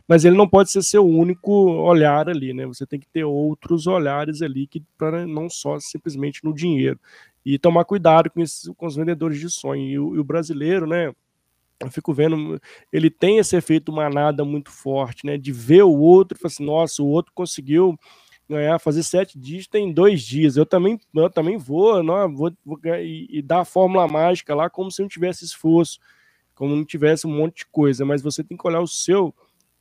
Mas 0.07 0.25
ele 0.25 0.37
não 0.37 0.49
pode 0.49 0.71
ser 0.71 0.83
seu 0.83 1.05
único 1.05 1.53
olhar 1.53 2.29
ali, 2.29 2.53
né? 2.53 2.67
Você 2.67 2.87
tem 2.87 3.01
que 3.01 3.09
ter 3.09 3.25
outros 3.25 3.87
olhares 3.87 4.43
ali 4.43 4.67
que 4.67 4.83
para 4.97 5.27
não 5.27 5.51
só 5.51 5.79
simplesmente 5.81 6.45
no 6.45 6.55
dinheiro. 6.55 7.01
E 7.45 7.59
tomar 7.59 7.85
cuidado 7.85 8.31
com, 8.31 8.41
esses, 8.41 8.71
com 8.77 8.87
os 8.87 8.95
vendedores 8.95 9.41
de 9.41 9.51
sonho. 9.51 9.83
E 9.83 9.99
o, 9.99 10.15
e 10.15 10.19
o 10.21 10.25
brasileiro, 10.25 10.87
né? 10.87 11.13
eu 11.81 11.91
fico 11.91 12.15
vendo, 12.15 12.61
ele 12.93 13.11
tem 13.11 13.39
esse 13.39 13.57
efeito 13.57 13.93
manada 13.93 14.45
muito 14.45 14.71
forte, 14.71 15.27
né? 15.27 15.37
De 15.37 15.51
ver 15.51 15.83
o 15.83 15.99
outro 15.99 16.37
e 16.37 16.41
falar 16.41 16.53
assim, 16.53 16.65
nossa, 16.65 17.03
o 17.03 17.09
outro 17.09 17.33
conseguiu 17.35 17.99
ganhar, 18.53 18.79
fazer 18.79 19.03
sete 19.03 19.39
dígitos 19.39 19.81
em 19.81 19.93
dois 19.93 20.23
dias. 20.23 20.57
Eu 20.57 20.65
também, 20.67 20.99
eu 21.15 21.31
também 21.31 21.57
vou, 21.57 22.03
não, 22.03 22.35
vou, 22.35 22.53
vou 22.65 22.79
e, 22.85 23.29
e, 23.31 23.43
dar 23.43 23.61
a 23.61 23.65
fórmula 23.65 24.07
mágica 24.07 24.55
lá 24.55 24.71
como 24.71 24.91
se 24.91 25.03
não 25.03 25.09
tivesse 25.09 25.45
esforço, 25.45 25.99
como 26.55 26.77
não 26.77 26.85
tivesse 26.85 27.27
um 27.27 27.31
monte 27.37 27.59
de 27.59 27.67
coisa, 27.67 28.05
mas 28.05 28.23
você 28.23 28.45
tem 28.45 28.57
que 28.57 28.67
olhar 28.67 28.81
o 28.81 28.87
seu, 28.87 29.35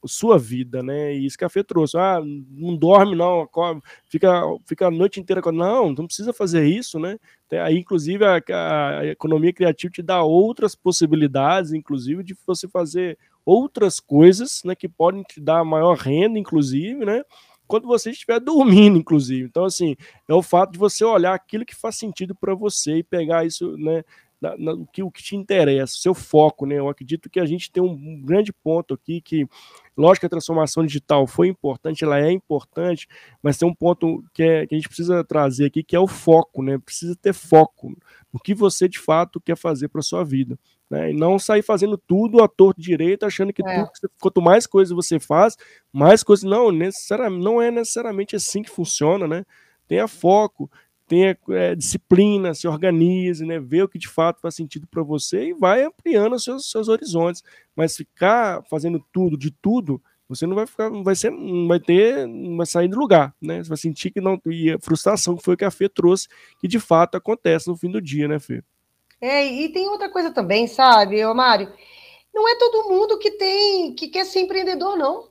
a 0.04 0.08
sua 0.08 0.38
vida, 0.38 0.82
né? 0.82 1.14
E 1.14 1.26
isso 1.26 1.38
que 1.38 1.46
a 1.46 1.50
Fê 1.50 1.64
trouxe. 1.64 1.98
Ah, 1.98 2.20
não 2.24 2.76
dorme, 2.76 3.16
não, 3.16 3.48
fica, 4.10 4.44
fica 4.66 4.88
a 4.88 4.92
noite 4.92 5.20
inteira. 5.20 5.42
Não, 5.52 5.92
não 5.92 6.08
precisa 6.08 6.34
fazer 6.34 6.66
isso, 6.66 7.00
né? 7.00 7.20
Aí, 7.64 7.78
inclusive, 7.78 8.24
a, 8.26 8.42
a 9.00 9.06
economia 9.06 9.54
criativa 9.54 9.92
te 9.92 10.02
dá 10.02 10.24
outras 10.24 10.74
possibilidades, 10.76 11.72
inclusive, 11.72 12.24
de 12.24 12.36
você 12.46 12.68
fazer 12.68 13.18
outras 13.46 14.00
coisas, 14.00 14.62
né? 14.66 14.76
Que 14.76 14.90
podem 14.90 15.24
te 15.24 15.40
dar 15.40 15.64
maior 15.64 15.96
renda, 15.98 16.40
inclusive, 16.40 17.06
né? 17.06 17.24
Quando 17.72 17.88
você 17.88 18.12
estiver 18.12 18.38
dormindo, 18.42 18.98
inclusive. 18.98 19.48
Então, 19.48 19.64
assim, 19.64 19.96
é 20.28 20.34
o 20.34 20.44
fato 20.44 20.74
de 20.74 20.78
você 20.78 21.06
olhar 21.06 21.34
aquilo 21.34 21.66
que 21.66 21.74
faz 21.74 21.96
sentido 21.96 22.36
para 22.36 22.54
você 22.54 22.98
e 22.98 23.04
pegar 23.04 23.46
isso, 23.46 23.78
né? 23.78 24.04
Na, 24.42 24.58
na, 24.58 24.74
o, 24.74 24.86
que, 24.88 25.02
o 25.02 25.10
que 25.10 25.24
te 25.24 25.38
interessa, 25.38 25.94
seu 25.98 26.14
foco, 26.14 26.66
né? 26.66 26.80
Eu 26.80 26.90
acredito 26.90 27.30
que 27.30 27.40
a 27.40 27.46
gente 27.46 27.72
tem 27.72 27.82
um, 27.82 28.22
grande 28.22 28.52
ponto 28.52 28.94
aqui 28.94 29.22
que, 29.22 29.48
lógico 29.96 30.26
a 30.26 30.30
transformação 30.30 30.86
digital 30.86 31.26
foi 31.26 31.48
importante, 31.48 32.04
ela 32.04 32.20
é 32.20 32.30
importante, 32.30 33.08
mas 33.42 33.58
tem 33.58 33.70
um 33.70 33.74
ponto 33.74 34.22
que, 34.34 34.44
é, 34.44 34.68
que 34.68 34.76
a 34.76 34.78
gente 34.78 34.90
precisa 34.90 35.24
trazer 35.24 35.68
aqui, 35.68 35.82
que 35.82 35.96
é 35.96 36.00
o 36.00 36.08
foco, 36.08 36.62
né? 36.62 36.78
Precisa 36.78 37.16
ter 37.16 37.32
foco 37.34 37.96
no 38.34 38.40
que 38.40 38.54
você 38.54 38.90
de 38.90 39.00
fato 39.00 39.40
quer 39.40 39.56
fazer 39.56 39.88
para 39.88 40.02
sua 40.02 40.26
vida. 40.26 40.60
Né? 40.92 41.12
E 41.12 41.14
não 41.14 41.40
sair 41.40 41.62
fazendo 41.62 41.98
tudo 41.98 42.44
a 42.44 42.50
torto 42.50 42.82
direito, 42.82 43.26
achando 43.26 43.54
que 43.54 43.66
é. 43.66 43.86
tudo, 43.86 44.12
quanto 44.20 44.42
mais 44.42 44.68
coisas 44.68 44.94
você 44.94 45.22
faz, 45.22 45.56
mais 45.90 46.22
coisas. 46.22 46.44
Não, 46.44 46.70
necessariamente, 46.70 47.42
não 47.42 47.62
é 47.62 47.72
necessariamente 47.72 48.36
assim 48.36 48.62
que 48.62 48.70
funciona, 48.70 49.26
né? 49.26 49.46
Tenha 49.88 50.06
foco, 50.06 50.70
tenha 51.08 51.38
é, 51.52 51.76
disciplina, 51.76 52.54
se 52.54 52.68
organize, 52.68 53.46
né? 53.46 53.58
Vê 53.58 53.82
o 53.82 53.88
que 53.88 53.98
de 53.98 54.10
fato 54.10 54.42
faz 54.42 54.54
sentido 54.54 54.86
para 54.86 55.02
você 55.02 55.46
e 55.46 55.54
vai 55.54 55.82
ampliando 55.82 56.34
os 56.34 56.44
seus, 56.44 56.70
seus 56.70 56.90
horizontes. 56.90 57.42
Mas 57.74 57.96
ficar 57.96 58.62
fazendo 58.70 59.02
tudo 59.14 59.38
de 59.38 59.50
tudo, 59.50 60.02
você 60.28 60.46
não 60.46 60.56
vai 60.56 60.68
ficar, 60.68 60.90
não 60.90 61.06
vai 61.06 61.16
ser, 61.16 61.32
não 61.32 61.70
vai 61.70 61.80
ter, 61.80 62.28
não 62.28 62.58
vai 62.58 62.66
sair 62.66 62.90
do 62.90 63.00
lugar, 63.00 63.34
né? 63.42 63.64
Você 63.64 63.70
vai 63.70 63.78
sentir 63.78 64.12
que 64.12 64.20
não 64.20 64.38
e 64.46 64.72
a 64.72 64.80
frustração 64.80 65.38
que 65.38 65.44
foi 65.44 65.56
que 65.56 65.64
a 65.64 65.72
Fê 65.72 65.88
trouxe, 65.88 66.28
que 66.60 66.68
de 66.68 66.82
fato 66.82 67.16
acontece 67.16 67.70
no 67.70 67.78
fim 67.78 67.90
do 67.90 68.02
dia, 68.02 68.28
né, 68.28 68.40
Fê? 68.40 68.62
É, 69.22 69.46
e 69.46 69.70
tem 69.70 69.88
outra 69.88 70.10
coisa 70.10 70.32
também, 70.32 70.68
sabe, 70.68 71.24
ô 71.24 71.34
Mário? 71.34 71.72
Não 72.34 72.50
é 72.50 72.56
todo 72.56 72.90
mundo 72.90 73.20
que 73.20 73.32
tem 73.32 73.94
que 73.94 74.08
quer 74.08 74.26
ser 74.26 74.42
empreendedor, 74.42 74.98
não. 74.98 75.30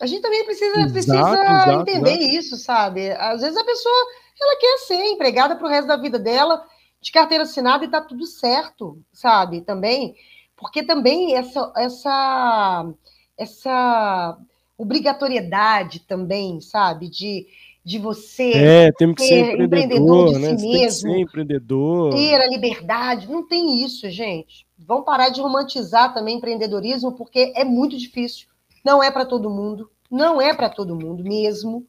A 0.00 0.06
gente 0.06 0.22
também 0.22 0.44
precisa, 0.44 0.76
exato, 0.76 0.92
precisa 0.92 1.16
exato, 1.18 1.70
entender 1.70 2.18
exato. 2.18 2.36
isso, 2.36 2.56
sabe? 2.56 3.10
Às 3.10 3.40
vezes 3.40 3.56
a 3.56 3.64
pessoa 3.64 4.06
ela 4.40 4.56
quer 4.60 4.78
ser 4.78 5.04
empregada 5.06 5.56
para 5.56 5.66
o 5.66 5.70
resto 5.70 5.88
da 5.88 5.96
vida 5.96 6.18
dela, 6.18 6.64
de 7.00 7.10
carteira 7.10 7.42
assinada 7.42 7.84
e 7.84 7.90
tá 7.90 8.00
tudo 8.00 8.24
certo, 8.26 9.02
sabe? 9.12 9.62
Também, 9.62 10.14
porque 10.56 10.84
também 10.84 11.34
essa 11.34 11.72
essa 11.76 12.94
essa 13.36 14.38
obrigatoriedade 14.76 16.00
também, 16.00 16.60
sabe? 16.60 17.08
De 17.08 17.48
de 17.88 17.98
você 17.98 18.52
é, 18.52 18.92
temos 18.92 19.16
que 19.16 19.22
ser, 19.22 19.46
ser 19.46 19.62
empreendedor, 19.62 20.34
de 20.34 20.38
né? 20.40 20.58
si 20.58 20.68
mesmo, 20.68 21.10
ser 21.10 21.18
empreendedor. 21.20 22.12
ter 22.12 22.34
a 22.34 22.46
liberdade. 22.46 23.26
Não 23.30 23.48
tem 23.48 23.82
isso, 23.82 24.10
gente. 24.10 24.66
Vamos 24.78 25.06
parar 25.06 25.30
de 25.30 25.40
romantizar 25.40 26.12
também 26.12 26.36
empreendedorismo, 26.36 27.12
porque 27.12 27.50
é 27.56 27.64
muito 27.64 27.96
difícil. 27.96 28.46
Não 28.84 29.02
é 29.02 29.10
para 29.10 29.24
todo 29.24 29.48
mundo, 29.48 29.90
não 30.10 30.38
é 30.38 30.52
para 30.52 30.68
todo 30.68 30.94
mundo 30.94 31.24
mesmo. 31.24 31.86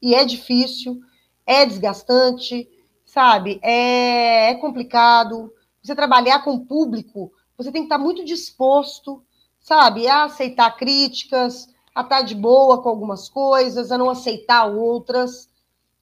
E 0.00 0.14
é 0.14 0.24
difícil, 0.24 1.00
é 1.44 1.66
desgastante, 1.66 2.68
sabe? 3.04 3.58
É, 3.60 4.52
é 4.52 4.54
complicado. 4.54 5.52
Você 5.82 5.96
trabalhar 5.96 6.44
com 6.44 6.54
o 6.54 6.64
público, 6.64 7.32
você 7.58 7.72
tem 7.72 7.82
que 7.82 7.86
estar 7.86 7.98
muito 7.98 8.24
disposto, 8.24 9.20
sabe, 9.58 10.06
a 10.06 10.26
aceitar 10.26 10.76
críticas, 10.76 11.66
a 12.00 12.04
estar 12.04 12.16
tá 12.16 12.22
de 12.22 12.34
boa 12.34 12.82
com 12.82 12.88
algumas 12.88 13.28
coisas, 13.28 13.90
a 13.90 13.98
não 13.98 14.10
aceitar 14.10 14.66
outras. 14.66 15.48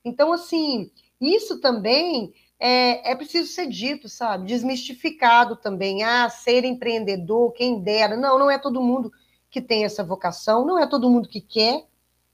Então, 0.05 0.33
assim, 0.33 0.91
isso 1.21 1.61
também 1.61 2.33
é, 2.59 3.13
é 3.13 3.15
preciso 3.15 3.51
ser 3.53 3.69
dito, 3.69 4.09
sabe? 4.09 4.47
Desmistificado 4.47 5.57
também. 5.57 6.03
Ah, 6.03 6.29
ser 6.29 6.65
empreendedor, 6.65 7.53
quem 7.53 7.81
dera. 7.81 8.17
Não, 8.17 8.39
não 8.39 8.51
é 8.51 8.59
todo 8.59 8.83
mundo 8.83 9.13
que 9.51 9.61
tem 9.61 9.85
essa 9.85 10.05
vocação, 10.05 10.67
não 10.67 10.79
é 10.79 10.87
todo 10.87 11.11
mundo 11.11 11.29
que 11.29 11.41
quer, 11.41 11.87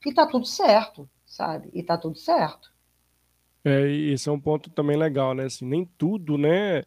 e 0.05 0.13
tá 0.13 0.27
tudo 0.27 0.47
certo, 0.47 1.09
sabe? 1.25 1.71
E 1.73 1.83
tá 1.83 1.97
tudo 1.97 2.19
certo. 2.19 2.73
É, 3.65 3.91
esse 3.91 4.29
é 4.29 4.33
um 4.33 4.41
ponto 4.41 4.69
também 4.69 4.97
legal, 4.97 5.33
né? 5.33 5.45
Assim, 5.45 5.65
nem 5.65 5.85
tudo, 5.97 6.37
né? 6.37 6.83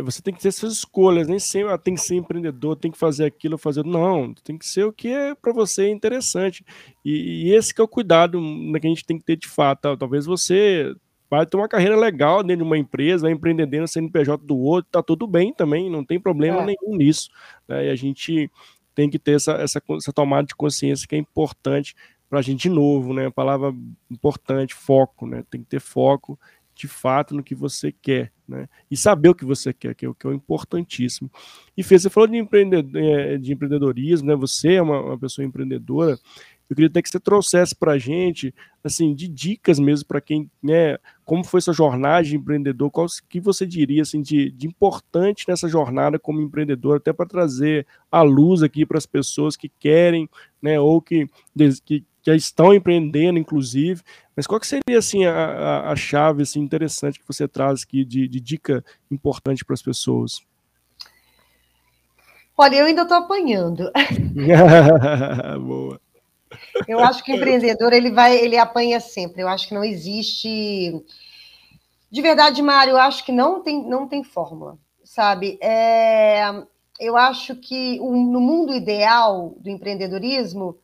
Você 0.00 0.22
tem 0.22 0.32
que 0.32 0.40
ter 0.40 0.50
suas 0.50 0.72
escolhas, 0.72 1.28
nem 1.28 1.38
sempre 1.38 1.72
ah, 1.72 1.76
tem 1.76 1.94
que 1.94 2.00
ser 2.00 2.14
empreendedor, 2.14 2.76
tem 2.76 2.90
que 2.90 2.96
fazer 2.96 3.26
aquilo, 3.26 3.58
fazer. 3.58 3.84
Não, 3.84 4.32
tem 4.32 4.56
que 4.56 4.66
ser 4.66 4.84
o 4.84 4.92
que 4.92 5.08
é 5.08 5.34
para 5.34 5.52
você 5.52 5.90
interessante. 5.90 6.64
E, 7.04 7.48
e, 7.48 7.54
esse 7.54 7.74
que 7.74 7.80
é 7.80 7.84
o 7.84 7.88
cuidado 7.88 8.40
né, 8.40 8.80
que 8.80 8.86
a 8.86 8.90
gente 8.90 9.04
tem 9.04 9.18
que 9.18 9.24
ter 9.24 9.36
de 9.36 9.48
fato. 9.48 9.94
Talvez 9.96 10.24
você 10.24 10.94
vai 11.28 11.44
ter 11.44 11.56
uma 11.56 11.68
carreira 11.68 11.96
legal 11.96 12.42
dentro 12.42 12.64
de 12.64 12.68
uma 12.68 12.78
empresa, 12.78 13.22
vai 13.22 13.32
empreender 13.32 13.80
no 13.80 13.88
CNPJ 13.88 14.44
do 14.46 14.56
outro, 14.56 14.90
tá 14.90 15.02
tudo 15.02 15.26
bem 15.26 15.52
também, 15.52 15.90
não 15.90 16.04
tem 16.04 16.20
problema 16.20 16.62
é. 16.62 16.66
nenhum 16.66 16.96
nisso. 16.96 17.30
Né? 17.68 17.86
E 17.86 17.90
a 17.90 17.94
gente 17.94 18.50
tem 18.94 19.10
que 19.10 19.18
ter 19.18 19.36
essa, 19.36 19.52
essa, 19.52 19.82
essa 19.96 20.12
tomada 20.12 20.46
de 20.46 20.54
consciência 20.54 21.06
que 21.06 21.14
é 21.14 21.18
importante 21.18 21.94
para 22.30 22.38
a 22.38 22.42
gente 22.42 22.62
de 22.62 22.70
novo, 22.70 23.12
né? 23.12 23.28
Palavra 23.30 23.74
importante, 24.10 24.74
foco, 24.74 25.26
né? 25.26 25.44
Tem 25.50 25.60
que 25.60 25.68
ter 25.68 25.80
foco 25.80 26.38
de 26.74 26.88
fato 26.88 27.34
no 27.34 27.42
que 27.42 27.54
você 27.54 27.92
quer, 27.92 28.32
né? 28.48 28.68
E 28.90 28.96
saber 28.96 29.28
o 29.28 29.34
que 29.34 29.44
você 29.44 29.72
quer, 29.72 29.94
que 29.94 30.04
é 30.04 30.08
o 30.08 30.14
que 30.14 30.26
é 30.26 30.32
importantíssimo. 30.32 31.30
E 31.76 31.82
Fê, 31.82 31.98
você 31.98 32.10
falou 32.10 32.28
de, 32.28 32.36
empreendedor, 32.36 33.00
é, 33.00 33.38
de 33.38 33.52
empreendedorismo, 33.52 34.28
né? 34.28 34.36
Você 34.36 34.74
é 34.74 34.82
uma, 34.82 35.00
uma 35.00 35.18
pessoa 35.18 35.44
empreendedora. 35.44 36.18
Eu 36.72 36.74
queria 36.74 36.88
até 36.88 37.02
que 37.02 37.10
você 37.10 37.20
trouxesse 37.20 37.74
para 37.76 37.92
a 37.92 37.98
gente, 37.98 38.54
assim, 38.82 39.14
de 39.14 39.28
dicas 39.28 39.78
mesmo 39.78 40.06
para 40.06 40.22
quem, 40.22 40.50
né, 40.62 40.96
como 41.22 41.44
foi 41.44 41.60
sua 41.60 41.74
jornada 41.74 42.24
de 42.24 42.34
empreendedor, 42.34 42.90
qual 42.90 43.06
que 43.28 43.40
você 43.40 43.66
diria, 43.66 44.00
assim, 44.00 44.22
de, 44.22 44.50
de 44.50 44.66
importante 44.66 45.44
nessa 45.46 45.68
jornada 45.68 46.18
como 46.18 46.40
empreendedor, 46.40 46.96
até 46.96 47.12
para 47.12 47.26
trazer 47.26 47.86
a 48.10 48.22
luz 48.22 48.62
aqui 48.62 48.86
para 48.86 48.96
as 48.96 49.04
pessoas 49.04 49.54
que 49.54 49.68
querem, 49.68 50.26
né, 50.62 50.80
ou 50.80 51.02
que, 51.02 51.28
que, 51.84 52.06
que 52.22 52.30
estão 52.30 52.72
empreendendo, 52.72 53.38
inclusive. 53.38 54.02
Mas 54.36 54.46
qual 54.46 54.60
que 54.60 54.66
seria 54.66 54.98
assim 54.98 55.24
a, 55.24 55.32
a, 55.32 55.92
a 55.92 55.96
chave 55.96 56.42
assim, 56.42 56.60
interessante 56.60 57.18
que 57.18 57.26
você 57.26 57.46
traz 57.48 57.82
aqui 57.82 58.04
de, 58.04 58.28
de 58.28 58.40
dica 58.40 58.84
importante 59.10 59.64
para 59.64 59.74
as 59.74 59.82
pessoas? 59.82 60.40
Olha, 62.56 62.76
eu 62.76 62.86
ainda 62.86 63.02
estou 63.02 63.16
apanhando. 63.16 63.90
Boa. 65.66 66.00
Eu 66.86 67.00
acho 67.00 67.24
que 67.24 67.32
o 67.32 67.36
empreendedor 67.36 67.92
ele 67.92 68.10
vai, 68.10 68.36
ele 68.36 68.56
apanha 68.58 69.00
sempre. 69.00 69.42
Eu 69.42 69.48
acho 69.48 69.68
que 69.68 69.74
não 69.74 69.84
existe. 69.84 70.48
De 72.10 72.22
verdade, 72.22 72.60
Mário, 72.62 72.92
eu 72.92 72.98
acho 72.98 73.24
que 73.24 73.32
não 73.32 73.62
tem, 73.62 73.82
não 73.88 74.06
tem 74.06 74.22
fórmula, 74.22 74.78
sabe? 75.02 75.58
É, 75.62 76.44
eu 77.00 77.16
acho 77.16 77.56
que 77.56 77.98
no 77.98 78.40
mundo 78.40 78.74
ideal 78.74 79.56
do 79.58 79.70
empreendedorismo, 79.70 80.76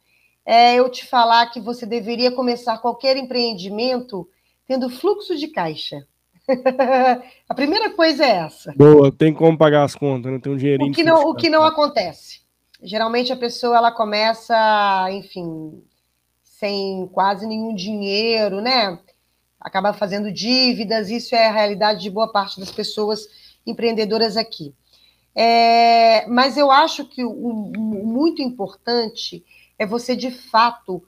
é 0.50 0.76
eu 0.76 0.88
te 0.88 1.04
falar 1.04 1.50
que 1.50 1.60
você 1.60 1.84
deveria 1.84 2.32
começar 2.32 2.78
qualquer 2.78 3.18
empreendimento 3.18 4.26
tendo 4.66 4.88
fluxo 4.88 5.36
de 5.36 5.48
caixa. 5.48 6.06
a 7.46 7.54
primeira 7.54 7.90
coisa 7.90 8.24
é 8.24 8.30
essa. 8.30 8.72
Boa, 8.74 9.12
tem 9.12 9.34
como 9.34 9.58
pagar 9.58 9.84
as 9.84 9.94
contas, 9.94 10.24
não 10.24 10.38
né? 10.38 10.40
tem 10.42 10.50
um 10.50 10.56
dinheirinho. 10.56 10.90
O 10.90 10.94
que 10.94 11.04
não, 11.04 11.20
o 11.20 11.34
que 11.34 11.50
não 11.50 11.64
acontece. 11.64 12.40
Geralmente 12.82 13.30
a 13.30 13.36
pessoa 13.36 13.76
ela 13.76 13.92
começa, 13.92 15.06
enfim, 15.10 15.82
sem 16.42 17.06
quase 17.12 17.46
nenhum 17.46 17.74
dinheiro, 17.74 18.62
né? 18.62 18.98
Acaba 19.60 19.92
fazendo 19.92 20.32
dívidas, 20.32 21.10
isso 21.10 21.34
é 21.34 21.48
a 21.48 21.52
realidade 21.52 22.00
de 22.00 22.08
boa 22.08 22.32
parte 22.32 22.58
das 22.58 22.70
pessoas 22.70 23.28
empreendedoras 23.66 24.34
aqui. 24.34 24.74
É, 25.34 26.26
mas 26.26 26.56
eu 26.56 26.70
acho 26.70 27.04
que 27.04 27.22
o, 27.22 27.30
o 27.30 28.06
muito 28.06 28.40
importante 28.40 29.44
é 29.78 29.86
você 29.86 30.16
de 30.16 30.30
fato 30.30 31.02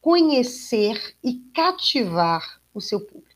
conhecer 0.00 1.16
e 1.22 1.34
cativar 1.54 2.60
o 2.74 2.80
seu 2.80 3.00
público. 3.00 3.30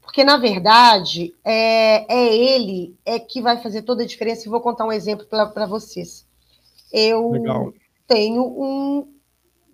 Porque, 0.00 0.24
na 0.24 0.38
verdade, 0.38 1.34
é, 1.44 2.06
é 2.12 2.34
ele 2.34 2.96
é 3.04 3.18
que 3.18 3.42
vai 3.42 3.60
fazer 3.62 3.82
toda 3.82 4.02
a 4.02 4.06
diferença. 4.06 4.46
E 4.46 4.50
vou 4.50 4.60
contar 4.60 4.86
um 4.86 4.92
exemplo 4.92 5.26
para 5.26 5.66
vocês. 5.66 6.26
Eu 6.90 7.30
Legal. 7.30 7.74
tenho 8.06 8.42
um 8.42 9.14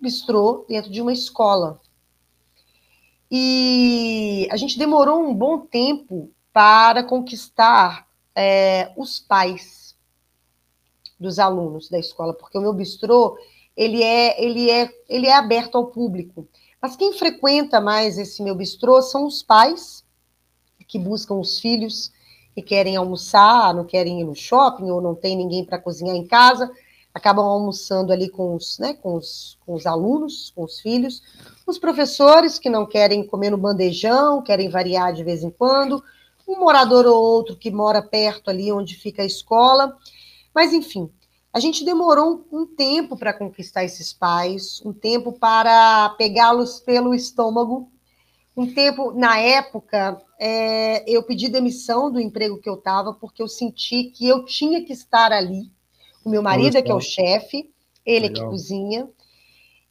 bistrô 0.00 0.64
dentro 0.68 0.90
de 0.90 1.00
uma 1.00 1.12
escola. 1.12 1.80
E 3.30 4.48
a 4.50 4.56
gente 4.56 4.78
demorou 4.78 5.22
um 5.22 5.34
bom 5.34 5.60
tempo 5.60 6.30
para 6.52 7.04
conquistar 7.04 8.06
é, 8.34 8.92
os 8.96 9.20
pais 9.20 9.83
dos 11.18 11.38
alunos 11.38 11.88
da 11.88 11.98
escola, 11.98 12.34
porque 12.34 12.58
o 12.58 12.60
meu 12.60 12.72
bistrô 12.72 13.36
ele 13.76 14.02
é, 14.02 14.42
ele 14.42 14.70
é, 14.70 14.90
ele 15.08 15.26
é 15.26 15.34
aberto 15.34 15.76
ao 15.76 15.86
público. 15.86 16.46
Mas 16.80 16.96
quem 16.96 17.12
frequenta 17.12 17.80
mais 17.80 18.18
esse 18.18 18.42
meu 18.42 18.54
bistrô 18.54 19.00
são 19.02 19.26
os 19.26 19.42
pais 19.42 20.04
que 20.86 20.98
buscam 20.98 21.36
os 21.36 21.58
filhos 21.58 22.12
e 22.56 22.62
querem 22.62 22.96
almoçar, 22.96 23.74
não 23.74 23.84
querem 23.84 24.20
ir 24.20 24.24
no 24.24 24.34
shopping 24.34 24.90
ou 24.90 25.00
não 25.00 25.14
tem 25.14 25.36
ninguém 25.36 25.64
para 25.64 25.78
cozinhar 25.78 26.14
em 26.14 26.26
casa, 26.26 26.70
acabam 27.12 27.46
almoçando 27.46 28.12
ali 28.12 28.28
com 28.28 28.54
os, 28.54 28.78
né, 28.78 28.94
com 28.94 29.14
os, 29.14 29.58
com 29.64 29.74
os 29.74 29.86
alunos, 29.86 30.52
com 30.54 30.64
os 30.64 30.80
filhos, 30.80 31.22
os 31.66 31.78
professores 31.78 32.58
que 32.58 32.68
não 32.68 32.86
querem 32.86 33.26
comer 33.26 33.50
no 33.50 33.58
bandejão, 33.58 34.42
querem 34.42 34.68
variar 34.68 35.12
de 35.12 35.24
vez 35.24 35.42
em 35.42 35.50
quando, 35.50 36.02
um 36.46 36.58
morador 36.58 37.06
ou 37.06 37.22
outro 37.22 37.56
que 37.56 37.70
mora 37.70 38.02
perto 38.02 38.50
ali 38.50 38.70
onde 38.70 38.94
fica 38.96 39.22
a 39.22 39.26
escola, 39.26 39.96
mas, 40.54 40.72
enfim, 40.72 41.10
a 41.52 41.60
gente 41.60 41.84
demorou 41.84 42.46
um, 42.52 42.66
tempo 42.66 43.16
para 43.16 43.32
conquistar 43.32 43.84
esses 43.84 44.12
pais, 44.12 44.80
um 44.84 44.92
tempo 44.92 45.32
para 45.32 46.10
pegá-los 46.18 46.80
pelo 46.80 47.14
estômago, 47.14 47.90
um 48.56 48.72
tempo, 48.72 49.12
na 49.12 49.38
época, 49.38 50.16
é, 50.38 51.08
eu 51.10 51.22
pedi 51.24 51.48
demissão 51.48 52.10
do 52.10 52.20
emprego 52.20 52.60
que 52.60 52.68
eu 52.68 52.74
estava, 52.74 53.12
porque 53.12 53.42
eu 53.42 53.48
senti 53.48 54.04
que 54.04 54.28
eu 54.28 54.44
tinha 54.44 54.84
que 54.84 54.92
estar 54.92 55.32
ali. 55.32 55.70
O 56.24 56.30
meu 56.30 56.42
marido 56.42 56.76
é 56.76 56.82
que 56.82 56.90
é 56.90 56.94
o 56.94 57.00
chefe, 57.00 57.70
ele 58.06 58.28
Legal. 58.28 58.44
é 58.44 58.46
que 58.46 58.50
cozinha. 58.50 59.08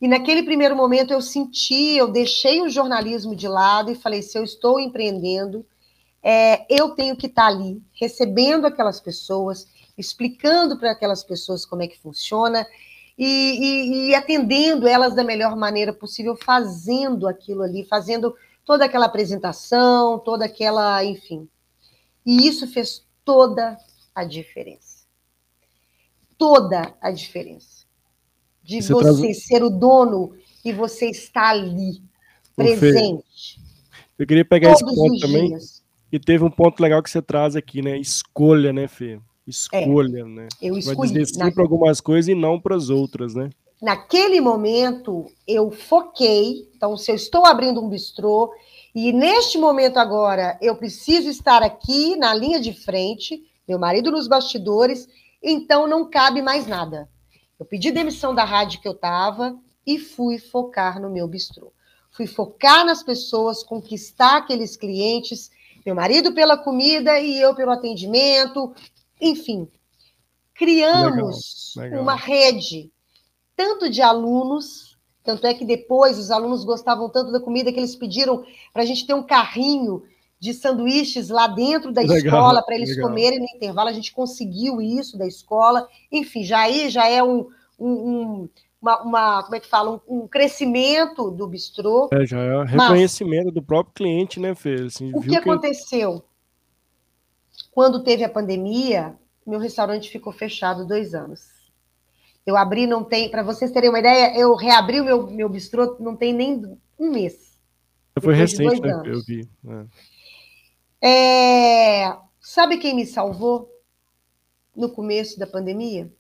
E 0.02 0.08
naquele 0.08 0.44
primeiro 0.44 0.76
momento 0.76 1.12
eu 1.12 1.22
senti, 1.22 1.96
eu 1.96 2.10
deixei 2.10 2.62
o 2.62 2.70
jornalismo 2.70 3.36
de 3.36 3.48
lado 3.48 3.92
e 3.92 3.96
falei: 3.96 4.22
se 4.22 4.38
eu 4.38 4.44
estou 4.44 4.80
empreendendo, 4.80 5.66
é, 6.22 6.66
eu 6.70 6.90
tenho 6.90 7.16
que 7.16 7.28
estar 7.28 7.48
ali, 7.48 7.82
recebendo 7.94 8.66
aquelas 8.66 9.00
pessoas, 9.00 9.68
explicando 9.98 10.78
para 10.78 10.92
aquelas 10.92 11.24
pessoas 11.24 11.66
como 11.66 11.84
é 11.84 11.88
que 11.88 12.00
funciona 12.00 12.66
e, 13.18 13.26
e, 13.26 14.10
e, 14.10 14.16
atendendo 14.16 14.88
elas 14.88 15.16
da 15.16 15.24
melhor 15.24 15.56
maneira 15.56 15.94
possível, 15.94 16.36
fazendo 16.36 17.28
aquilo 17.28 17.62
ali, 17.62 17.86
fazendo 17.86 18.36
toda 18.66 18.86
aquela 18.86 19.06
apresentação, 19.06 20.18
toda 20.20 20.46
aquela, 20.46 21.04
enfim. 21.04 21.48
E 22.26 22.48
isso 22.48 22.68
fez 22.68 23.06
toda 23.24 23.78
a 24.16 24.24
diferença. 24.24 25.04
Toda 26.38 26.96
a 27.00 27.12
diferença. 27.12 27.86
De 28.64 28.82
você, 28.82 29.22
traz... 29.22 29.46
ser 29.46 29.64
o 29.64 29.70
dono 29.70 30.36
e 30.66 30.72
você 30.72 31.10
estar 31.10 31.50
ali, 31.50 32.02
presente. 32.56 33.62
Eu 34.18 34.26
queria 34.26 34.46
pegar 34.46 34.72
esse 34.72 34.84
ponto 34.84 35.20
também. 35.20 35.50
Dias. 35.50 35.84
E 36.12 36.20
teve 36.20 36.44
um 36.44 36.52
ponto 36.52 36.80
legal 36.80 37.02
que 37.02 37.10
você 37.10 37.22
traz 37.22 37.56
aqui, 37.56 37.82
né? 37.82 37.98
Escolha, 37.98 38.72
né, 38.72 38.88
Fê? 38.88 39.20
Escolha, 39.48 40.20
é, 40.20 40.24
né? 40.24 40.48
Eu 40.62 40.78
escolhi. 40.78 40.98
Vai 40.98 41.08
dizer 41.08 41.26
sim 41.28 41.52
para 41.52 41.64
algumas 41.64 42.00
coisas 42.00 42.30
e 42.30 42.36
não 42.36 42.60
para 42.60 42.76
as 42.76 42.90
outras, 42.90 43.36
né? 43.36 43.50
Naquele 43.82 44.40
momento, 44.40 45.30
eu 45.46 45.70
foquei. 45.70 46.70
Então, 46.76 46.96
se 46.96 47.12
eu 47.12 47.16
estou 47.16 47.46
abrindo 47.46 47.84
um 47.84 47.90
bistrô 47.90 48.54
e 48.96 49.12
neste 49.12 49.58
momento 49.58 49.98
agora 49.98 50.58
eu 50.62 50.76
preciso 50.76 51.30
estar 51.30 51.62
aqui 51.62 52.16
na 52.16 52.34
linha 52.34 52.62
de 52.62 52.72
frente, 52.72 53.44
meu 53.68 53.78
marido 53.78 54.10
nos 54.10 54.28
bastidores, 54.28 55.08
então 55.42 55.86
não 55.88 56.10
cabe 56.10 56.42
mais 56.42 56.66
nada. 56.66 57.10
Eu 57.60 57.66
pedi 57.66 57.92
demissão 57.92 58.34
da 58.34 58.46
rádio 58.46 58.80
que 58.80 58.88
eu 58.88 58.94
estava 58.94 59.58
e 59.86 60.00
fui 60.00 60.38
focar 60.38 61.02
no 61.02 61.10
meu 61.10 61.28
bistrô. 61.28 61.74
Fui 62.12 62.28
focar 62.28 62.86
nas 62.86 63.04
pessoas, 63.04 63.64
conquistar 63.64 64.38
aqueles 64.38 64.78
clientes, 64.78 65.52
meu 65.86 65.96
marido 65.96 66.34
pela 66.34 66.58
comida 66.58 67.20
e 67.20 67.40
eu 67.40 67.54
pelo 67.54 67.72
atendimento, 67.72 68.74
enfim, 69.24 69.68
criamos 70.54 71.74
legal, 71.76 71.90
legal. 71.90 72.04
uma 72.04 72.16
rede, 72.16 72.92
tanto 73.56 73.90
de 73.90 74.02
alunos, 74.02 74.98
tanto 75.24 75.48
é 75.48 75.54
que 75.54 75.66
depois 75.66 76.18
os 76.18 76.30
alunos 76.30 76.64
gostavam 76.64 77.10
tanto 77.10 77.32
da 77.32 77.40
comida 77.40 77.72
que 77.72 77.80
eles 77.80 77.96
pediram 77.96 78.44
para 78.74 78.84
a 78.84 78.86
gente 78.86 79.08
ter 79.08 79.14
um 79.14 79.24
carrinho 79.24 80.04
de 80.40 80.54
sanduíches 80.54 81.30
lá 81.30 81.48
dentro 81.48 81.94
da 81.94 82.02
legal, 82.02 82.18
escola 82.18 82.62
para 82.62 82.76
eles 82.76 83.00
comerem 83.00 83.40
no 83.40 83.46
intervalo. 83.46 83.88
A 83.88 83.94
gente 83.94 84.12
conseguiu 84.12 84.82
isso 84.82 85.18
da 85.18 85.26
escola. 85.26 85.88
Enfim, 86.12 86.44
já 86.44 86.60
aí 86.60 86.90
já 86.90 87.08
é 87.08 87.24
um, 87.24 87.48
um, 87.80 87.90
um 87.90 88.50
uma, 88.82 89.02
uma, 89.02 89.44
como 89.44 89.56
é 89.56 89.60
que 89.62 89.68
fala, 89.68 89.92
um, 89.92 90.24
um, 90.24 90.28
crescimento 90.28 91.32
do 91.32 91.48
bistrô. 91.48 92.10
É, 92.12 92.26
já 92.26 92.38
é 92.38 92.66
reconhecimento 92.66 93.46
Mas, 93.46 93.54
do 93.54 93.64
próprio 93.64 93.94
cliente, 93.96 94.42
né, 94.42 94.54
Fê? 94.54 94.74
Assim, 94.74 95.10
o 95.16 95.22
que, 95.22 95.30
que 95.30 95.38
aconteceu? 95.38 96.22
Quando 97.74 98.04
teve 98.04 98.24
a 98.24 98.30
pandemia, 98.30 99.18
meu 99.46 99.60
restaurante 99.60 100.10
ficou 100.10 100.32
fechado 100.32 100.86
dois 100.86 101.14
anos. 101.14 101.42
Eu 102.46 102.58
abri, 102.58 102.86
não 102.86 103.04
tem, 103.04 103.30
para 103.30 103.42
vocês 103.42 103.72
terem 103.72 103.90
uma 103.90 104.00
ideia, 104.00 104.38
eu 104.38 104.54
reabri 104.56 105.00
o 105.00 105.06
meu, 105.06 105.28
meu 105.28 105.50
bistrô, 105.50 105.96
não 106.00 106.16
tem 106.16 106.34
nem 106.34 106.78
um 107.00 107.12
mês. 107.12 107.58
Foi 108.20 108.36
recente, 108.36 108.82
né? 108.82 109.02
Eu 109.06 109.22
vi. 109.24 109.50
É. 111.02 112.06
É, 112.06 112.18
Sabe 112.44 112.78
quem 112.78 112.94
me 112.94 113.06
salvou 113.06 113.72
no 114.76 114.90
começo 114.90 115.40
da 115.40 115.48
pandemia? 115.48 116.12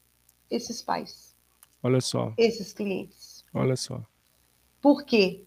Esses 0.49 0.81
pais. 0.81 1.35
Olha 1.83 1.99
só. 1.99 2.33
Esses 2.37 2.71
clientes. 2.71 3.43
Olha 3.53 3.75
só. 3.75 4.01
Por 4.81 5.03
quê? 5.03 5.43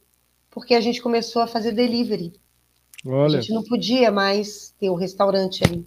Porque 0.51 0.75
a 0.75 0.81
gente 0.83 1.01
começou 1.01 1.41
a 1.41 1.47
fazer 1.47 1.73
delivery. 1.73 2.39
Olha. 3.07 3.39
A 3.39 3.41
gente 3.41 3.53
não 3.53 3.63
podia 3.63 4.11
mais 4.11 4.75
ter 4.79 4.91
o 4.91 4.95
um 4.95 4.97
restaurante 4.97 5.63
ali. 5.65 5.87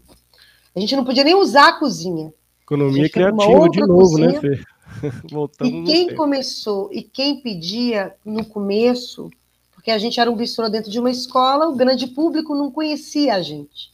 A 0.75 0.79
gente 0.79 0.95
não 0.95 1.03
podia 1.03 1.23
nem 1.23 1.35
usar 1.35 1.69
a 1.69 1.79
cozinha. 1.79 2.33
Economia 2.63 3.09
criativa 3.09 3.69
de 3.69 3.79
novo, 3.81 4.17
né, 4.17 4.33
cozinha. 4.33 4.41
né, 4.41 4.57
Fê? 4.57 4.63
Voltamos 5.31 5.89
e 5.89 5.91
quem 5.91 6.15
começou 6.15 6.89
e 6.91 7.03
quem 7.03 7.41
pedia 7.41 8.15
no 8.25 8.45
começo, 8.45 9.29
porque 9.73 9.91
a 9.91 9.97
gente 9.97 10.19
era 10.19 10.29
um 10.29 10.35
bistrô 10.35 10.69
dentro 10.69 10.91
de 10.91 10.99
uma 10.99 11.11
escola, 11.11 11.67
o 11.67 11.75
grande 11.75 12.07
público 12.07 12.55
não 12.55 12.71
conhecia 12.71 13.35
a 13.35 13.41
gente. 13.41 13.91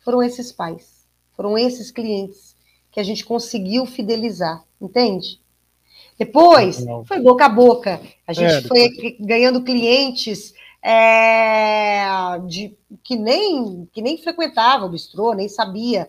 Foram 0.00 0.22
esses 0.22 0.52
pais, 0.52 1.06
foram 1.36 1.56
esses 1.56 1.90
clientes 1.90 2.56
que 2.90 3.00
a 3.00 3.02
gente 3.02 3.24
conseguiu 3.24 3.86
fidelizar, 3.86 4.64
entende? 4.80 5.40
Depois 6.18 6.84
foi 7.06 7.20
boca 7.20 7.46
a 7.46 7.48
boca. 7.48 8.00
A 8.26 8.32
gente 8.32 8.52
é, 8.52 8.62
foi 8.62 9.16
ganhando 9.18 9.64
clientes 9.64 10.54
é, 10.84 12.06
de, 12.46 12.76
que, 13.02 13.16
nem, 13.16 13.88
que 13.92 14.02
nem 14.02 14.18
frequentava 14.18 14.84
o 14.84 14.90
bistrô, 14.90 15.32
nem 15.32 15.48
sabia. 15.48 16.08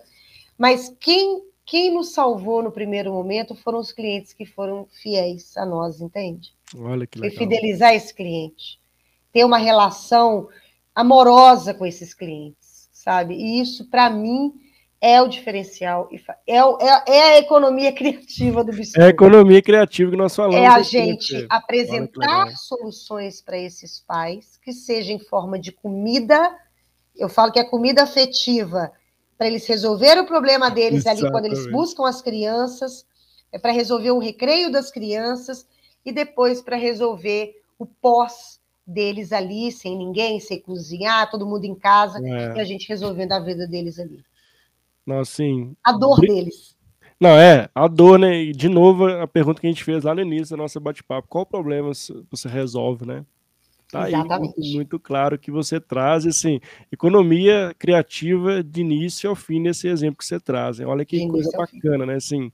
Mas 0.58 0.94
quem 1.00 1.44
quem 1.66 1.92
nos 1.92 2.14
salvou 2.14 2.62
no 2.62 2.72
primeiro 2.72 3.12
momento 3.12 3.56
foram 3.56 3.80
os 3.80 3.92
clientes 3.92 4.34
que 4.34 4.46
foram 4.46 4.88
fiéis 5.02 5.58
a 5.58 5.66
nós, 5.66 6.00
entende? 6.00 6.54
Olha 6.78 7.08
que 7.08 7.18
legal. 7.18 7.36
Foi 7.36 7.46
fidelizar 7.46 7.96
esse 7.96 8.14
cliente, 8.14 8.80
ter 9.34 9.44
uma 9.44 9.58
relação 9.58 10.48
amorosa 10.94 11.74
com 11.74 11.84
esses 11.84 12.14
clientes, 12.14 12.88
sabe? 12.94 13.34
E 13.34 13.60
isso, 13.60 13.90
para 13.90 14.12
mim, 14.12 14.54
é 15.06 15.22
o 15.22 15.28
diferencial, 15.28 16.10
é, 16.47 16.58
é, 16.58 16.64
é, 17.08 17.22
a 17.36 17.38
economia 17.38 17.91
criativa 17.93 18.64
do 18.64 18.72
Biscoito. 18.72 19.01
É 19.01 19.06
a 19.06 19.10
economia 19.10 19.62
criativa 19.62 20.10
que 20.10 20.18
nós 20.18 20.36
falamos. 20.36 20.60
É 20.60 20.66
a 20.66 20.82
gente 20.82 21.45
apresentar 21.47 22.49
soluções 22.58 23.39
para 23.39 23.56
esses 23.56 23.99
pais, 23.99 24.58
que 24.58 24.74
seja 24.74 25.14
em 25.14 25.20
forma 25.20 25.60
de 25.60 25.72
comida, 25.72 26.58
eu 27.16 27.30
falo 27.30 27.51
que 27.51 27.60
é 27.60 27.64
comida 27.64 28.01
afetiva, 28.01 28.91
para 29.38 29.45
eles 29.45 29.68
resolver 29.68 30.18
o 30.18 30.26
problema 30.26 30.72
deles 30.72 31.01
Exatamente. 31.01 31.24
ali 31.24 31.32
quando 31.32 31.45
eles 31.45 31.72
buscam 31.72 32.08
as 32.08 32.20
crianças, 32.24 33.06
é 33.51 33.60
para 33.60 33.72
resolver 33.72 34.10
o 34.10 34.18
recreio 34.18 34.72
das 34.72 34.89
crianças 34.89 35.68
e 36.03 36.12
depois 36.12 36.64
para 36.64 36.78
resolver 36.78 37.53
o 37.78 37.86
pós 37.86 38.60
deles 38.88 39.32
ali, 39.32 39.72
sem 39.72 39.95
ninguém, 39.95 40.39
sem 40.39 40.60
cozinhar, 40.60 41.30
todo 41.30 41.45
mundo 41.45 41.66
em 41.66 41.76
casa, 41.76 42.18
é. 42.18 42.58
e 42.58 42.60
a 42.60 42.64
gente 42.64 42.89
resolvendo 42.89 43.34
a 43.34 43.39
vida 43.39 43.68
deles 43.68 43.99
ali. 43.99 44.24
Não, 45.06 45.20
assim, 45.20 45.76
a 45.84 45.91
dor 45.91 46.20
deles. 46.20 46.76
Não, 47.20 47.30
é, 47.30 47.70
a 47.74 47.88
dor, 47.88 48.20
né? 48.20 48.43
E 48.43 48.51
de 48.51 48.68
novo, 48.68 49.08
a 49.08 49.28
pergunta 49.28 49.62
que 49.62 49.68
a 49.68 49.70
gente 49.70 49.84
fez 49.84 50.03
lá 50.03 50.14
no 50.14 50.22
início 50.22 50.56
da 50.56 50.62
nossa 50.62 50.80
bate-papo: 50.80 51.28
qual 51.30 51.43
o 51.43 51.47
problema 51.47 51.91
você 52.30 52.47
resolve, 52.49 53.06
né? 53.06 53.26
Tá 53.91 54.10
Exatamente. 54.10 54.60
aí 54.60 54.74
muito, 54.74 54.99
claro 54.99 55.38
que 55.38 55.51
você 55.51 55.80
traz, 55.80 56.26
assim, 56.26 56.60
economia 56.91 57.74
criativa 57.78 58.64
de 58.64 58.82
início 58.82 59.30
ao 59.30 59.36
fim 59.36 59.60
nesse 59.60 59.88
exemplo 59.88 60.18
que 60.18 60.26
você 60.26 60.39
traz. 60.39 60.80
Olha 60.80 61.06
que 61.06 61.20
de 61.20 61.28
coisa 61.28 61.51
bacana, 61.56 62.06
né? 62.06 62.16
Assim, 62.16 62.51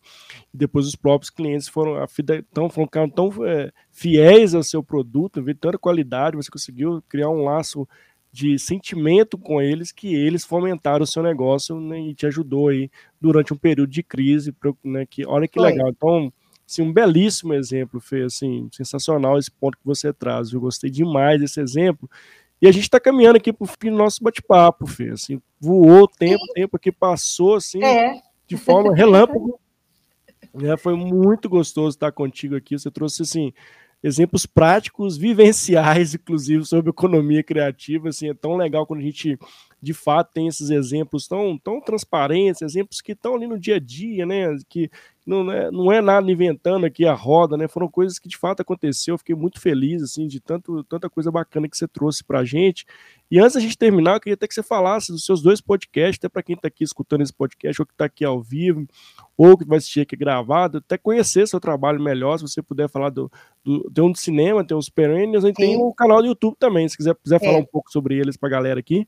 depois 0.53 0.85
os 0.85 0.95
próprios 0.95 1.29
clientes 1.29 1.69
foram 1.69 2.05
tão, 2.53 2.69
foram 2.69 3.09
tão 3.09 3.29
é, 3.47 3.71
fiéis 3.89 4.53
ao 4.53 4.61
seu 4.61 4.83
produto, 4.83 5.41
viu 5.41 5.55
tanta 5.55 5.77
qualidade, 5.77 6.35
você 6.35 6.51
conseguiu 6.51 7.01
criar 7.07 7.29
um 7.29 7.45
laço 7.45 7.87
de 8.31 8.57
sentimento 8.57 9.37
com 9.37 9.61
eles 9.61 9.91
que 9.91 10.15
eles 10.15 10.45
fomentaram 10.45 11.03
o 11.03 11.07
seu 11.07 11.21
negócio 11.21 11.79
né, 11.79 11.99
e 11.99 12.15
te 12.15 12.25
ajudou 12.25 12.69
aí 12.69 12.89
durante 13.19 13.53
um 13.53 13.57
período 13.57 13.89
de 13.89 14.01
crise, 14.01 14.55
né, 14.83 15.05
que 15.05 15.25
olha 15.25 15.47
que 15.47 15.59
Foi. 15.59 15.69
legal. 15.69 15.89
Então, 15.89 16.31
Assim, 16.71 16.83
um 16.83 16.93
belíssimo 16.93 17.53
exemplo, 17.53 17.99
Fê, 17.99 18.23
assim, 18.23 18.69
sensacional 18.71 19.37
esse 19.37 19.51
ponto 19.51 19.77
que 19.77 19.85
você 19.85 20.13
traz. 20.13 20.53
Eu 20.53 20.61
gostei 20.61 20.89
demais 20.89 21.37
desse 21.37 21.59
exemplo. 21.59 22.09
E 22.61 22.67
a 22.67 22.71
gente 22.71 22.83
está 22.83 22.97
caminhando 22.97 23.35
aqui 23.35 23.51
para 23.51 23.65
o 23.65 23.67
fim 23.67 23.91
do 23.91 23.97
nosso 23.97 24.23
bate-papo, 24.23 24.87
Fê. 24.87 25.09
Assim, 25.09 25.41
voou 25.59 26.03
o 26.03 26.07
tempo, 26.07 26.41
o 26.41 26.53
tempo 26.53 26.77
aqui 26.77 26.89
passou 26.89 27.55
assim, 27.55 27.83
é. 27.83 28.21
de 28.47 28.55
forma 28.55 28.93
relâmpago. 28.95 29.59
é, 30.63 30.77
foi 30.77 30.95
muito 30.95 31.49
gostoso 31.49 31.89
estar 31.89 32.13
contigo 32.13 32.55
aqui. 32.55 32.79
Você 32.79 32.89
trouxe 32.89 33.23
assim, 33.23 33.51
exemplos 34.03 34.45
práticos, 34.45 35.17
vivenciais, 35.17 36.13
inclusive, 36.15 36.65
sobre 36.65 36.89
economia 36.89 37.43
criativa. 37.43 38.09
Assim, 38.09 38.29
é 38.29 38.33
tão 38.33 38.55
legal 38.55 38.85
quando 38.85 39.01
a 39.01 39.03
gente 39.03 39.37
de 39.81 39.93
fato 39.93 40.31
tem 40.33 40.47
esses 40.47 40.69
exemplos 40.69 41.27
tão, 41.27 41.57
tão 41.57 41.81
transparentes, 41.81 42.61
exemplos 42.61 43.01
que 43.01 43.13
estão 43.13 43.35
ali 43.35 43.47
no 43.47 43.59
dia 43.59 43.77
a 43.77 43.79
dia, 43.79 44.25
né? 44.25 44.55
Que 44.69 44.91
não 45.25 45.51
é, 45.51 45.71
não 45.71 45.91
é 45.91 46.01
nada 46.01 46.31
inventando 46.31 46.85
aqui 46.85 47.05
a 47.05 47.13
roda, 47.13 47.57
né? 47.57 47.67
Foram 47.67 47.87
coisas 47.87 48.19
que 48.19 48.29
de 48.29 48.37
fato 48.37 48.61
aconteceu. 48.61 49.15
Eu 49.15 49.17
fiquei 49.17 49.35
muito 49.35 49.59
feliz 49.59 50.03
assim 50.03 50.27
de 50.27 50.39
tanto, 50.39 50.83
tanta 50.83 51.09
coisa 51.09 51.31
bacana 51.31 51.67
que 51.67 51.75
você 51.75 51.87
trouxe 51.87 52.23
para 52.23 52.39
a 52.39 52.45
gente. 52.45 52.85
E 53.29 53.39
antes 53.39 53.53
da 53.53 53.59
gente 53.59 53.77
terminar, 53.77 54.15
eu 54.15 54.19
queria 54.19 54.33
até 54.35 54.47
que 54.47 54.53
você 54.53 54.61
falasse 54.61 55.11
dos 55.11 55.25
seus 55.25 55.41
dois 55.41 55.61
podcasts, 55.61 56.19
até 56.19 56.29
para 56.29 56.43
quem 56.43 56.55
está 56.55 56.67
aqui 56.67 56.83
escutando 56.83 57.21
esse 57.21 57.33
podcast, 57.33 57.81
ou 57.81 57.85
que 57.85 57.93
está 57.93 58.05
aqui 58.05 58.25
ao 58.25 58.41
vivo, 58.41 58.85
ou 59.37 59.57
que 59.57 59.65
vai 59.65 59.77
assistir 59.77 60.01
aqui 60.01 60.15
gravado, 60.15 60.79
até 60.79 60.97
conhecer 60.97 61.47
seu 61.47 61.59
trabalho 61.59 62.01
melhor, 62.01 62.37
se 62.37 62.43
você 62.43 62.61
puder 62.61 62.89
falar 62.89 63.09
do, 63.09 63.31
do 63.63 63.89
tem 63.89 64.03
um 64.03 64.11
de 64.11 64.19
cinema, 64.19 64.65
tem 64.65 64.75
os 64.75 64.89
Perennials, 64.89 65.45
e 65.45 65.53
tem 65.53 65.77
o 65.77 65.93
canal 65.93 66.21
do 66.21 66.27
YouTube 66.27 66.55
também, 66.59 66.87
se 66.89 66.97
quiser, 66.97 67.15
quiser 67.15 67.37
é. 67.37 67.39
falar 67.39 67.57
um 67.57 67.65
pouco 67.65 67.91
sobre 67.91 68.17
eles 68.17 68.35
para 68.35 68.49
a 68.49 68.51
galera 68.51 68.79
aqui. 68.79 69.07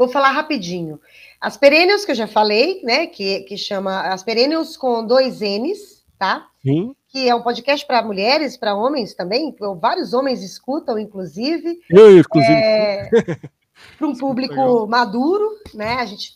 Vou 0.00 0.08
falar 0.08 0.30
rapidinho. 0.30 0.98
As 1.38 1.58
perennials 1.58 2.06
que 2.06 2.12
eu 2.12 2.14
já 2.14 2.26
falei, 2.26 2.80
né? 2.82 3.06
Que, 3.06 3.40
que 3.40 3.58
chama 3.58 4.00
as 4.08 4.22
perennials 4.22 4.74
com 4.74 5.04
dois 5.04 5.40
N's, 5.40 6.02
tá? 6.18 6.46
Sim. 6.62 6.96
Que 7.08 7.28
é 7.28 7.34
um 7.34 7.42
podcast 7.42 7.86
para 7.86 8.02
mulheres, 8.02 8.56
para 8.56 8.74
homens 8.74 9.12
também. 9.12 9.54
Vários 9.78 10.14
homens 10.14 10.42
escutam, 10.42 10.98
inclusive. 10.98 11.80
Eu, 11.90 12.18
inclusive. 12.18 12.50
É, 12.50 13.10
para 13.98 14.06
um 14.06 14.16
público 14.16 14.86
maduro, 14.86 15.46
né? 15.74 15.96
A 15.96 16.06
gente 16.06 16.32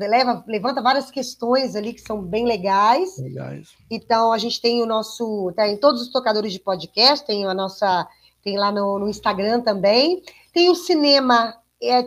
leva, 0.00 0.42
levanta 0.48 0.82
várias 0.82 1.08
questões 1.08 1.76
ali 1.76 1.92
que 1.92 2.00
são 2.00 2.20
bem 2.20 2.44
legais. 2.44 3.16
Legais. 3.16 3.68
Então 3.88 4.32
a 4.32 4.38
gente 4.38 4.60
tem 4.60 4.82
o 4.82 4.86
nosso, 4.86 5.52
tá 5.54 5.68
em 5.68 5.76
todos 5.76 6.02
os 6.02 6.08
tocadores 6.08 6.52
de 6.52 6.58
podcast, 6.58 7.24
tem 7.24 7.46
a 7.46 7.54
nossa, 7.54 8.08
tem 8.42 8.58
lá 8.58 8.72
no, 8.72 8.98
no 8.98 9.08
Instagram 9.08 9.60
também. 9.60 10.20
Tem 10.52 10.68
o 10.68 10.74
cinema 10.74 11.56
é, 11.80 12.02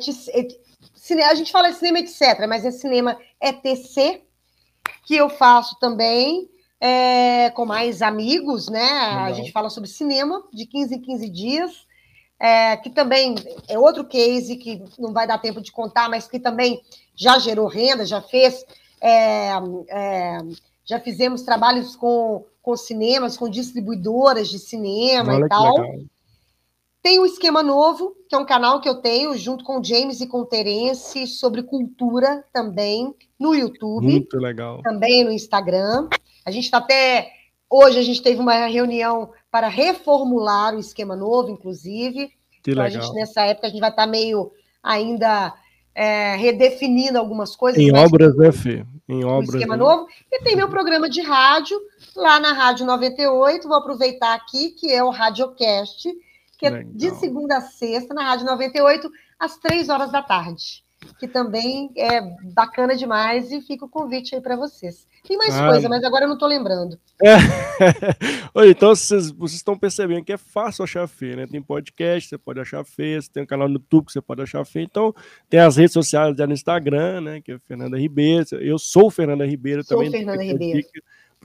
é 1.14 1.26
a 1.26 1.36
gente 1.36 1.52
fala 1.52 1.70
de 1.70 1.78
cinema, 1.78 2.00
etc., 2.00 2.48
mas 2.48 2.66
é 2.66 2.72
cinema 2.72 3.18
ETC, 3.42 4.24
que 5.06 5.16
eu 5.16 5.30
faço 5.30 5.78
também 5.80 6.50
é, 6.80 7.50
com 7.52 7.66
mais 7.66 8.02
amigos, 8.02 8.70
né? 8.70 8.80
Legal. 8.80 9.26
A 9.26 9.32
gente 9.34 9.52
fala 9.52 9.70
sobre 9.70 9.90
cinema 9.90 10.44
de 10.54 10.66
15 10.66 10.96
em 10.96 11.02
15 11.02 11.30
dias, 11.30 11.88
é, 12.40 12.78
que 12.78 12.90
também 12.90 13.36
é 13.68 13.78
outro 13.78 14.06
case 14.06 14.58
que 14.58 14.84
não 15.00 15.14
vai 15.14 15.26
dar 15.28 15.38
tempo 15.38 15.62
de 15.62 15.72
contar, 15.72 16.10
mas 16.10 16.28
que 16.28 16.40
também 16.40 16.82
já 17.16 17.40
gerou 17.40 17.68
renda, 17.68 18.06
já 18.06 18.22
fez. 18.22 18.66
É, 19.02 19.52
é 19.90 20.38
já 20.86 21.00
fizemos 21.00 21.42
trabalhos 21.42 21.96
com, 21.96 22.46
com 22.62 22.78
cinemas, 22.78 23.36
com 23.36 23.50
distribuidoras 23.50 24.48
de 24.48 24.60
cinema 24.60 25.34
Olha 25.34 25.46
e 25.46 25.50
tal. 25.50 25.78
Legal. 25.78 26.06
Tem 27.06 27.20
o 27.20 27.26
Esquema 27.28 27.62
Novo, 27.62 28.16
que 28.28 28.34
é 28.34 28.38
um 28.40 28.48
canal 28.48 28.82
que 28.82 28.90
eu 28.90 28.96
tenho 28.96 29.38
junto 29.38 29.64
com 29.64 29.80
o 29.80 29.84
James 29.84 30.22
e 30.22 30.28
com 30.28 30.40
o 30.40 30.46
Terence 30.48 31.28
sobre 31.28 31.62
cultura 31.62 32.44
também 32.52 33.14
no 33.40 33.54
YouTube. 33.54 34.08
Muito 34.08 34.38
legal. 34.40 34.82
Também 34.82 35.24
no 35.24 35.32
Instagram. 35.32 36.10
A 36.44 36.50
gente 36.50 36.64
está 36.64 36.80
até. 36.80 37.30
Hoje 37.70 38.00
a 38.00 38.02
gente 38.02 38.24
teve 38.24 38.42
uma 38.42 38.66
reunião 38.66 39.30
para 39.52 39.68
reformular 39.68 40.74
o 40.74 40.80
Esquema 40.80 41.16
Novo, 41.16 41.52
inclusive. 41.52 42.30
Que 42.64 42.72
então, 42.72 42.84
legal. 42.84 43.04
A 43.04 43.06
gente, 43.06 43.14
nessa 43.14 43.44
época, 43.44 43.68
a 43.68 43.70
gente 43.70 43.82
vai 43.82 43.92
estar 43.92 44.06
tá 44.06 44.10
meio 44.10 44.52
ainda 44.82 45.54
é, 45.94 46.36
redefinindo 46.38 47.20
algumas 47.20 47.56
coisas. 47.56 47.80
Em 47.80 47.96
obras, 47.96 48.36
né, 48.36 48.52
Fê? 48.52 48.84
Em 49.08 49.24
obras. 49.24 49.54
Esquema 49.54 49.78
né? 49.78 49.84
Novo. 49.84 50.08
E 50.32 50.42
tem 50.42 50.56
meu 50.56 50.70
programa 50.70 51.08
de 51.08 51.22
rádio 51.22 51.80
lá 52.16 52.40
na 52.40 52.52
Rádio 52.52 52.84
98. 52.84 53.68
Vou 53.68 53.78
aproveitar 53.78 54.34
aqui, 54.34 54.72
que 54.72 54.92
é 54.92 55.04
o 55.04 55.12
Radiocast 55.12 56.10
que 56.58 56.66
é 56.66 56.84
de 56.84 57.12
segunda 57.16 57.58
a 57.58 57.62
sexta, 57.62 58.14
na 58.14 58.24
Rádio 58.24 58.46
98, 58.46 59.10
às 59.40 59.58
três 59.58 59.90
horas 59.90 60.12
da 60.12 60.22
tarde. 60.22 60.84
Que 61.20 61.28
também 61.28 61.92
é 61.96 62.22
bacana 62.54 62.96
demais 62.96 63.52
e 63.52 63.62
fica 63.62 63.86
o 63.86 63.90
convite 63.90 64.34
aí 64.34 64.42
para 64.42 64.56
vocês. 64.56 65.06
Tem 65.28 65.38
mais 65.38 65.56
ah, 65.56 65.70
coisa, 65.70 65.90
mas 65.90 66.04
agora 66.04 66.24
eu 66.24 66.28
não 66.28 66.36
estou 66.36 66.48
lembrando. 66.48 67.00
É. 67.24 67.36
então, 68.70 68.90
vocês, 68.90 69.32
vocês 69.32 69.58
estão 69.58 69.78
percebendo 69.78 70.24
que 70.24 70.34
é 70.34 70.38
fácil 70.38 70.84
achar 70.84 71.04
a 71.04 71.08
Fê, 71.08 71.36
né? 71.36 71.48
Tem 71.48 71.62
podcast, 71.62 72.30
você 72.30 72.38
pode 72.38 72.60
achar 72.60 72.82
a 72.82 72.84
Fê, 72.84 73.20
você 73.22 73.30
tem 73.32 73.44
um 73.44 73.46
canal 73.46 73.68
no 73.68 73.76
YouTube 73.76 74.06
que 74.06 74.14
você 74.14 74.22
pode 74.22 74.42
achar 74.42 74.62
a 74.62 74.66
Fê. 74.66 74.82
Então, 74.82 75.14
tem 75.50 75.60
as 75.60 75.78
redes 75.78 75.94
sociais 75.94 76.38
já 76.38 76.46
no 76.46 76.54
Instagram, 76.54 77.22
né? 77.22 77.42
Que 77.42 77.54
é 77.54 77.60
Fernanda 77.60 77.98
Ribeiro. 77.98 78.46
Eu 78.54 78.78
sou 78.78 79.10
Fernanda 79.10 79.46
Ribeiro 79.46 79.84
sou 79.84 79.98
também. 79.98 80.12
Fernanda 80.12 80.44
Ribeiro 80.44 80.88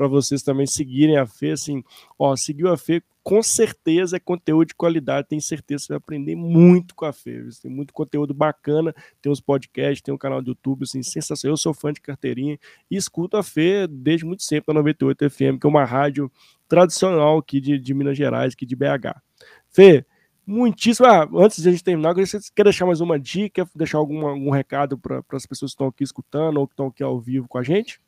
para 0.01 0.09
vocês 0.09 0.43
também 0.43 0.67
seguirem 0.67 1.19
a 1.19 1.27
Fê, 1.27 1.51
assim, 1.51 1.85
ó, 2.19 2.35
seguiu 2.35 2.73
a 2.73 2.79
Fê, 2.79 3.03
com 3.23 3.43
certeza 3.43 4.17
é 4.17 4.19
conteúdo 4.19 4.69
de 4.69 4.75
qualidade, 4.75 5.29
tenho 5.29 5.43
certeza 5.43 5.83
que 5.83 5.87
você 5.89 5.93
vai 5.93 5.99
aprender 5.99 6.35
muito 6.35 6.95
com 6.95 7.05
a 7.05 7.13
Fê, 7.13 7.47
tem 7.61 7.71
muito 7.71 7.93
conteúdo 7.93 8.33
bacana, 8.33 8.95
tem 9.21 9.31
os 9.31 9.43
podcasts, 9.43 10.01
tem 10.01 10.15
um 10.15 10.17
canal 10.17 10.41
do 10.41 10.53
YouTube, 10.53 10.85
assim, 10.85 11.03
sensacional, 11.03 11.53
eu 11.53 11.57
sou 11.59 11.75
fã 11.75 11.93
de 11.93 12.01
carteirinha 12.01 12.59
e 12.91 12.97
escuto 12.97 13.37
a 13.37 13.43
Fê 13.43 13.87
desde 13.87 14.25
muito 14.25 14.43
tempo, 14.49 14.73
na 14.73 14.81
98 14.81 15.29
FM, 15.29 15.61
que 15.61 15.67
é 15.67 15.69
uma 15.69 15.85
rádio 15.85 16.33
tradicional 16.67 17.37
aqui 17.37 17.61
de, 17.61 17.79
de 17.79 17.93
Minas 17.93 18.17
Gerais, 18.17 18.55
aqui 18.55 18.65
de 18.65 18.75
BH. 18.75 19.21
Fê, 19.69 20.07
muitíssimo. 20.47 21.07
Ah, 21.07 21.29
antes 21.35 21.63
de 21.63 21.69
a 21.69 21.73
gente 21.73 21.85
terminar, 21.85 22.15
você 22.15 22.39
quer 22.57 22.65
deixar 22.65 22.87
mais 22.87 23.03
uma 23.03 23.21
dica, 23.21 23.69
deixar 23.75 23.99
algum, 23.99 24.27
algum 24.27 24.51
recado 24.51 24.97
para 24.97 25.23
as 25.33 25.45
pessoas 25.45 25.73
que 25.73 25.75
estão 25.75 25.89
aqui 25.89 26.05
escutando 26.05 26.57
ou 26.57 26.67
que 26.67 26.73
estão 26.73 26.87
aqui 26.87 27.03
ao 27.03 27.21
vivo 27.21 27.47
com 27.47 27.59
a 27.59 27.63
gente? 27.63 28.01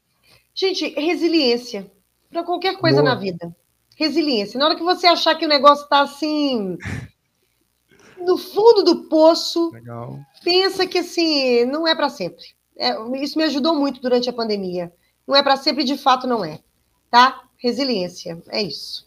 Gente, 0.54 0.88
resiliência 0.88 1.90
para 2.30 2.42
qualquer 2.42 2.78
coisa 2.78 3.02
Boa. 3.02 3.14
na 3.14 3.20
vida. 3.20 3.54
Resiliência. 3.96 4.58
Na 4.58 4.66
hora 4.66 4.76
que 4.76 4.82
você 4.82 5.06
achar 5.06 5.34
que 5.34 5.44
o 5.44 5.48
negócio 5.48 5.84
está 5.84 6.00
assim 6.00 6.76
no 8.18 8.38
fundo 8.38 8.82
do 8.82 9.04
poço, 9.08 9.70
Legal. 9.70 10.18
pensa 10.42 10.86
que 10.86 10.98
assim 10.98 11.64
não 11.66 11.86
é 11.86 11.94
para 11.94 12.08
sempre. 12.08 12.44
É, 12.76 12.94
isso 13.22 13.38
me 13.38 13.44
ajudou 13.44 13.74
muito 13.74 14.00
durante 14.00 14.28
a 14.30 14.32
pandemia. 14.32 14.92
Não 15.26 15.36
é 15.36 15.42
para 15.42 15.56
sempre, 15.56 15.84
de 15.84 15.96
fato 15.96 16.26
não 16.26 16.44
é. 16.44 16.60
Tá? 17.10 17.42
Resiliência. 17.58 18.42
É 18.48 18.62
isso. 18.62 19.06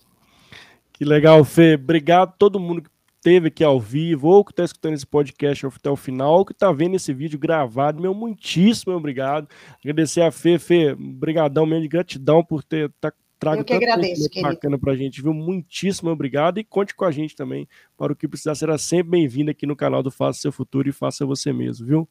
Que 0.94 1.04
legal, 1.04 1.44
Fê. 1.44 1.76
Obrigado 1.76 2.30
a 2.30 2.32
todo 2.32 2.60
mundo 2.60 2.82
que 2.84 2.90
esteve 3.26 3.48
aqui 3.48 3.64
ao 3.64 3.80
vivo, 3.80 4.28
ou 4.28 4.46
que 4.46 4.52
está 4.52 4.64
escutando 4.64 4.94
esse 4.94 5.06
podcast 5.06 5.66
até 5.66 5.90
o 5.90 5.96
final, 5.96 6.38
ou 6.38 6.46
que 6.46 6.52
está 6.52 6.72
vendo 6.72 6.96
esse 6.96 7.12
vídeo 7.12 7.40
gravado. 7.40 8.00
Meu 8.00 8.14
muitíssimo 8.14 8.94
obrigado. 8.94 9.50
Agradecer 9.84 10.22
a 10.22 10.32
Fê, 10.32 10.60
Fê, 10.60 10.94
brigadão 10.96 11.66
mesmo 11.66 11.82
de 11.82 11.88
gratidão 11.88 12.44
por 12.44 12.64
ter 12.64 12.92
tá, 13.02 13.12
trago 13.40 13.62
Eu 13.62 13.66
que 13.66 13.74
agradeço, 13.74 14.30
bacana 14.42 14.78
para 14.78 14.94
a 14.94 14.96
gente, 14.96 15.24
viu? 15.24 15.34
Muitíssimo 15.34 16.12
obrigado 16.12 16.60
e 16.60 16.64
conte 16.64 16.94
com 16.94 17.04
a 17.04 17.12
gente 17.12 17.36
também 17.36 17.68
para 17.98 18.14
o 18.14 18.16
que 18.16 18.28
precisar. 18.28 18.54
Será 18.54 18.78
sempre 18.78 19.12
bem-vindo 19.12 19.50
aqui 19.50 19.66
no 19.66 19.76
canal 19.76 20.04
do 20.04 20.12
Faça 20.12 20.42
Seu 20.42 20.52
Futuro 20.52 20.88
e 20.88 20.92
Faça 20.92 21.26
Você 21.26 21.52
Mesmo, 21.52 21.86
viu? 21.88 22.08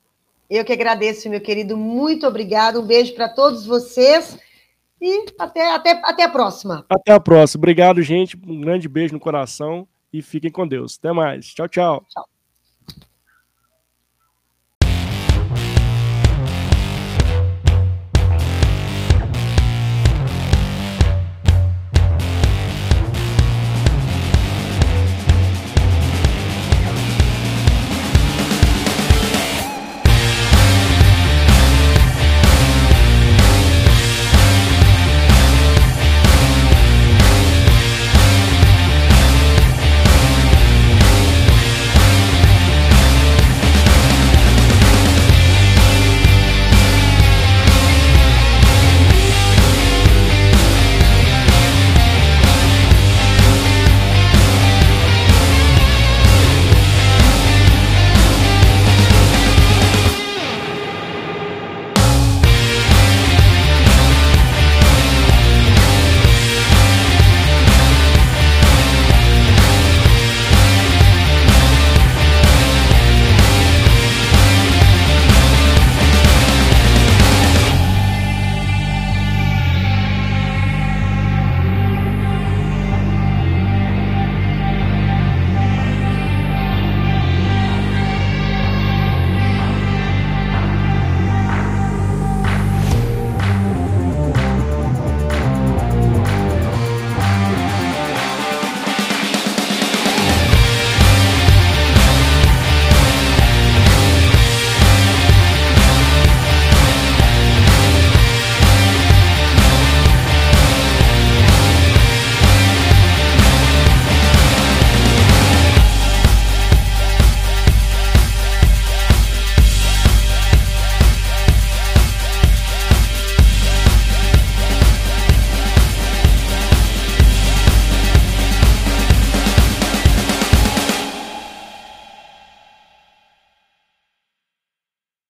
Eu 0.50 0.64
que 0.64 0.72
agradeço, 0.72 1.30
meu 1.30 1.40
querido. 1.40 1.76
Muito 1.76 2.26
obrigado. 2.26 2.80
Um 2.80 2.86
beijo 2.86 3.14
para 3.14 3.28
todos 3.28 3.64
vocês. 3.64 4.36
E 5.00 5.26
até, 5.38 5.74
até, 5.74 5.90
até 6.04 6.24
a 6.24 6.28
próxima. 6.28 6.84
Até 6.88 7.12
a 7.12 7.20
próxima. 7.20 7.60
Obrigado, 7.60 8.02
gente. 8.02 8.36
Um 8.46 8.60
grande 8.60 8.88
beijo 8.88 9.14
no 9.14 9.20
coração 9.20 9.86
e 10.14 10.22
fiquem 10.22 10.50
com 10.50 10.64
Deus. 10.66 10.96
Até 10.96 11.12
mais. 11.12 11.46
Tchau, 11.48 11.68
tchau. 11.68 12.06
Tchau. 12.08 12.33